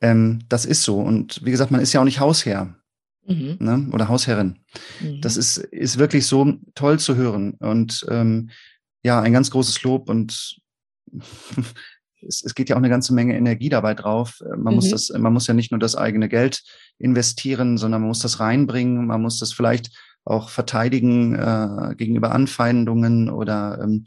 Ähm, 0.00 0.40
das 0.48 0.64
ist 0.64 0.84
so. 0.84 1.00
Und 1.00 1.44
wie 1.44 1.50
gesagt, 1.50 1.72
man 1.72 1.80
ist 1.80 1.92
ja 1.92 2.00
auch 2.00 2.04
nicht 2.04 2.20
Hausherr 2.20 2.76
mhm. 3.26 3.56
ne? 3.58 3.88
oder 3.92 4.08
Hausherrin. 4.08 4.60
Mhm. 5.00 5.20
Das 5.20 5.36
ist, 5.36 5.56
ist 5.56 5.98
wirklich 5.98 6.26
so 6.26 6.54
toll 6.76 7.00
zu 7.00 7.16
hören. 7.16 7.54
Und 7.54 8.06
ähm, 8.08 8.50
ja, 9.02 9.20
ein 9.20 9.32
ganz 9.32 9.50
großes 9.50 9.82
Lob 9.82 10.08
und 10.08 10.58
es, 12.26 12.42
es 12.44 12.54
geht 12.54 12.68
ja 12.68 12.76
auch 12.76 12.80
eine 12.80 12.88
ganze 12.88 13.14
Menge 13.14 13.36
Energie 13.36 13.68
dabei 13.68 13.94
drauf. 13.94 14.40
Äh, 14.40 14.56
man 14.56 14.74
mhm. 14.74 14.76
muss 14.76 14.90
das, 14.90 15.10
man 15.10 15.32
muss 15.32 15.46
ja 15.46 15.54
nicht 15.54 15.70
nur 15.70 15.80
das 15.80 15.96
eigene 15.96 16.28
Geld 16.28 16.62
investieren, 16.98 17.78
sondern 17.78 18.00
man 18.00 18.08
muss 18.08 18.20
das 18.20 18.40
reinbringen, 18.40 19.06
man 19.06 19.22
muss 19.22 19.38
das 19.38 19.52
vielleicht 19.52 19.90
auch 20.24 20.50
verteidigen 20.50 21.34
äh, 21.34 21.94
gegenüber 21.96 22.32
Anfeindungen 22.32 23.28
oder 23.28 23.80
ähm, 23.82 24.04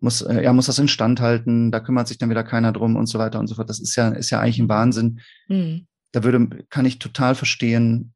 muss, 0.00 0.22
äh, 0.22 0.42
er 0.42 0.52
muss 0.52 0.66
das 0.66 0.78
instand 0.78 1.20
halten, 1.20 1.70
da 1.70 1.80
kümmert 1.80 2.08
sich 2.08 2.18
dann 2.18 2.30
wieder 2.30 2.44
keiner 2.44 2.72
drum 2.72 2.96
und 2.96 3.06
so 3.06 3.18
weiter 3.18 3.38
und 3.40 3.46
so 3.46 3.54
fort. 3.54 3.70
Das 3.70 3.80
ist 3.80 3.96
ja, 3.96 4.08
ist 4.08 4.30
ja 4.30 4.40
eigentlich 4.40 4.58
ein 4.58 4.68
Wahnsinn. 4.68 5.20
Mhm. 5.48 5.86
Da 6.12 6.22
würde, 6.22 6.48
kann 6.68 6.86
ich 6.86 6.98
total 6.98 7.34
verstehen, 7.34 8.14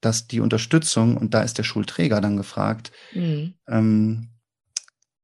dass 0.00 0.26
die 0.26 0.40
Unterstützung, 0.40 1.16
und 1.16 1.32
da 1.32 1.42
ist 1.42 1.58
der 1.58 1.62
Schulträger 1.62 2.20
dann 2.20 2.36
gefragt, 2.36 2.92
mhm. 3.14 3.54
ähm, 3.68 4.28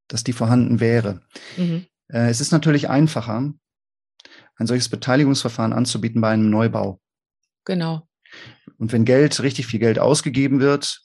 dass 0.07 0.25
die 0.25 0.33
vorhanden 0.33 0.81
wäre. 0.81 1.21
Mhm. 1.57 1.87
Äh, 2.09 2.29
es 2.29 2.41
ist 2.41 2.53
natürlich 2.53 2.89
einfacher, 2.89 3.53
ein 4.57 4.67
solches 4.67 4.89
Beteiligungsverfahren 4.89 5.73
anzubieten 5.73 6.21
bei 6.21 6.31
einem 6.31 6.51
Neubau. 6.51 7.01
Genau. 7.65 8.09
Und 8.79 8.93
wenn 8.93 9.05
Geld, 9.05 9.41
richtig 9.43 9.67
viel 9.67 9.81
Geld 9.81 9.99
ausgegeben 9.99 10.61
wird, 10.61 11.01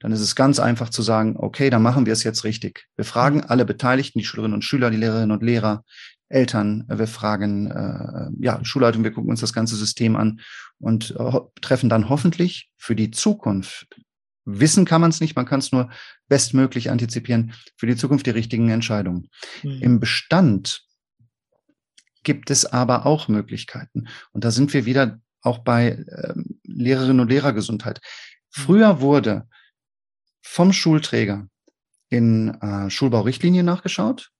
dann 0.00 0.12
ist 0.12 0.20
es 0.20 0.34
ganz 0.34 0.58
einfach 0.58 0.90
zu 0.90 1.02
sagen, 1.02 1.36
okay, 1.36 1.70
dann 1.70 1.82
machen 1.82 2.06
wir 2.06 2.12
es 2.12 2.24
jetzt 2.24 2.44
richtig. 2.44 2.86
Wir 2.96 3.04
fragen 3.04 3.42
alle 3.42 3.64
Beteiligten, 3.64 4.18
die 4.18 4.24
Schülerinnen 4.24 4.54
und 4.54 4.62
Schüler, 4.62 4.90
die 4.90 4.96
Lehrerinnen 4.96 5.30
und 5.30 5.42
Lehrer, 5.42 5.84
Eltern, 6.28 6.84
wir 6.88 7.06
fragen 7.06 7.70
äh, 7.70 8.44
ja, 8.44 8.58
Schulleitung, 8.64 9.04
wir 9.04 9.12
gucken 9.12 9.30
uns 9.30 9.40
das 9.40 9.52
ganze 9.52 9.76
System 9.76 10.16
an 10.16 10.40
und 10.78 11.14
äh, 11.16 11.40
treffen 11.60 11.88
dann 11.88 12.08
hoffentlich 12.08 12.70
für 12.76 12.96
die 12.96 13.12
Zukunft 13.12 13.86
Wissen 14.46 14.84
kann 14.84 15.00
man 15.00 15.10
es 15.10 15.20
nicht, 15.20 15.34
man 15.34 15.44
kann 15.44 15.58
es 15.58 15.72
nur 15.72 15.90
bestmöglich 16.28 16.90
antizipieren 16.90 17.52
für 17.76 17.86
die 17.86 17.96
Zukunft 17.96 18.26
die 18.26 18.30
richtigen 18.30 18.70
Entscheidungen. 18.70 19.28
Mhm. 19.62 19.82
Im 19.82 20.00
Bestand 20.00 20.86
gibt 22.22 22.50
es 22.50 22.64
aber 22.64 23.06
auch 23.06 23.28
Möglichkeiten. 23.28 24.08
Und 24.32 24.44
da 24.44 24.50
sind 24.52 24.72
wir 24.72 24.86
wieder 24.86 25.20
auch 25.42 25.58
bei 25.58 25.88
äh, 25.88 26.34
Lehrerinnen 26.62 27.20
und 27.20 27.28
Lehrergesundheit. 27.28 28.00
Mhm. 28.00 28.62
Früher 28.62 29.00
wurde 29.00 29.48
vom 30.42 30.72
Schulträger 30.72 31.48
in 32.08 32.54
äh, 32.60 32.88
Schulbaurichtlinien 32.88 33.66
nachgeschaut 33.66 34.30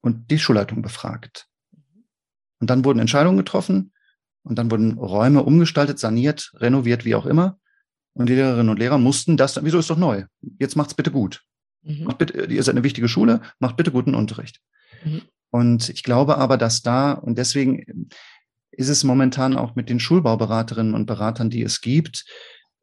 und 0.00 0.32
die 0.32 0.38
Schulleitung 0.40 0.82
befragt. 0.82 1.46
Und 2.58 2.70
dann 2.70 2.84
wurden 2.84 2.98
Entscheidungen 2.98 3.36
getroffen 3.36 3.92
und 4.42 4.58
dann 4.58 4.70
wurden 4.70 4.98
Räume 4.98 5.44
umgestaltet, 5.44 6.00
saniert, 6.00 6.52
renoviert, 6.56 7.04
wie 7.04 7.14
auch 7.14 7.26
immer. 7.26 7.60
Und 8.14 8.28
die 8.28 8.34
Lehrerinnen 8.34 8.68
und 8.68 8.78
Lehrer 8.78 8.98
mussten 8.98 9.36
das, 9.36 9.62
wieso 9.62 9.78
ist 9.78 9.90
doch 9.90 9.96
neu? 9.96 10.24
Jetzt 10.58 10.76
macht's 10.76 10.94
bitte 10.94 11.10
gut. 11.10 11.42
Mhm. 11.82 12.04
Macht 12.04 12.18
bitte, 12.18 12.44
ihr 12.44 12.62
seid 12.62 12.74
eine 12.74 12.84
wichtige 12.84 13.08
Schule, 13.08 13.40
macht 13.58 13.76
bitte 13.76 13.90
guten 13.90 14.14
Unterricht. 14.14 14.60
Mhm. 15.04 15.22
Und 15.50 15.88
ich 15.88 16.02
glaube 16.02 16.38
aber, 16.38 16.56
dass 16.56 16.82
da, 16.82 17.12
und 17.12 17.38
deswegen 17.38 18.08
ist 18.70 18.88
es 18.88 19.04
momentan 19.04 19.56
auch 19.56 19.74
mit 19.74 19.88
den 19.88 20.00
Schulbauberaterinnen 20.00 20.94
und 20.94 21.06
Beratern, 21.06 21.50
die 21.50 21.62
es 21.62 21.80
gibt, 21.80 22.24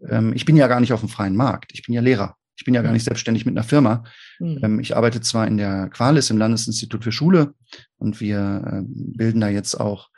ähm, 0.08 0.34
ich 0.34 0.46
bin 0.46 0.56
ja 0.56 0.68
gar 0.68 0.80
nicht 0.80 0.94
auf 0.94 1.00
dem 1.00 1.10
freien 1.10 1.36
Markt, 1.36 1.72
ich 1.74 1.84
bin 1.84 1.94
ja 1.94 2.02
Lehrer. 2.02 2.36
Ich 2.56 2.66
bin 2.66 2.74
ja 2.74 2.82
gar 2.82 2.90
mhm. 2.90 2.96
nicht 2.96 3.06
selbstständig 3.06 3.46
mit 3.46 3.56
einer 3.56 3.64
Firma. 3.64 4.04
Mhm. 4.40 4.60
Ähm, 4.62 4.80
ich 4.82 4.98
arbeite 4.98 5.22
zwar 5.22 5.48
in 5.48 5.58
der 5.58 5.90
Qualis 5.90 6.30
im 6.30 6.38
Landesinstitut 6.38 7.06
für 7.06 7.14
Schule 7.14 7.54
und 7.98 8.20
wir 8.20 8.64
äh, 8.66 8.82
bilden 8.86 9.40
da 9.40 9.48
jetzt 9.48 9.80
auch 9.80 10.10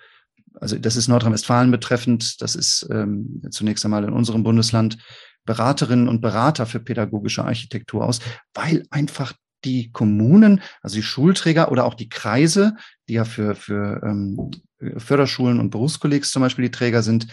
also 0.61 0.77
das 0.77 0.95
ist 0.95 1.07
Nordrhein-Westfalen 1.07 1.71
betreffend, 1.71 2.41
das 2.41 2.55
ist 2.55 2.87
ähm, 2.91 3.41
zunächst 3.49 3.83
einmal 3.83 4.03
in 4.03 4.13
unserem 4.13 4.43
Bundesland 4.43 4.97
Beraterinnen 5.43 6.07
und 6.07 6.21
Berater 6.21 6.67
für 6.67 6.79
pädagogische 6.79 7.43
Architektur 7.43 8.05
aus, 8.05 8.19
weil 8.53 8.85
einfach 8.91 9.33
die 9.65 9.91
Kommunen, 9.91 10.61
also 10.81 10.95
die 10.95 11.03
Schulträger 11.03 11.71
oder 11.71 11.85
auch 11.85 11.95
die 11.95 12.09
Kreise, 12.09 12.75
die 13.09 13.13
ja 13.13 13.25
für, 13.25 13.55
für 13.55 14.01
ähm, 14.03 14.51
Förderschulen 14.97 15.59
und 15.59 15.71
Berufskollegs 15.71 16.31
zum 16.31 16.43
Beispiel 16.43 16.65
die 16.65 16.71
Träger 16.71 17.01
sind, 17.01 17.27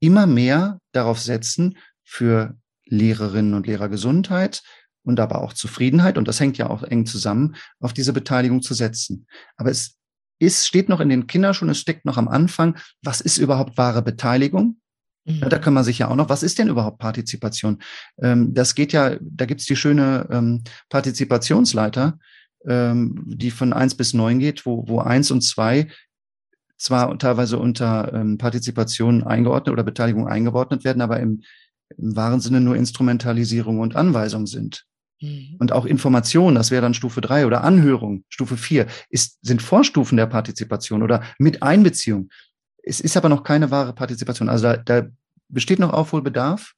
immer 0.00 0.26
mehr 0.26 0.78
darauf 0.92 1.20
setzen, 1.20 1.76
für 2.04 2.56
Lehrerinnen 2.84 3.54
und 3.54 3.66
Lehrergesundheit 3.66 4.62
und 5.02 5.18
aber 5.18 5.42
auch 5.42 5.52
Zufriedenheit, 5.52 6.18
und 6.18 6.28
das 6.28 6.38
hängt 6.38 6.56
ja 6.56 6.70
auch 6.70 6.84
eng 6.84 7.06
zusammen, 7.06 7.56
auf 7.80 7.92
diese 7.92 8.12
Beteiligung 8.12 8.62
zu 8.62 8.74
setzen. 8.74 9.26
Aber 9.56 9.70
es 9.70 9.95
ist, 10.38 10.66
steht 10.66 10.88
noch 10.88 11.00
in 11.00 11.08
den 11.08 11.26
Kinderschuhen, 11.26 11.70
es 11.70 11.78
steckt 11.78 12.04
noch 12.04 12.18
am 12.18 12.28
Anfang. 12.28 12.76
Was 13.02 13.20
ist 13.20 13.38
überhaupt 13.38 13.76
wahre 13.78 14.02
Beteiligung? 14.02 14.78
Mhm. 15.24 15.40
Da 15.48 15.58
kann 15.58 15.74
man 15.74 15.84
sich 15.84 15.98
ja 15.98 16.08
auch 16.08 16.16
noch, 16.16 16.28
was 16.28 16.42
ist 16.42 16.58
denn 16.58 16.68
überhaupt 16.68 16.98
Partizipation? 16.98 17.78
Ähm, 18.20 18.54
das 18.54 18.74
geht 18.74 18.92
ja, 18.92 19.16
da 19.20 19.46
gibt's 19.46 19.66
die 19.66 19.76
schöne 19.76 20.26
ähm, 20.30 20.62
Partizipationsleiter, 20.88 22.18
ähm, 22.66 23.24
die 23.26 23.50
von 23.50 23.72
eins 23.72 23.94
bis 23.94 24.14
neun 24.14 24.38
geht, 24.38 24.66
wo, 24.66 24.86
wo 24.88 25.00
eins 25.00 25.30
und 25.30 25.42
zwei 25.42 25.88
zwar 26.78 27.18
teilweise 27.18 27.58
unter 27.58 28.12
ähm, 28.12 28.38
Partizipation 28.38 29.24
eingeordnet 29.24 29.72
oder 29.72 29.82
Beteiligung 29.82 30.28
eingeordnet 30.28 30.84
werden, 30.84 31.00
aber 31.00 31.18
im, 31.20 31.42
im 31.96 32.16
wahren 32.16 32.40
Sinne 32.40 32.60
nur 32.60 32.76
Instrumentalisierung 32.76 33.80
und 33.80 33.96
Anweisung 33.96 34.46
sind. 34.46 34.84
Mhm. 35.20 35.56
Und 35.58 35.72
auch 35.72 35.84
Information, 35.84 36.54
das 36.54 36.70
wäre 36.70 36.82
dann 36.82 36.94
Stufe 36.94 37.20
drei 37.20 37.46
oder 37.46 37.64
Anhörung, 37.64 38.24
Stufe 38.28 38.56
vier, 38.56 38.86
ist, 39.08 39.38
sind 39.42 39.62
Vorstufen 39.62 40.16
der 40.16 40.26
Partizipation 40.26 41.02
oder 41.02 41.22
mit 41.38 41.62
Einbeziehung. 41.62 42.30
Es 42.82 43.00
ist 43.00 43.16
aber 43.16 43.28
noch 43.28 43.42
keine 43.42 43.70
wahre 43.70 43.94
Partizipation. 43.94 44.48
Also 44.48 44.64
da, 44.64 44.76
da 44.76 45.06
besteht 45.48 45.78
noch 45.78 45.92
Aufholbedarf. 45.92 46.74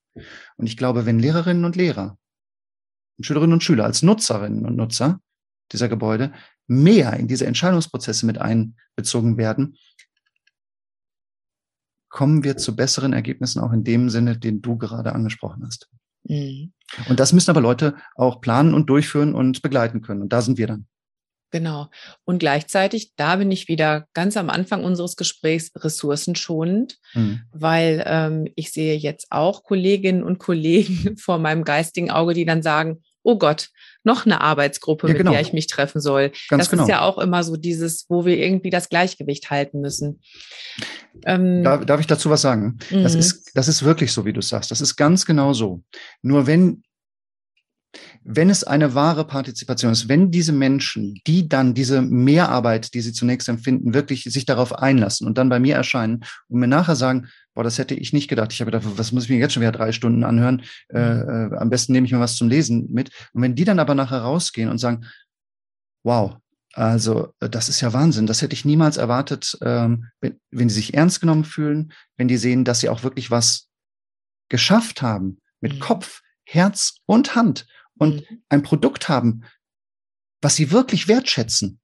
Und 0.56 0.66
ich 0.66 0.76
glaube, 0.76 1.06
wenn 1.06 1.18
Lehrerinnen 1.18 1.64
und 1.64 1.76
Lehrer, 1.76 2.18
und 3.18 3.24
Schülerinnen 3.24 3.52
und 3.52 3.62
Schüler 3.62 3.84
als 3.84 4.02
Nutzerinnen 4.02 4.64
und 4.64 4.76
Nutzer 4.76 5.20
dieser 5.72 5.88
Gebäude 5.88 6.32
mehr 6.66 7.14
in 7.14 7.28
diese 7.28 7.46
Entscheidungsprozesse 7.46 8.26
mit 8.26 8.38
einbezogen 8.38 9.36
werden, 9.36 9.76
kommen 12.08 12.42
wir 12.42 12.56
zu 12.56 12.74
besseren 12.74 13.12
Ergebnissen 13.12 13.60
auch 13.60 13.72
in 13.72 13.84
dem 13.84 14.08
Sinne, 14.08 14.38
den 14.38 14.62
du 14.62 14.78
gerade 14.78 15.12
angesprochen 15.12 15.64
hast. 15.66 15.90
Mhm. 16.28 16.72
Und 17.08 17.20
das 17.20 17.32
müssen 17.32 17.50
aber 17.50 17.60
Leute 17.60 17.96
auch 18.14 18.40
planen 18.40 18.74
und 18.74 18.88
durchführen 18.88 19.34
und 19.34 19.62
begleiten 19.62 20.00
können. 20.00 20.22
Und 20.22 20.32
da 20.32 20.40
sind 20.40 20.58
wir 20.58 20.66
dann. 20.66 20.86
Genau. 21.50 21.88
Und 22.24 22.38
gleichzeitig, 22.40 23.14
da 23.16 23.36
bin 23.36 23.50
ich 23.50 23.68
wieder 23.68 24.06
ganz 24.12 24.36
am 24.36 24.50
Anfang 24.50 24.84
unseres 24.84 25.16
Gesprächs 25.16 25.70
ressourcenschonend, 25.74 26.98
mhm. 27.14 27.40
weil 27.52 28.04
ähm, 28.06 28.48
ich 28.54 28.70
sehe 28.72 28.96
jetzt 28.96 29.28
auch 29.30 29.64
Kolleginnen 29.64 30.22
und 30.22 30.38
Kollegen 30.38 31.16
vor 31.18 31.38
meinem 31.38 31.64
geistigen 31.64 32.10
Auge, 32.10 32.34
die 32.34 32.44
dann 32.44 32.62
sagen, 32.62 33.02
oh 33.22 33.38
Gott, 33.38 33.70
noch 34.08 34.26
eine 34.26 34.40
Arbeitsgruppe, 34.40 35.06
ja, 35.06 35.12
genau. 35.12 35.30
mit 35.30 35.36
der 35.36 35.46
ich 35.46 35.52
mich 35.52 35.68
treffen 35.68 36.00
soll. 36.00 36.32
Ganz 36.48 36.64
das 36.64 36.70
genau. 36.70 36.82
ist 36.82 36.88
ja 36.88 37.02
auch 37.02 37.18
immer 37.18 37.44
so 37.44 37.56
dieses, 37.56 38.06
wo 38.08 38.24
wir 38.24 38.36
irgendwie 38.36 38.70
das 38.70 38.88
Gleichgewicht 38.88 39.50
halten 39.50 39.80
müssen. 39.80 40.20
Ähm, 41.24 41.62
darf, 41.62 41.84
darf 41.84 42.00
ich 42.00 42.06
dazu 42.06 42.30
was 42.30 42.42
sagen? 42.42 42.78
Das 42.90 43.14
mhm. 43.14 43.20
ist, 43.20 43.50
das 43.54 43.68
ist 43.68 43.84
wirklich 43.84 44.12
so, 44.12 44.24
wie 44.24 44.32
du 44.32 44.40
sagst. 44.40 44.70
Das 44.70 44.80
ist 44.80 44.96
ganz 44.96 45.26
genau 45.26 45.52
so. 45.52 45.82
Nur 46.22 46.46
wenn 46.46 46.82
wenn 48.30 48.50
es 48.50 48.62
eine 48.62 48.94
wahre 48.94 49.26
Partizipation 49.26 49.90
ist, 49.90 50.10
wenn 50.10 50.30
diese 50.30 50.52
Menschen, 50.52 51.18
die 51.26 51.48
dann 51.48 51.72
diese 51.72 52.02
Mehrarbeit, 52.02 52.92
die 52.92 53.00
sie 53.00 53.14
zunächst 53.14 53.48
empfinden, 53.48 53.94
wirklich 53.94 54.24
sich 54.24 54.44
darauf 54.44 54.74
einlassen 54.78 55.26
und 55.26 55.38
dann 55.38 55.48
bei 55.48 55.58
mir 55.58 55.76
erscheinen 55.76 56.24
und 56.48 56.60
mir 56.60 56.66
nachher 56.66 56.94
sagen, 56.94 57.28
boah, 57.54 57.64
das 57.64 57.78
hätte 57.78 57.94
ich 57.94 58.12
nicht 58.12 58.28
gedacht. 58.28 58.52
Ich 58.52 58.60
habe 58.60 58.70
gedacht, 58.70 58.84
was 58.98 59.12
muss 59.12 59.24
ich 59.24 59.30
mir 59.30 59.38
jetzt 59.38 59.54
schon 59.54 59.62
wieder 59.62 59.72
drei 59.72 59.92
Stunden 59.92 60.24
anhören? 60.24 60.62
Äh, 60.90 61.14
mhm. 61.14 61.54
äh, 61.54 61.56
am 61.56 61.70
besten 61.70 61.92
nehme 61.92 62.06
ich 62.06 62.12
mir 62.12 62.20
was 62.20 62.36
zum 62.36 62.50
Lesen 62.50 62.92
mit. 62.92 63.10
Und 63.32 63.40
wenn 63.40 63.54
die 63.54 63.64
dann 63.64 63.78
aber 63.78 63.94
nachher 63.94 64.20
rausgehen 64.20 64.68
und 64.68 64.76
sagen, 64.76 65.06
wow, 66.04 66.36
Also 66.74 67.32
äh, 67.40 67.48
das 67.48 67.70
ist 67.70 67.80
ja 67.80 67.94
Wahnsinn. 67.94 68.26
Das 68.26 68.42
hätte 68.42 68.52
ich 68.52 68.66
niemals 68.66 68.98
erwartet, 68.98 69.56
ähm, 69.62 70.04
wenn, 70.20 70.38
wenn 70.50 70.68
die 70.68 70.74
sich 70.74 70.92
ernst 70.92 71.20
genommen 71.20 71.44
fühlen, 71.44 71.92
wenn 72.18 72.28
die 72.28 72.36
sehen, 72.36 72.66
dass 72.66 72.80
sie 72.80 72.90
auch 72.90 73.04
wirklich 73.04 73.30
was 73.30 73.68
geschafft 74.50 75.00
haben 75.00 75.38
mit 75.62 75.76
mhm. 75.76 75.80
Kopf, 75.80 76.20
Herz 76.44 76.96
und 77.06 77.34
Hand 77.34 77.66
und 77.98 78.30
mhm. 78.30 78.42
ein 78.48 78.62
Produkt 78.62 79.08
haben, 79.08 79.44
was 80.40 80.56
sie 80.56 80.70
wirklich 80.70 81.08
wertschätzen 81.08 81.80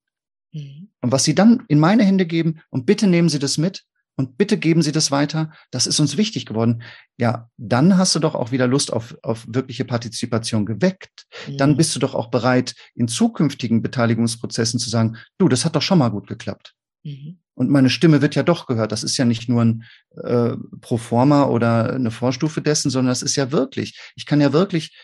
mhm. 0.53 0.89
und 1.01 1.13
was 1.13 1.25
sie 1.25 1.35
dann 1.35 1.65
in 1.69 1.79
meine 1.79 2.05
Hände 2.05 2.27
geben 2.27 2.61
und 2.71 2.87
bitte 2.87 3.07
nehmen 3.07 3.29
Sie 3.29 3.39
das 3.39 3.59
mit 3.59 3.85
und 4.17 4.39
bitte 4.39 4.59
geben 4.59 4.83
Sie 4.83 4.93
das 4.93 5.11
weiter. 5.11 5.53
Das 5.71 5.87
ist 5.87 5.99
uns 5.99 6.17
wichtig 6.17 6.47
geworden. 6.47 6.83
Ja, 7.19 7.51
dann 7.57 7.99
hast 7.99 8.15
du 8.15 8.21
doch 8.21 8.35
auch 8.35 8.53
wieder 8.53 8.67
Lust 8.67 8.93
auf, 8.93 9.17
auf 9.23 9.45
wirkliche 9.49 9.85
Partizipation 9.85 10.67
geweckt. 10.67 11.27
Mhm. 11.49 11.59
Dann 11.59 11.77
bist 11.77 11.95
du 11.95 11.99
doch 11.99 12.15
auch 12.15 12.29
bereit, 12.29 12.75
in 12.95 13.09
zukünftigen 13.09 13.83
Beteiligungsprozessen 13.83 14.79
zu 14.79 14.89
sagen, 14.89 15.17
du, 15.39 15.49
das 15.49 15.65
hat 15.65 15.75
doch 15.75 15.83
schon 15.83 15.99
mal 15.99 16.11
gut 16.11 16.29
geklappt. 16.29 16.75
Mhm. 17.03 17.39
Und 17.57 17.71
meine 17.71 17.91
Stimme 17.91 18.21
wird 18.21 18.35
ja 18.35 18.43
doch 18.43 18.67
gehört. 18.67 18.91
Das 18.91 19.05
ist 19.05 19.17
ja 19.17 19.25
nicht 19.25 19.49
nur 19.49 19.65
ein 19.65 19.85
äh, 20.23 20.57
Proforma 20.81 21.45
oder 21.45 21.95
eine 21.95 22.11
Vorstufe 22.11 22.61
dessen, 22.61 22.91
sondern 22.91 23.11
das 23.11 23.23
ist 23.23 23.37
ja 23.37 23.53
wirklich, 23.53 23.99
ich 24.17 24.27
kann 24.27 24.41
ja 24.41 24.53
wirklich 24.53 24.97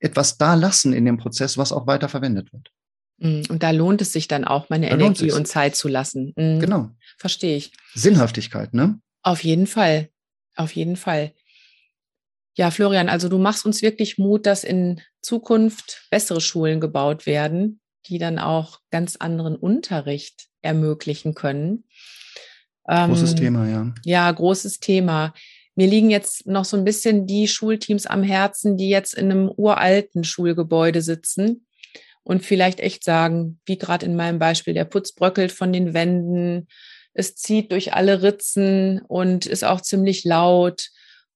etwas 0.00 0.38
da 0.38 0.54
lassen 0.54 0.92
in 0.92 1.04
dem 1.04 1.18
Prozess, 1.18 1.56
was 1.56 1.72
auch 1.72 1.86
weiter 1.86 2.08
verwendet 2.08 2.52
wird. 2.52 2.70
Mhm. 3.18 3.44
Und 3.48 3.62
da 3.62 3.70
lohnt 3.70 4.00
es 4.02 4.12
sich 4.12 4.28
dann 4.28 4.44
auch, 4.44 4.68
meine 4.70 4.88
da 4.88 4.94
Energie 4.94 5.30
und 5.30 5.46
Zeit 5.46 5.76
zu 5.76 5.88
lassen. 5.88 6.32
Mhm. 6.36 6.60
Genau. 6.60 6.90
Verstehe 7.18 7.56
ich. 7.56 7.72
Sinnhaftigkeit, 7.94 8.74
ne? 8.74 8.98
Auf 9.22 9.44
jeden 9.44 9.66
Fall. 9.66 10.08
Auf 10.56 10.74
jeden 10.74 10.96
Fall. 10.96 11.32
Ja, 12.56 12.70
Florian, 12.70 13.08
also 13.08 13.28
du 13.28 13.38
machst 13.38 13.64
uns 13.64 13.82
wirklich 13.82 14.18
Mut, 14.18 14.46
dass 14.46 14.64
in 14.64 15.00
Zukunft 15.22 16.06
bessere 16.10 16.40
Schulen 16.40 16.80
gebaut 16.80 17.26
werden, 17.26 17.80
die 18.06 18.18
dann 18.18 18.38
auch 18.38 18.80
ganz 18.90 19.16
anderen 19.16 19.56
Unterricht 19.56 20.48
ermöglichen 20.62 21.34
können. 21.34 21.84
Großes 22.84 23.32
ähm, 23.32 23.36
Thema, 23.36 23.68
ja. 23.68 23.94
Ja, 24.04 24.30
großes 24.30 24.80
Thema. 24.80 25.32
Mir 25.80 25.86
liegen 25.86 26.10
jetzt 26.10 26.46
noch 26.46 26.66
so 26.66 26.76
ein 26.76 26.84
bisschen 26.84 27.26
die 27.26 27.48
Schulteams 27.48 28.04
am 28.04 28.22
Herzen, 28.22 28.76
die 28.76 28.90
jetzt 28.90 29.14
in 29.14 29.30
einem 29.30 29.48
uralten 29.48 30.24
Schulgebäude 30.24 31.00
sitzen 31.00 31.66
und 32.22 32.44
vielleicht 32.44 32.80
echt 32.80 33.02
sagen, 33.02 33.60
wie 33.64 33.78
gerade 33.78 34.04
in 34.04 34.14
meinem 34.14 34.38
Beispiel, 34.38 34.74
der 34.74 34.84
Putz 34.84 35.12
bröckelt 35.12 35.52
von 35.52 35.72
den 35.72 35.94
Wänden, 35.94 36.68
es 37.14 37.34
zieht 37.34 37.72
durch 37.72 37.94
alle 37.94 38.22
Ritzen 38.22 39.00
und 39.08 39.46
ist 39.46 39.64
auch 39.64 39.80
ziemlich 39.80 40.24
laut. 40.24 40.90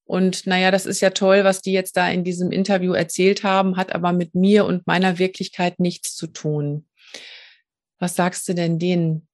Und 0.05 0.47
naja, 0.47 0.71
das 0.71 0.85
ist 0.85 1.01
ja 1.01 1.09
toll, 1.09 1.43
was 1.45 1.63
die 1.63 1.73
jetzt 1.73 1.97
da 1.97 2.11
in 2.11 2.23
diesem 2.23 2.53
Interview 2.53 2.93
erzählt 2.93 3.45
haben, 3.45 3.79
hat 3.79 3.95
aber 3.95 4.13
mit 4.13 4.35
mir 4.35 4.67
und 4.67 4.87
meiner 4.87 5.19
Wirklichkeit 5.19 5.81
nichts 5.81 6.17
zu 6.17 6.27
tun. 6.27 6.87
Was 7.99 8.15
sagst 8.15 8.47
du 8.47 8.53
denn 8.53 8.79
denen? 8.79 9.27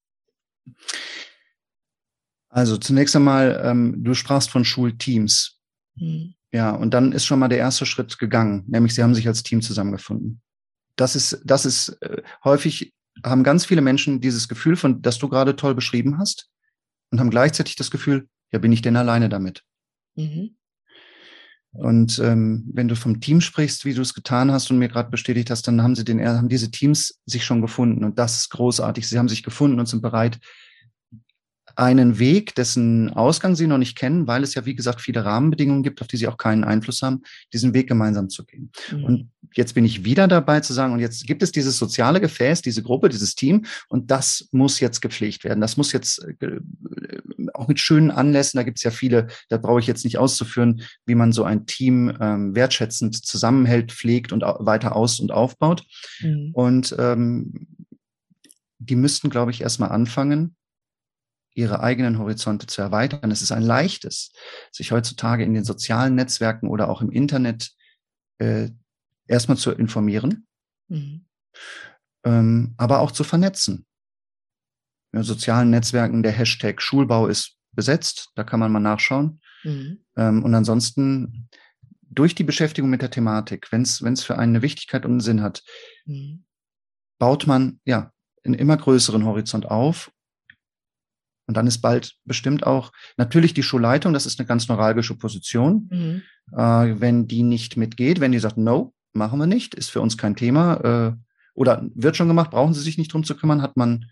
Also 2.51 2.77
zunächst 2.77 3.17
einmal, 3.17 3.61
ähm, 3.65 4.05
du 4.05 4.13
sprachst 4.15 4.51
von 4.51 4.65
Schulteams. 4.65 5.59
Hm. 5.97 6.35
Ja, 6.53 6.73
und 6.73 6.93
dann 6.93 7.13
ist 7.13 7.25
schon 7.25 7.39
mal 7.39 7.49
der 7.49 7.59
erste 7.59 7.87
Schritt 7.87 8.19
gegangen, 8.19 8.65
nämlich 8.67 8.95
sie 8.95 9.03
haben 9.03 9.15
sich 9.15 9.27
als 9.29 9.43
Team 9.43 9.63
zusammengefunden 9.63 10.43
das 11.01 11.17
ist, 11.17 11.41
das 11.45 11.65
ist 11.65 11.89
äh, 12.03 12.23
häufig 12.45 12.93
haben 13.25 13.43
ganz 13.43 13.67
viele 13.67 13.81
Menschen 13.81 14.21
dieses 14.21 14.49
Gefühl 14.49 14.77
von, 14.77 15.03
das 15.03 15.19
du 15.19 15.29
gerade 15.29 15.57
toll 15.57 15.75
beschrieben 15.75 16.19
hast 16.19 16.49
und 17.11 17.21
haben 17.21 17.31
gleichzeitig 17.31 17.77
das 17.77 17.91
Gefühl, 17.91 18.29
ja, 18.53 18.59
bin 18.59 18.73
ich 18.73 18.83
denn 18.83 18.97
alleine 18.97 19.29
damit? 19.29 19.63
Mhm. 20.15 20.57
Und 21.73 22.19
ähm, 22.19 22.69
wenn 22.73 22.89
du 22.89 22.97
vom 22.97 23.21
Team 23.21 23.41
sprichst, 23.41 23.85
wie 23.85 23.95
du 23.95 24.03
es 24.03 24.15
getan 24.15 24.51
hast 24.51 24.71
und 24.71 24.79
mir 24.79 24.89
gerade 24.89 25.11
bestätigt 25.11 25.51
hast, 25.51 25.69
dann 25.69 25.83
haben 25.83 25.95
sie 25.95 26.05
den, 26.05 26.27
haben 26.27 26.49
diese 26.49 26.71
Teams 26.71 27.21
sich 27.27 27.45
schon 27.45 27.61
gefunden 27.61 28.05
und 28.05 28.19
das 28.19 28.39
ist 28.39 28.49
großartig. 28.51 29.09
Sie 29.09 29.19
haben 29.19 29.29
sich 29.29 29.43
gefunden 29.43 29.79
und 29.79 29.87
sind 29.87 30.03
bereit, 30.03 30.41
einen 31.81 32.19
Weg, 32.19 32.55
dessen 32.55 33.11
Ausgang 33.11 33.57
sie 33.57 33.67
noch 33.67 33.79
nicht 33.79 33.97
kennen, 33.97 34.27
weil 34.27 34.43
es 34.43 34.55
ja, 34.55 34.67
wie 34.67 34.75
gesagt, 34.75 35.01
viele 35.01 35.25
Rahmenbedingungen 35.25 35.83
gibt, 35.83 36.03
auf 36.03 36.09
die 36.09 36.19
sie 36.19 36.29
auch 36.29 36.37
keinen 36.37 36.63
Einfluss 36.63 37.01
haben, 37.01 37.23
diesen 37.55 37.73
Weg 37.73 37.89
gemeinsam 37.89 38.29
zu 38.29 38.45
gehen. 38.45 38.71
Mhm. 38.93 39.05
Und 39.05 39.31
jetzt 39.55 39.75
bin 39.75 39.87
ich 39.87 40.05
wieder 40.05 40.29
dabei 40.29 40.61
zu 40.61 40.75
sagen, 40.75 40.93
und 40.93 41.01
jetzt 41.01 41.27
gibt 41.27 41.43
es 41.43 41.53
dieses 41.53 41.79
soziale 41.79 42.21
Gefäß, 42.21 42.61
diese 42.61 42.83
Gruppe, 42.83 43.09
dieses 43.09 43.35
Team, 43.35 43.65
und 43.89 44.11
das 44.11 44.49
muss 44.53 44.79
jetzt 44.79 45.01
gepflegt 45.01 45.43
werden. 45.45 45.63
Das 45.63 45.79
muss 45.79 45.93
jetzt 45.93 46.23
äh, 46.41 46.61
auch 47.55 47.67
mit 47.67 47.81
schönen 47.81 48.11
Anlässen, 48.11 48.59
da 48.59 48.63
gibt 48.63 48.77
es 48.77 48.85
ja 48.85 48.91
viele, 48.91 49.29
da 49.49 49.57
brauche 49.57 49.81
ich 49.81 49.87
jetzt 49.87 50.05
nicht 50.05 50.19
auszuführen, 50.19 50.83
wie 51.07 51.15
man 51.15 51.33
so 51.33 51.45
ein 51.45 51.65
Team 51.65 52.15
ähm, 52.21 52.55
wertschätzend 52.55 53.25
zusammenhält, 53.25 53.91
pflegt 53.91 54.33
und 54.33 54.43
weiter 54.43 54.97
aus- 54.97 55.19
und 55.19 55.33
aufbaut. 55.33 55.85
Mhm. 56.21 56.51
Und 56.53 56.95
ähm, 56.99 57.67
die 58.79 58.97
müssten, 58.97 59.31
glaube 59.31 59.51
ich, 59.51 59.63
erstmal 59.63 59.91
anfangen, 59.91 60.57
ihre 61.61 61.81
eigenen 61.81 62.19
Horizonte 62.19 62.67
zu 62.67 62.81
erweitern. 62.83 63.31
Es 63.31 63.43
ist 63.43 63.53
ein 63.53 63.63
leichtes, 63.63 64.33
sich 64.73 64.93
heutzutage 64.93 65.45
in 65.45 65.55
den 65.55 65.65
sozialen 65.65 66.15
Netzwerken 66.15 66.69
oder 66.69 66.89
auch 66.89 67.03
im 67.03 67.11
Internet 67.11 67.71
äh, 68.39 68.71
erstmal 69.27 69.59
zu 69.59 69.71
informieren, 69.73 70.47
mhm. 70.89 71.27
ähm, 72.25 72.75
aber 72.77 73.01
auch 73.01 73.13
zu 73.13 73.25
vernetzen. 73.25 73.87
In 75.13 75.23
sozialen 75.23 75.71
Netzwerken 75.71 76.23
der 76.23 76.33
Hashtag 76.33 76.81
Schulbau 76.81 77.27
ist 77.27 77.57
besetzt, 77.73 78.31
da 78.35 78.45
kann 78.45 78.61
man 78.61 78.73
mal 78.73 78.81
nachschauen. 78.81 79.41
Mhm. 79.65 80.05
Ähm, 80.17 80.43
und 80.43 80.55
ansonsten 80.55 81.49
durch 82.03 82.35
die 82.35 82.45
Beschäftigung 82.45 82.91
mit 82.91 83.03
der 83.03 83.11
Thematik, 83.11 83.71
wenn 83.71 83.83
es 83.83 84.25
für 84.25 84.39
einen 84.39 84.57
eine 84.57 84.63
Wichtigkeit 84.63 85.05
und 85.05 85.13
einen 85.13 85.21
Sinn 85.21 85.43
hat, 85.43 85.63
mhm. 86.07 86.45
baut 87.19 87.47
man 87.47 87.81
ja 87.85 88.13
einen 88.45 88.55
immer 88.55 88.77
größeren 88.77 89.25
Horizont 89.25 89.67
auf 89.67 90.11
und 91.51 91.57
dann 91.57 91.67
ist 91.67 91.79
bald 91.79 92.15
bestimmt 92.25 92.65
auch 92.65 92.93
natürlich 93.17 93.55
die 93.55 93.65
Schulleitung, 93.65 94.13
das 94.13 94.25
ist 94.25 94.39
eine 94.39 94.47
ganz 94.47 94.69
neuralgische 94.69 95.17
Position. 95.17 95.89
Mhm. 95.91 96.23
Äh, 96.57 97.01
wenn 97.01 97.27
die 97.27 97.43
nicht 97.43 97.77
mitgeht, 97.77 98.21
wenn 98.21 98.31
die 98.31 98.39
sagt, 98.39 98.57
no, 98.57 98.95
machen 99.15 99.41
wir 99.41 99.49
nicht, 99.49 99.75
ist 99.75 99.91
für 99.91 100.01
uns 100.01 100.17
kein 100.17 100.37
Thema 100.37 100.77
äh, 100.85 101.13
oder 101.55 101.85
wird 101.93 102.17
schon 102.17 102.29
gemacht, 102.29 102.53
brauchen 102.53 102.73
sie 102.73 102.83
sich 102.83 102.99
nicht 102.99 103.13
drum 103.13 103.25
zu 103.25 103.35
kümmern, 103.35 103.63
hat 103.63 103.77
man 103.77 104.07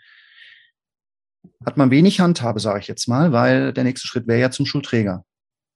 hat 1.64 1.76
man 1.76 1.93
wenig 1.93 2.18
Handhabe, 2.18 2.59
sage 2.59 2.80
ich 2.80 2.89
jetzt 2.89 3.07
mal, 3.07 3.30
weil 3.30 3.72
der 3.72 3.84
nächste 3.84 4.09
Schritt 4.09 4.26
wäre 4.26 4.41
ja 4.41 4.51
zum 4.51 4.66
Schulträger, 4.66 5.24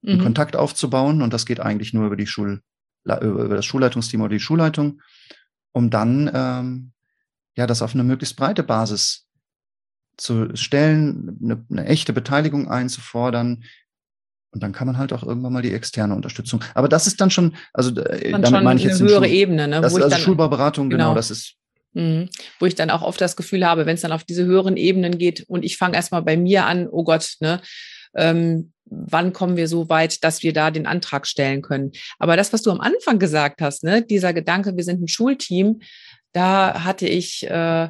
mhm. 0.00 0.10
einen 0.10 0.22
Kontakt 0.22 0.56
aufzubauen 0.56 1.22
und 1.22 1.32
das 1.32 1.46
geht 1.46 1.60
eigentlich 1.60 1.94
nur 1.94 2.06
über 2.06 2.16
die 2.16 2.26
Schul 2.26 2.60
über 3.04 3.54
das 3.54 3.66
Schulleitungsteam 3.66 4.20
oder 4.20 4.34
die 4.34 4.40
Schulleitung, 4.40 5.00
um 5.70 5.90
dann 5.90 6.28
ähm, 6.34 6.92
ja 7.56 7.68
das 7.68 7.82
auf 7.82 7.94
eine 7.94 8.02
möglichst 8.02 8.34
breite 8.34 8.64
Basis 8.64 9.28
zu 10.22 10.54
stellen, 10.54 11.38
eine, 11.42 11.64
eine 11.70 11.86
echte 11.86 12.12
Beteiligung 12.12 12.70
einzufordern, 12.70 13.64
und 14.54 14.62
dann 14.62 14.72
kann 14.72 14.86
man 14.86 14.98
halt 14.98 15.14
auch 15.14 15.22
irgendwann 15.22 15.54
mal 15.54 15.62
die 15.62 15.72
externe 15.72 16.14
Unterstützung. 16.14 16.62
Aber 16.74 16.86
das 16.86 17.06
ist 17.06 17.20
dann 17.22 17.30
schon, 17.30 17.54
also 17.72 17.90
äh, 18.02 18.32
dann 18.32 18.42
damit 18.42 18.62
meine 18.62 18.78
ich 18.78 18.84
jetzt 18.84 19.00
eine 19.00 19.08
höhere 19.08 19.24
Schul 19.24 19.34
Ebene, 19.34 19.66
ne? 19.66 19.80
Das 19.80 19.94
ist 19.94 20.02
also 20.02 20.16
Schulbauberatung, 20.18 20.90
genau, 20.90 21.04
genau, 21.04 21.14
das 21.14 21.30
ist. 21.30 21.54
Mhm. 21.94 22.28
Wo 22.58 22.66
ich 22.66 22.74
dann 22.74 22.90
auch 22.90 23.00
oft 23.00 23.18
das 23.20 23.36
Gefühl 23.36 23.66
habe, 23.66 23.86
wenn 23.86 23.94
es 23.94 24.02
dann 24.02 24.12
auf 24.12 24.24
diese 24.24 24.44
höheren 24.44 24.76
Ebenen 24.76 25.16
geht 25.16 25.44
und 25.48 25.64
ich 25.64 25.78
fange 25.78 25.96
erstmal 25.96 26.22
bei 26.22 26.36
mir 26.36 26.66
an, 26.66 26.86
oh 26.86 27.02
Gott, 27.02 27.36
ne, 27.40 27.62
ähm, 28.14 28.72
wann 28.84 29.32
kommen 29.32 29.56
wir 29.56 29.68
so 29.68 29.88
weit, 29.88 30.22
dass 30.22 30.42
wir 30.42 30.52
da 30.52 30.70
den 30.70 30.86
Antrag 30.86 31.26
stellen 31.26 31.62
können. 31.62 31.92
Aber 32.18 32.36
das, 32.36 32.52
was 32.52 32.60
du 32.60 32.70
am 32.70 32.80
Anfang 32.80 33.18
gesagt 33.18 33.62
hast, 33.62 33.84
ne, 33.84 34.02
dieser 34.02 34.34
Gedanke, 34.34 34.76
wir 34.76 34.84
sind 34.84 35.02
ein 35.02 35.08
Schulteam, 35.08 35.80
da 36.32 36.84
hatte 36.84 37.08
ich 37.08 37.48
äh, 37.48 37.88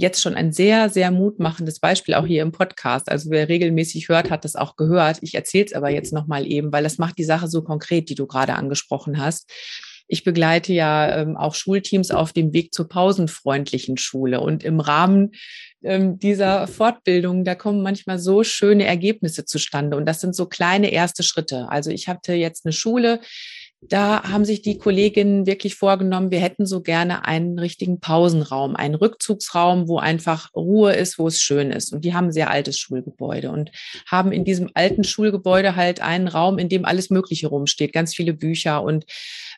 jetzt 0.00 0.22
schon 0.22 0.34
ein 0.34 0.52
sehr, 0.52 0.88
sehr 0.88 1.10
mutmachendes 1.10 1.78
Beispiel 1.78 2.14
auch 2.14 2.26
hier 2.26 2.42
im 2.42 2.52
Podcast. 2.52 3.10
Also 3.10 3.30
wer 3.30 3.48
regelmäßig 3.48 4.08
hört, 4.08 4.30
hat 4.30 4.44
das 4.44 4.56
auch 4.56 4.76
gehört. 4.76 5.18
Ich 5.20 5.34
erzähle 5.34 5.66
es 5.66 5.72
aber 5.72 5.90
jetzt 5.90 6.12
nochmal 6.12 6.46
eben, 6.46 6.72
weil 6.72 6.82
das 6.82 6.98
macht 6.98 7.18
die 7.18 7.24
Sache 7.24 7.48
so 7.48 7.62
konkret, 7.62 8.08
die 8.08 8.14
du 8.14 8.26
gerade 8.26 8.54
angesprochen 8.54 9.18
hast. 9.22 9.50
Ich 10.08 10.24
begleite 10.24 10.72
ja 10.72 11.20
ähm, 11.20 11.36
auch 11.36 11.54
Schulteams 11.54 12.10
auf 12.10 12.32
dem 12.32 12.52
Weg 12.52 12.74
zur 12.74 12.88
pausenfreundlichen 12.88 13.96
Schule. 13.96 14.40
Und 14.40 14.64
im 14.64 14.80
Rahmen 14.80 15.32
ähm, 15.84 16.18
dieser 16.18 16.66
Fortbildung, 16.66 17.44
da 17.44 17.54
kommen 17.54 17.82
manchmal 17.82 18.18
so 18.18 18.42
schöne 18.42 18.86
Ergebnisse 18.86 19.44
zustande. 19.44 19.96
Und 19.96 20.06
das 20.06 20.20
sind 20.20 20.34
so 20.34 20.46
kleine 20.46 20.90
erste 20.90 21.22
Schritte. 21.22 21.68
Also 21.68 21.90
ich 21.90 22.08
hatte 22.08 22.32
jetzt 22.32 22.66
eine 22.66 22.72
Schule, 22.72 23.20
da 23.82 24.22
haben 24.24 24.44
sich 24.44 24.60
die 24.60 24.76
Kolleginnen 24.76 25.46
wirklich 25.46 25.74
vorgenommen, 25.74 26.30
wir 26.30 26.40
hätten 26.40 26.66
so 26.66 26.82
gerne 26.82 27.24
einen 27.24 27.58
richtigen 27.58 27.98
Pausenraum, 27.98 28.76
einen 28.76 28.94
Rückzugsraum, 28.94 29.88
wo 29.88 29.98
einfach 29.98 30.54
Ruhe 30.54 30.92
ist, 30.92 31.18
wo 31.18 31.26
es 31.28 31.40
schön 31.40 31.70
ist. 31.70 31.90
Und 31.92 32.04
die 32.04 32.12
haben 32.12 32.26
ein 32.26 32.32
sehr 32.32 32.50
altes 32.50 32.78
Schulgebäude 32.78 33.50
und 33.50 33.70
haben 34.06 34.32
in 34.32 34.44
diesem 34.44 34.70
alten 34.74 35.02
Schulgebäude 35.02 35.76
halt 35.76 36.02
einen 36.02 36.28
Raum, 36.28 36.58
in 36.58 36.68
dem 36.68 36.84
alles 36.84 37.08
Mögliche 37.08 37.48
rumsteht, 37.48 37.94
ganz 37.94 38.14
viele 38.14 38.34
Bücher 38.34 38.82
und 38.82 39.06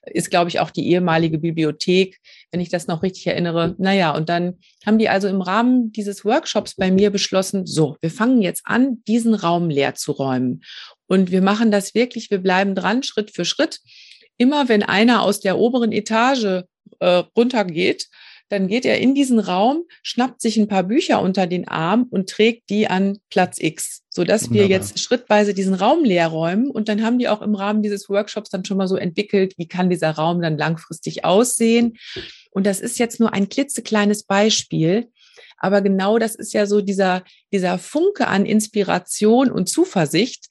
ist, 0.07 0.31
glaube 0.31 0.49
ich, 0.49 0.61
auch 0.61 0.71
die 0.71 0.89
ehemalige 0.89 1.39
Bibliothek, 1.39 2.21
wenn 2.53 2.61
ich 2.61 2.69
das 2.69 2.87
noch 2.87 3.03
richtig 3.03 3.27
erinnere. 3.27 3.75
Naja, 3.79 4.15
und 4.15 4.29
dann 4.29 4.59
haben 4.87 4.99
die 4.99 5.09
also 5.09 5.27
im 5.27 5.41
Rahmen 5.41 5.91
dieses 5.91 6.25
Workshops 6.25 6.77
bei 6.77 6.93
mir 6.93 7.11
beschlossen, 7.11 7.67
so, 7.67 7.97
wir 8.01 8.11
fangen 8.11 8.41
jetzt 8.41 8.63
an, 8.65 9.03
diesen 9.09 9.35
Raum 9.35 9.69
leer 9.69 9.95
zu 9.95 10.13
räumen. 10.13 10.63
Und 11.07 11.31
wir 11.31 11.43
machen 11.43 11.71
das 11.71 11.95
wirklich, 11.95 12.31
wir 12.31 12.39
bleiben 12.39 12.75
dran, 12.75 13.03
Schritt 13.03 13.33
für 13.35 13.45
Schritt 13.45 13.81
immer 14.43 14.69
wenn 14.69 14.83
einer 14.83 15.23
aus 15.23 15.41
der 15.41 15.57
oberen 15.57 15.93
Etage 15.93 16.65
äh, 16.99 17.23
runtergeht, 17.37 18.09
dann 18.49 18.69
geht 18.69 18.85
er 18.85 18.99
in 18.99 19.15
diesen 19.15 19.39
Raum, 19.39 19.85
schnappt 20.03 20.43
sich 20.43 20.59
ein 20.59 20.69
paar 20.69 20.83
Bücher 20.83 21.23
unter 21.23 21.47
den 21.47 21.69
Arm 21.69 22.07
und 22.11 22.29
trägt 22.29 22.69
die 22.69 22.87
an 22.87 23.19
Platz 23.31 23.57
X, 23.59 24.03
sodass 24.11 24.43
Wunderbar. 24.43 24.69
wir 24.69 24.77
jetzt 24.77 24.99
schrittweise 25.01 25.55
diesen 25.55 25.73
Raum 25.73 26.05
leer 26.05 26.29
räumen. 26.29 26.71
Und 26.71 26.91
dann 26.91 27.03
haben 27.03 27.19
die 27.19 27.29
auch 27.29 27.41
im 27.41 27.55
Rahmen 27.55 27.83
dieses 27.83 28.11
Workshops 28.11 28.51
dann 28.51 28.67
schon 28.67 28.77
mal 28.77 28.89
so 28.89 28.97
entwickelt, 28.97 29.55
wie 29.57 29.69
kann 29.69 29.89
dieser 29.89 30.11
Raum 30.11 30.43
dann 30.43 30.59
langfristig 30.59 31.25
aussehen. 31.25 31.97
Und 32.51 32.67
das 32.67 32.81
ist 32.81 32.99
jetzt 32.99 33.21
nur 33.21 33.33
ein 33.33 33.49
klitzekleines 33.49 34.25
Beispiel. 34.25 35.09
Aber 35.57 35.81
genau 35.81 36.19
das 36.19 36.35
ist 36.35 36.53
ja 36.53 36.67
so 36.67 36.83
dieser, 36.83 37.25
dieser 37.53 37.79
Funke 37.79 38.27
an 38.27 38.45
Inspiration 38.45 39.51
und 39.51 39.71
Zuversicht, 39.71 40.49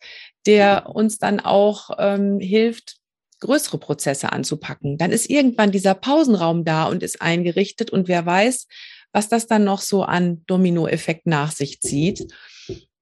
der 0.48 0.90
uns 0.90 1.20
dann 1.20 1.40
auch 1.40 1.92
ähm, 2.00 2.40
hilft, 2.40 3.01
größere 3.42 3.78
Prozesse 3.78 4.32
anzupacken. 4.32 4.98
Dann 4.98 5.12
ist 5.12 5.30
irgendwann 5.30 5.72
dieser 5.72 5.94
Pausenraum 5.94 6.64
da 6.64 6.86
und 6.86 7.04
ist 7.04 7.22
eingerichtet 7.22 7.92
und 7.92 8.08
wer 8.08 8.26
weiß, 8.26 8.68
was 9.12 9.28
das 9.28 9.48
dann 9.48 9.66
noch 9.66 9.82
so 9.82 10.04
an 10.04 10.44
Dominoeffekt 10.48 11.28
nach 11.28 11.52
sich 11.52 11.82
zieht. 11.82 12.32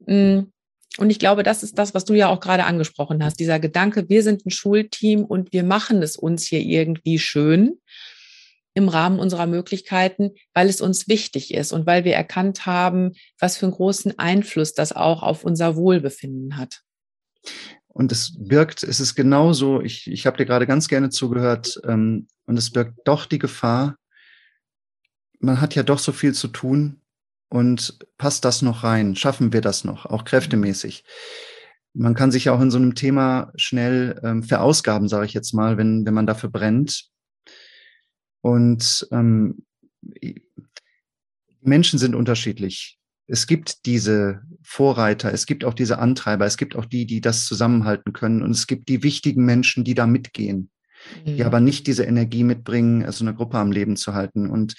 Mm, 0.06 0.40
und 0.98 1.10
ich 1.12 1.20
glaube, 1.20 1.44
das 1.44 1.62
ist 1.62 1.78
das, 1.78 1.94
was 1.94 2.04
du 2.04 2.14
ja 2.14 2.30
auch 2.30 2.40
gerade 2.40 2.66
angesprochen 2.66 3.24
hast. 3.24 3.40
Dieser 3.40 3.60
Gedanke, 3.60 4.10
wir 4.10 4.24
sind 4.24 4.46
ein 4.46 4.50
Schulteam 4.50 5.24
und 5.24 5.54
wir 5.54 5.64
machen 5.64 6.02
es 6.02 6.18
uns 6.18 6.48
hier 6.48 6.62
irgendwie 6.62 7.20
schön 7.20 7.80
im 8.74 8.90
Rahmen 8.90 9.20
unserer 9.20 9.46
Möglichkeiten, 9.46 10.32
weil 10.54 10.68
es 10.68 10.82
uns 10.82 11.08
wichtig 11.08 11.54
ist 11.54 11.72
und 11.72 11.86
weil 11.86 12.06
wir 12.06 12.16
erkannt 12.16 12.66
haben, 12.66 13.14
was 13.40 13.58
für 13.58 13.66
einen 13.66 13.76
großen 13.76 14.18
Einfluss 14.18 14.74
das 14.74 14.92
auch 14.92 15.22
auf 15.22 15.44
unser 15.44 15.76
Wohlbefinden 15.76 16.58
hat. 16.58 16.82
Und 17.90 18.12
es 18.12 18.34
birgt, 18.38 18.84
es 18.84 19.00
ist 19.00 19.16
genauso, 19.16 19.82
ich, 19.82 20.08
ich 20.08 20.26
habe 20.26 20.38
dir 20.38 20.46
gerade 20.46 20.68
ganz 20.68 20.88
gerne 20.88 21.10
zugehört, 21.10 21.80
ähm, 21.86 22.28
und 22.46 22.58
es 22.58 22.72
birgt 22.72 23.00
doch 23.06 23.26
die 23.26 23.40
Gefahr, 23.40 23.98
man 25.40 25.60
hat 25.60 25.76
ja 25.76 25.84
doch 25.84 26.00
so 26.00 26.12
viel 26.12 26.34
zu 26.34 26.48
tun 26.48 27.02
und 27.50 27.98
passt 28.18 28.46
das 28.46 28.62
noch 28.62 28.84
rein? 28.84 29.16
Schaffen 29.16 29.54
wir 29.54 29.62
das 29.62 29.84
noch, 29.84 30.06
auch 30.06 30.24
kräftemäßig? 30.24 31.04
Man 31.94 32.14
kann 32.14 32.32
sich 32.32 32.46
ja 32.46 32.54
auch 32.54 32.62
in 32.62 32.72
so 32.72 32.78
einem 32.78 32.94
Thema 32.94 33.52
schnell 33.56 34.20
ähm, 34.24 34.44
verausgaben, 34.44 35.08
sage 35.08 35.26
ich 35.26 35.34
jetzt 35.34 35.54
mal, 35.54 35.78
wenn, 35.78 36.06
wenn 36.06 36.14
man 36.14 36.28
dafür 36.28 36.50
brennt. 36.50 37.10
Und 38.42 39.08
ähm, 39.12 39.66
Menschen 41.62 42.00
sind 42.00 42.16
unterschiedlich 42.16 42.99
es 43.30 43.46
gibt 43.46 43.86
diese 43.86 44.42
Vorreiter, 44.64 45.32
es 45.32 45.46
gibt 45.46 45.64
auch 45.64 45.76
diese 45.76 46.00
Antreiber, 46.00 46.46
es 46.46 46.58
gibt 46.58 46.76
auch 46.76 46.86
die, 46.86 47.06
die 47.06 47.22
das 47.22 47.46
zusammenhalten 47.46 48.12
können 48.12 48.42
und 48.42 48.52
es 48.52 48.66
gibt 48.66 48.90
die 48.90 49.04
wichtigen 49.04 49.46
Menschen, 49.46 49.84
die 49.84 49.94
da 49.94 50.08
mitgehen, 50.08 50.72
mhm. 51.24 51.36
die 51.38 51.44
aber 51.44 51.60
nicht 51.60 51.86
diese 51.86 52.04
Energie 52.04 52.44
mitbringen, 52.44 53.06
also 53.06 53.24
eine 53.24 53.36
Gruppe 53.36 53.60
am 53.60 53.72
Leben 53.72 53.96
zu 53.98 54.16
halten. 54.16 54.50
Und 54.50 54.76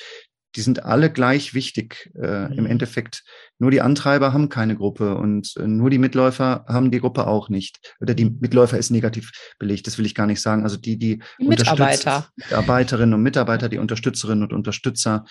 die 0.57 0.62
sind 0.62 0.84
alle 0.84 1.11
gleich 1.11 1.55
wichtig. 1.55 2.11
Äh, 2.20 2.48
mhm. 2.48 2.53
Im 2.59 2.66
Endeffekt, 2.66 3.22
nur 3.59 3.70
die 3.70 3.80
Antreiber 3.80 4.32
haben 4.32 4.48
keine 4.48 4.76
Gruppe 4.76 5.16
und 5.16 5.55
äh, 5.57 5.66
nur 5.66 5.90
die 5.90 5.98
Mitläufer 5.98 6.64
haben 6.68 6.90
die 6.90 7.01
Gruppe 7.01 7.26
auch 7.26 7.48
nicht. 7.48 7.94
Oder 8.01 8.14
die 8.14 8.24
Mitläufer 8.24 8.78
ist 8.78 8.90
negativ 8.90 9.30
belegt, 9.59 9.86
das 9.86 9.98
will 9.98 10.07
ich 10.07 10.14
gar 10.14 10.26
nicht 10.26 10.40
sagen. 10.40 10.64
Also 10.64 10.76
die, 10.76 10.98
die, 10.98 11.22
die 11.40 11.46
Mitarbeiter. 11.46 12.28
Mitarbeiterinnen 12.36 13.14
und 13.14 13.22
Mitarbeiter, 13.22 13.68
die 13.68 13.78
Unterstützerinnen 13.78 14.42
und 14.42 14.53
Unterstützer, 14.53 15.24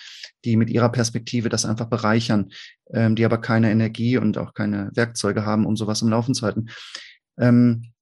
die 0.44 0.56
mit 0.56 0.70
ihrer 0.70 0.90
Perspektive 0.90 1.48
das 1.48 1.66
einfach 1.66 1.86
bereichern, 1.86 2.50
ähm, 2.92 3.14
die 3.14 3.24
aber 3.24 3.38
keine 3.38 3.70
Energie 3.70 4.16
und 4.16 4.38
auch 4.38 4.54
keine 4.54 4.90
Werkzeuge 4.94 5.44
haben, 5.44 5.66
um 5.66 5.76
sowas 5.76 6.02
im 6.02 6.08
Laufen 6.08 6.34
zu 6.34 6.46
halten. 6.46 6.70
Ähm, 7.38 7.92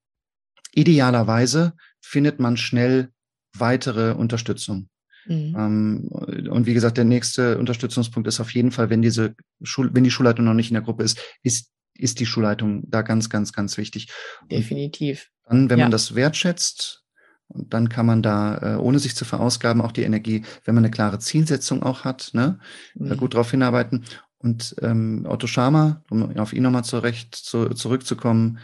idealerweise 0.72 1.72
findet 2.00 2.38
man 2.38 2.56
schnell 2.56 3.10
weitere 3.56 4.12
Unterstützung. 4.12 4.88
Mhm. 5.28 5.54
Ähm, 5.56 6.48
und 6.50 6.66
wie 6.66 6.74
gesagt, 6.74 6.96
der 6.96 7.04
nächste 7.04 7.58
Unterstützungspunkt 7.58 8.26
ist 8.26 8.40
auf 8.40 8.50
jeden 8.54 8.70
Fall, 8.70 8.90
wenn 8.90 9.02
diese 9.02 9.34
Schul 9.62 9.90
wenn 9.92 10.04
die 10.04 10.10
Schulleitung 10.10 10.44
noch 10.44 10.54
nicht 10.54 10.70
in 10.70 10.74
der 10.74 10.82
Gruppe 10.82 11.04
ist, 11.04 11.20
ist, 11.42 11.70
ist 11.94 12.20
die 12.20 12.26
Schulleitung 12.26 12.82
da 12.88 13.02
ganz, 13.02 13.28
ganz, 13.28 13.52
ganz 13.52 13.76
wichtig. 13.76 14.08
Definitiv. 14.50 15.28
Und 15.44 15.56
dann, 15.56 15.70
wenn 15.70 15.78
ja. 15.78 15.84
man 15.84 15.92
das 15.92 16.14
wertschätzt, 16.14 17.04
und 17.50 17.72
dann 17.72 17.88
kann 17.88 18.04
man 18.04 18.22
da, 18.22 18.74
äh, 18.74 18.76
ohne 18.76 18.98
sich 18.98 19.16
zu 19.16 19.24
verausgaben, 19.24 19.80
auch 19.80 19.92
die 19.92 20.02
Energie, 20.02 20.44
wenn 20.64 20.74
man 20.74 20.84
eine 20.84 20.90
klare 20.90 21.18
Zielsetzung 21.18 21.82
auch 21.82 22.04
hat, 22.04 22.30
ne, 22.34 22.58
mhm. 22.94 23.16
gut 23.16 23.34
darauf 23.34 23.50
hinarbeiten. 23.50 24.04
Und 24.36 24.76
ähm, 24.82 25.26
Otto 25.26 25.46
Schama, 25.46 26.04
um 26.10 26.36
auf 26.36 26.52
ihn 26.52 26.62
nochmal 26.62 26.84
zurecht 26.84 27.34
zu, 27.34 27.70
zurückzukommen, 27.70 28.58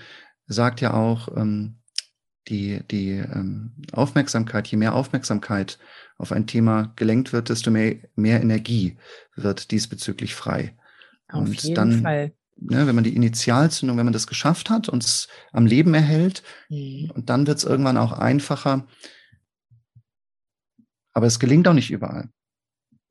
sagt 0.47 0.81
ja 0.81 0.93
auch, 0.93 1.35
ähm, 1.37 1.79
die, 2.49 2.83
die 2.91 3.11
ähm, 3.11 3.73
Aufmerksamkeit, 3.93 4.67
je 4.69 4.77
mehr 4.77 4.95
Aufmerksamkeit 4.95 5.79
auf 6.19 6.33
ein 6.33 6.47
Thema 6.47 6.93
gelenkt 6.97 7.33
wird, 7.33 7.49
desto 7.49 7.71
mehr, 7.71 7.97
mehr 8.17 8.41
Energie 8.41 8.97
wird 9.35 9.71
diesbezüglich 9.71 10.35
frei. 10.35 10.77
Auf 11.29 11.49
und 11.49 11.63
jeden 11.63 11.75
dann, 11.75 12.03
Fall. 12.03 12.33
Ne, 12.57 12.87
wenn 12.87 12.95
man 12.95 13.05
die 13.05 13.17
Initialzündung, 13.17 13.97
wenn 13.97 14.07
man 14.07 14.13
das 14.13 14.29
geschafft 14.29 14.71
hat 14.71 14.89
und 14.89 15.03
es 15.03 15.29
am 15.53 15.67
Leben 15.67 15.93
erhält, 15.93 16.45
mhm. 16.69 17.11
und 17.15 17.29
dann 17.29 17.47
wird 17.47 17.59
es 17.59 17.65
irgendwann 17.65 17.97
auch 17.99 18.13
einfacher. 18.13 18.87
Aber 21.13 21.27
es 21.27 21.41
gelingt 21.41 21.67
auch 21.67 21.75
nicht 21.75 21.91
überall. 21.91 22.29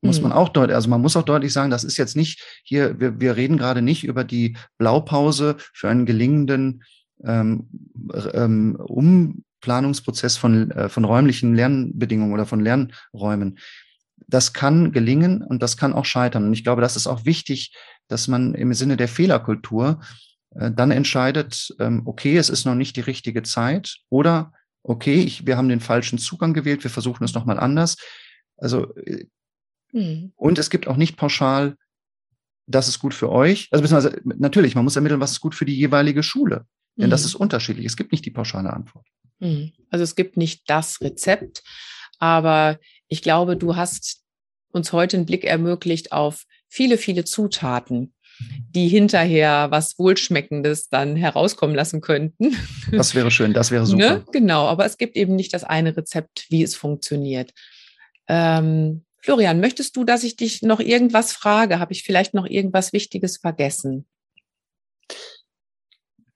Muss 0.01 0.17
mhm. 0.17 0.23
man 0.23 0.31
auch 0.33 0.49
deutlich, 0.49 0.75
also 0.75 0.89
man 0.89 1.01
muss 1.01 1.17
auch 1.17 1.23
deutlich 1.23 1.51
sagen, 1.51 1.71
das 1.71 1.83
ist 1.83 1.97
jetzt 1.97 2.15
nicht 2.15 2.41
hier, 2.63 2.99
wir, 2.99 3.19
wir 3.19 3.35
reden 3.35 3.57
gerade 3.57 3.81
nicht 3.81 4.05
über 4.05 4.23
die 4.23 4.55
Blaupause 4.77 5.57
für 5.73 5.89
einen 5.89 6.05
gelingenden 6.05 6.83
ähm, 7.25 7.69
ähm, 8.33 8.75
Umplanungsprozess 8.75 10.37
von, 10.37 10.71
äh, 10.71 10.89
von 10.89 11.05
räumlichen 11.05 11.55
Lernbedingungen 11.55 12.33
oder 12.33 12.45
von 12.45 12.59
Lernräumen. 12.59 13.59
Das 14.27 14.53
kann 14.53 14.91
gelingen 14.91 15.41
und 15.41 15.61
das 15.61 15.77
kann 15.77 15.93
auch 15.93 16.05
scheitern. 16.05 16.45
Und 16.45 16.53
ich 16.53 16.63
glaube, 16.63 16.81
das 16.81 16.95
ist 16.95 17.07
auch 17.07 17.25
wichtig, 17.25 17.75
dass 18.07 18.27
man 18.27 18.53
im 18.55 18.73
Sinne 18.73 18.97
der 18.97 19.07
Fehlerkultur 19.07 20.01
äh, 20.55 20.71
dann 20.71 20.91
entscheidet, 20.91 21.73
ähm, 21.79 22.03
okay, 22.05 22.37
es 22.37 22.49
ist 22.49 22.65
noch 22.65 22.75
nicht 22.75 22.95
die 22.95 23.01
richtige 23.01 23.43
Zeit 23.43 23.97
oder 24.09 24.51
okay, 24.83 25.21
ich, 25.21 25.47
wir 25.47 25.57
haben 25.57 25.69
den 25.69 25.79
falschen 25.79 26.19
Zugang 26.19 26.53
gewählt, 26.53 26.83
wir 26.83 26.91
versuchen 26.91 27.23
es 27.23 27.33
nochmal 27.33 27.59
anders. 27.59 27.97
Also, 28.57 28.93
äh, 28.95 29.25
hm. 29.91 30.33
und 30.35 30.59
es 30.59 30.69
gibt 30.69 30.87
auch 30.87 30.97
nicht 30.97 31.17
pauschal, 31.17 31.75
das 32.65 32.87
ist 32.87 32.99
gut 32.99 33.13
für 33.13 33.29
euch. 33.29 33.67
Also, 33.71 33.81
beziehungsweise, 33.81 34.21
natürlich, 34.23 34.75
man 34.75 34.83
muss 34.83 34.95
ermitteln, 34.95 35.19
was 35.21 35.31
ist 35.31 35.41
gut 35.41 35.55
für 35.55 35.65
die 35.65 35.77
jeweilige 35.77 36.23
Schule. 36.23 36.65
Denn 36.95 37.07
mhm. 37.07 37.11
das 37.11 37.25
ist 37.25 37.35
unterschiedlich. 37.35 37.85
Es 37.85 37.97
gibt 37.97 38.11
nicht 38.11 38.25
die 38.25 38.31
pauschale 38.31 38.71
Antwort. 38.71 39.05
Mhm. 39.39 39.71
Also 39.89 40.03
es 40.03 40.15
gibt 40.15 40.37
nicht 40.37 40.69
das 40.69 41.01
Rezept, 41.01 41.63
aber 42.19 42.79
ich 43.07 43.21
glaube, 43.21 43.57
du 43.57 43.75
hast 43.75 44.21
uns 44.71 44.91
heute 44.91 45.17
einen 45.17 45.25
Blick 45.25 45.43
ermöglicht 45.43 46.11
auf 46.11 46.45
viele, 46.67 46.97
viele 46.97 47.25
Zutaten, 47.25 48.13
die 48.69 48.87
hinterher 48.87 49.67
was 49.69 49.99
Wohlschmeckendes 49.99 50.89
dann 50.89 51.15
herauskommen 51.15 51.75
lassen 51.75 52.01
könnten. 52.01 52.55
Das 52.91 53.13
wäre 53.13 53.29
schön, 53.29 53.53
das 53.53 53.69
wäre 53.69 53.85
super. 53.87 54.17
Ne? 54.17 54.25
Genau, 54.31 54.67
aber 54.67 54.85
es 54.85 54.97
gibt 54.97 55.15
eben 55.15 55.35
nicht 55.35 55.53
das 55.53 55.63
eine 55.63 55.95
Rezept, 55.95 56.47
wie 56.49 56.63
es 56.63 56.75
funktioniert. 56.75 57.51
Ähm, 58.27 59.05
Florian, 59.21 59.59
möchtest 59.59 59.95
du, 59.95 60.03
dass 60.03 60.23
ich 60.23 60.35
dich 60.35 60.63
noch 60.63 60.79
irgendwas 60.79 61.31
frage? 61.31 61.79
Habe 61.79 61.93
ich 61.93 62.03
vielleicht 62.03 62.33
noch 62.33 62.45
irgendwas 62.45 62.91
Wichtiges 62.91 63.37
vergessen? 63.37 64.05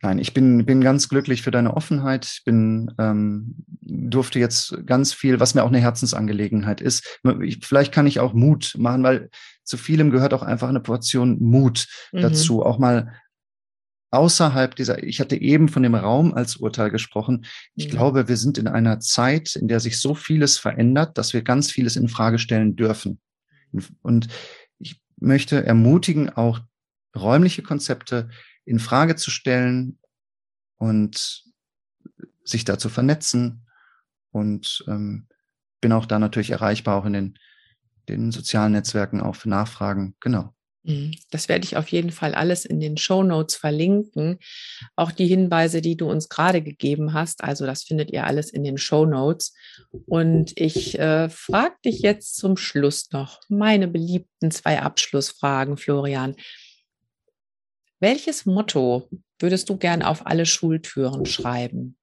Nein, 0.02 0.20
ich 0.20 0.34
bin, 0.34 0.66
bin 0.66 0.82
ganz 0.82 1.10
glücklich 1.10 1.42
für 1.42 1.50
deine 1.50 1.76
Offenheit. 1.76 2.26
Ich 2.26 2.44
bin, 2.46 2.94
ähm, 3.00 3.56
durfte 3.82 4.38
jetzt 4.38 4.86
ganz 4.86 5.12
viel, 5.12 5.40
was 5.40 5.56
mir 5.56 5.64
auch 5.64 5.70
eine 5.70 5.80
Herzensangelegenheit 5.80 6.82
ist. 6.82 7.20
Ich, 7.42 7.66
vielleicht 7.66 7.94
kann 7.94 8.06
ich 8.06 8.20
auch 8.20 8.34
Mut 8.34 8.76
machen, 8.78 9.02
weil 9.02 9.30
zu 9.64 9.76
vielem 9.76 10.12
gehört 10.12 10.36
auch 10.36 10.44
einfach 10.44 10.70
eine 10.70 10.82
Portion 10.82 11.40
Mut 11.40 11.88
mhm. 12.12 12.22
dazu, 12.22 12.64
auch 12.64 12.78
mal 12.78 13.12
außerhalb 14.12 14.76
dieser, 14.76 15.04
ich 15.04 15.20
hatte 15.20 15.36
eben 15.36 15.68
von 15.68 15.84
dem 15.84 15.96
Raum 15.96 16.34
als 16.34 16.58
Urteil 16.58 16.92
gesprochen. 16.92 17.46
Ich 17.76 17.88
mhm. 17.88 17.92
glaube, 17.92 18.28
wir 18.28 18.38
sind 18.38 18.58
in 18.58 18.68
einer 18.68 19.00
Zeit, 19.00 19.56
in 19.56 19.68
der 19.68 19.80
sich 19.80 20.00
so 20.00 20.14
vieles 20.14 20.58
verändert, 20.58 21.18
dass 21.18 21.34
wir 21.34 21.42
ganz 21.42 21.72
vieles 21.72 21.96
in 21.96 22.08
Frage 22.08 22.40
stellen 22.40 22.76
dürfen. 22.76 23.20
Und 24.02 24.28
ich 24.78 25.02
möchte 25.18 25.66
ermutigen, 25.66 26.30
auch 26.30 26.60
räumliche 27.16 27.64
Konzepte 27.64 28.30
in 28.68 28.80
Frage 28.80 29.16
zu 29.16 29.32
stellen 29.32 29.98
und 30.76 31.46
sich 32.44 32.66
da 32.66 32.78
zu 32.78 32.90
vernetzen. 32.90 33.66
Und 34.32 34.84
ähm, 34.88 35.28
bin 35.82 35.94
auch 35.94 36.06
da 36.06 36.20
natürlich 36.20 36.52
erreichbar, 36.52 36.98
auch 36.98 37.06
in 37.06 37.14
den, 37.14 37.40
den 38.10 38.32
sozialen 38.32 38.74
Netzwerken, 38.74 39.22
auch 39.22 39.36
für 39.36 39.50
Nachfragen. 39.50 40.16
Genau. 40.20 40.54
Mhm. 40.84 41.16
Das 41.32 41.48
werde 41.48 41.66
ich 41.66 41.78
auf 41.78 41.88
jeden 41.90 42.12
Fall 42.12 42.36
alles 42.36 42.66
in 42.66 42.80
den 42.80 42.98
Show 42.98 43.24
Notes 43.24 43.56
verlinken. 43.56 44.40
Auch 44.96 45.12
die 45.12 45.28
Hinweise, 45.28 45.82
die 45.82 45.96
du 45.96 46.10
uns 46.10 46.28
gerade 46.28 46.62
gegeben 46.62 47.14
hast. 47.14 47.44
Also 47.44 47.66
das 47.66 47.84
findet 47.84 48.12
ihr 48.12 48.26
alles 48.26 48.52
in 48.52 48.64
den 48.64 48.78
Show 48.78 49.06
Notes. 49.06 49.54
Und 50.06 50.52
ich 50.56 51.00
äh, 51.00 51.30
frage 51.30 51.76
dich 51.86 52.00
jetzt 52.00 52.36
zum 52.36 52.58
Schluss 52.58 53.12
noch 53.12 53.40
meine 53.48 53.88
beliebten 53.88 54.52
zwei 54.52 54.82
Abschlussfragen, 54.82 55.78
Florian. 55.78 56.36
Welches 58.00 58.46
Motto 58.46 59.10
würdest 59.40 59.70
du 59.70 59.78
gern 59.78 60.04
auf 60.04 60.26
alle 60.28 60.46
Schultüren 60.46 61.26
schreiben? 61.26 61.98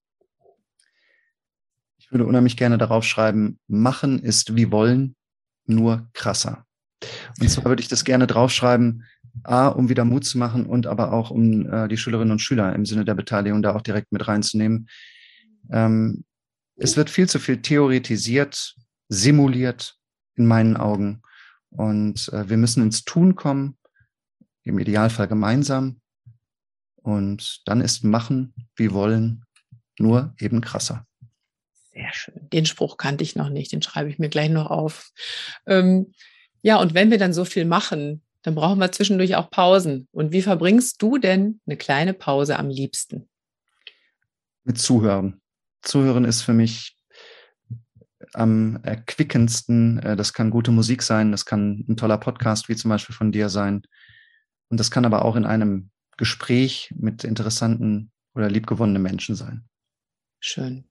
Ich 1.99 2.11
würde 2.11 2.27
unheimlich 2.27 2.57
gerne 2.57 2.79
darauf 2.79 3.05
schreiben, 3.05 3.59
machen 3.69 4.19
ist 4.19 4.57
wie 4.57 4.71
wollen, 4.71 5.17
nur 5.67 6.09
krasser. 6.13 6.67
Und 7.41 7.49
zwar 7.49 7.65
würde 7.65 7.83
ich 7.83 7.89
das 7.89 8.05
gerne 8.05 8.27
draufschreiben, 8.27 9.05
A, 9.43 9.69
um 9.69 9.89
wieder 9.89 10.05
Mut 10.05 10.25
zu 10.25 10.39
machen 10.39 10.67
und 10.67 10.87
aber 10.87 11.13
auch 11.13 11.31
um 11.31 11.71
äh, 11.71 11.89
die 11.89 11.97
Schülerinnen 11.97 12.33
und 12.33 12.39
Schüler 12.41 12.75
im 12.75 12.87
Sinne 12.87 13.05
der 13.05 13.15
Beteiligung 13.15 13.63
da 13.63 13.75
auch 13.75 13.83
direkt 13.83 14.13
mit 14.13 14.27
reinzunehmen. 14.27 14.89
Ähm, 15.71 16.25
es 16.77 16.97
wird 16.97 17.11
viel 17.11 17.29
zu 17.29 17.39
viel 17.39 17.63
theoretisiert, 17.63 18.75
simuliert 19.09 19.97
in 20.37 20.47
meinen 20.47 20.77
Augen. 20.77 21.23
Und 21.71 22.29
äh, 22.33 22.49
wir 22.49 22.57
müssen 22.57 22.83
ins 22.83 23.05
Tun 23.05 23.35
kommen, 23.35 23.77
im 24.65 24.79
Idealfall 24.79 25.29
gemeinsam. 25.29 26.01
Und 26.97 27.63
dann 27.67 27.81
ist 27.81 28.03
Machen 28.03 28.55
wie 28.77 28.93
Wollen 28.93 29.45
nur 29.99 30.35
eben 30.39 30.61
krasser. 30.61 31.07
Sehr 31.93 32.13
schön. 32.13 32.49
Den 32.53 32.67
Spruch 32.67 32.97
kannte 32.97 33.23
ich 33.23 33.37
noch 33.37 33.51
nicht, 33.51 33.73
den 33.73 33.83
schreibe 33.83 34.11
ich 34.11 34.19
mir 34.19 34.29
gleich 34.29 34.51
noch 34.51 34.71
auf. 34.71 35.13
Ähm, 35.67 36.13
ja, 36.63 36.81
und 36.81 36.95
wenn 36.95 37.11
wir 37.11 37.19
dann 37.19 37.33
so 37.33 37.45
viel 37.45 37.65
machen, 37.65 38.23
dann 38.43 38.55
brauchen 38.55 38.79
wir 38.79 38.91
zwischendurch 38.91 39.37
auch 39.37 39.51
Pausen. 39.51 40.09
Und 40.11 40.33
wie 40.33 40.43
verbringst 40.43 41.01
du 41.01 41.19
denn 41.19 41.61
eine 41.67 41.77
kleine 41.77 42.15
Pause 42.15 42.59
am 42.59 42.69
liebsten? 42.69 43.29
Mit 44.65 44.79
Zuhören. 44.79 45.41
Zuhören 45.83 46.25
ist 46.25 46.43
für 46.43 46.55
mich 46.55 46.97
am 48.33 48.79
erquickendsten. 48.83 49.99
Äh, 50.01 50.17
das 50.17 50.33
kann 50.33 50.51
gute 50.51 50.71
Musik 50.71 51.03
sein, 51.03 51.31
das 51.31 51.47
kann 51.47 51.85
ein 51.89 51.97
toller 51.97 52.19
Podcast 52.19 52.69
wie 52.69 52.77
zum 52.77 52.89
Beispiel 52.89 53.15
von 53.15 53.33
dir 53.33 53.49
sein. 53.49 53.83
Und 54.75 54.81
das 54.81 54.91
kann 54.91 55.05
aber 55.05 55.25
auch 55.25 55.37
in 55.37 55.45
einem 55.45 55.91
Gespräch 56.17 56.93
mit 56.97 57.23
interessanten 57.23 58.11
oder 58.35 58.51
liebgewonnenen 58.51 59.01
Menschen 59.01 59.37
sein. 59.37 59.69
Schön. 60.41 60.83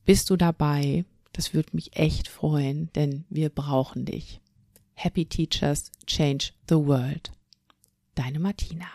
Bist 0.04 0.28
du 0.28 0.36
dabei? 0.36 1.06
Das 1.36 1.52
würde 1.52 1.68
mich 1.72 1.94
echt 1.98 2.28
freuen, 2.28 2.90
denn 2.94 3.26
wir 3.28 3.50
brauchen 3.50 4.06
dich. 4.06 4.40
Happy 4.94 5.26
Teachers 5.26 5.92
Change 6.06 6.52
the 6.66 6.76
World. 6.76 7.30
Deine 8.14 8.38
Martina. 8.38 8.86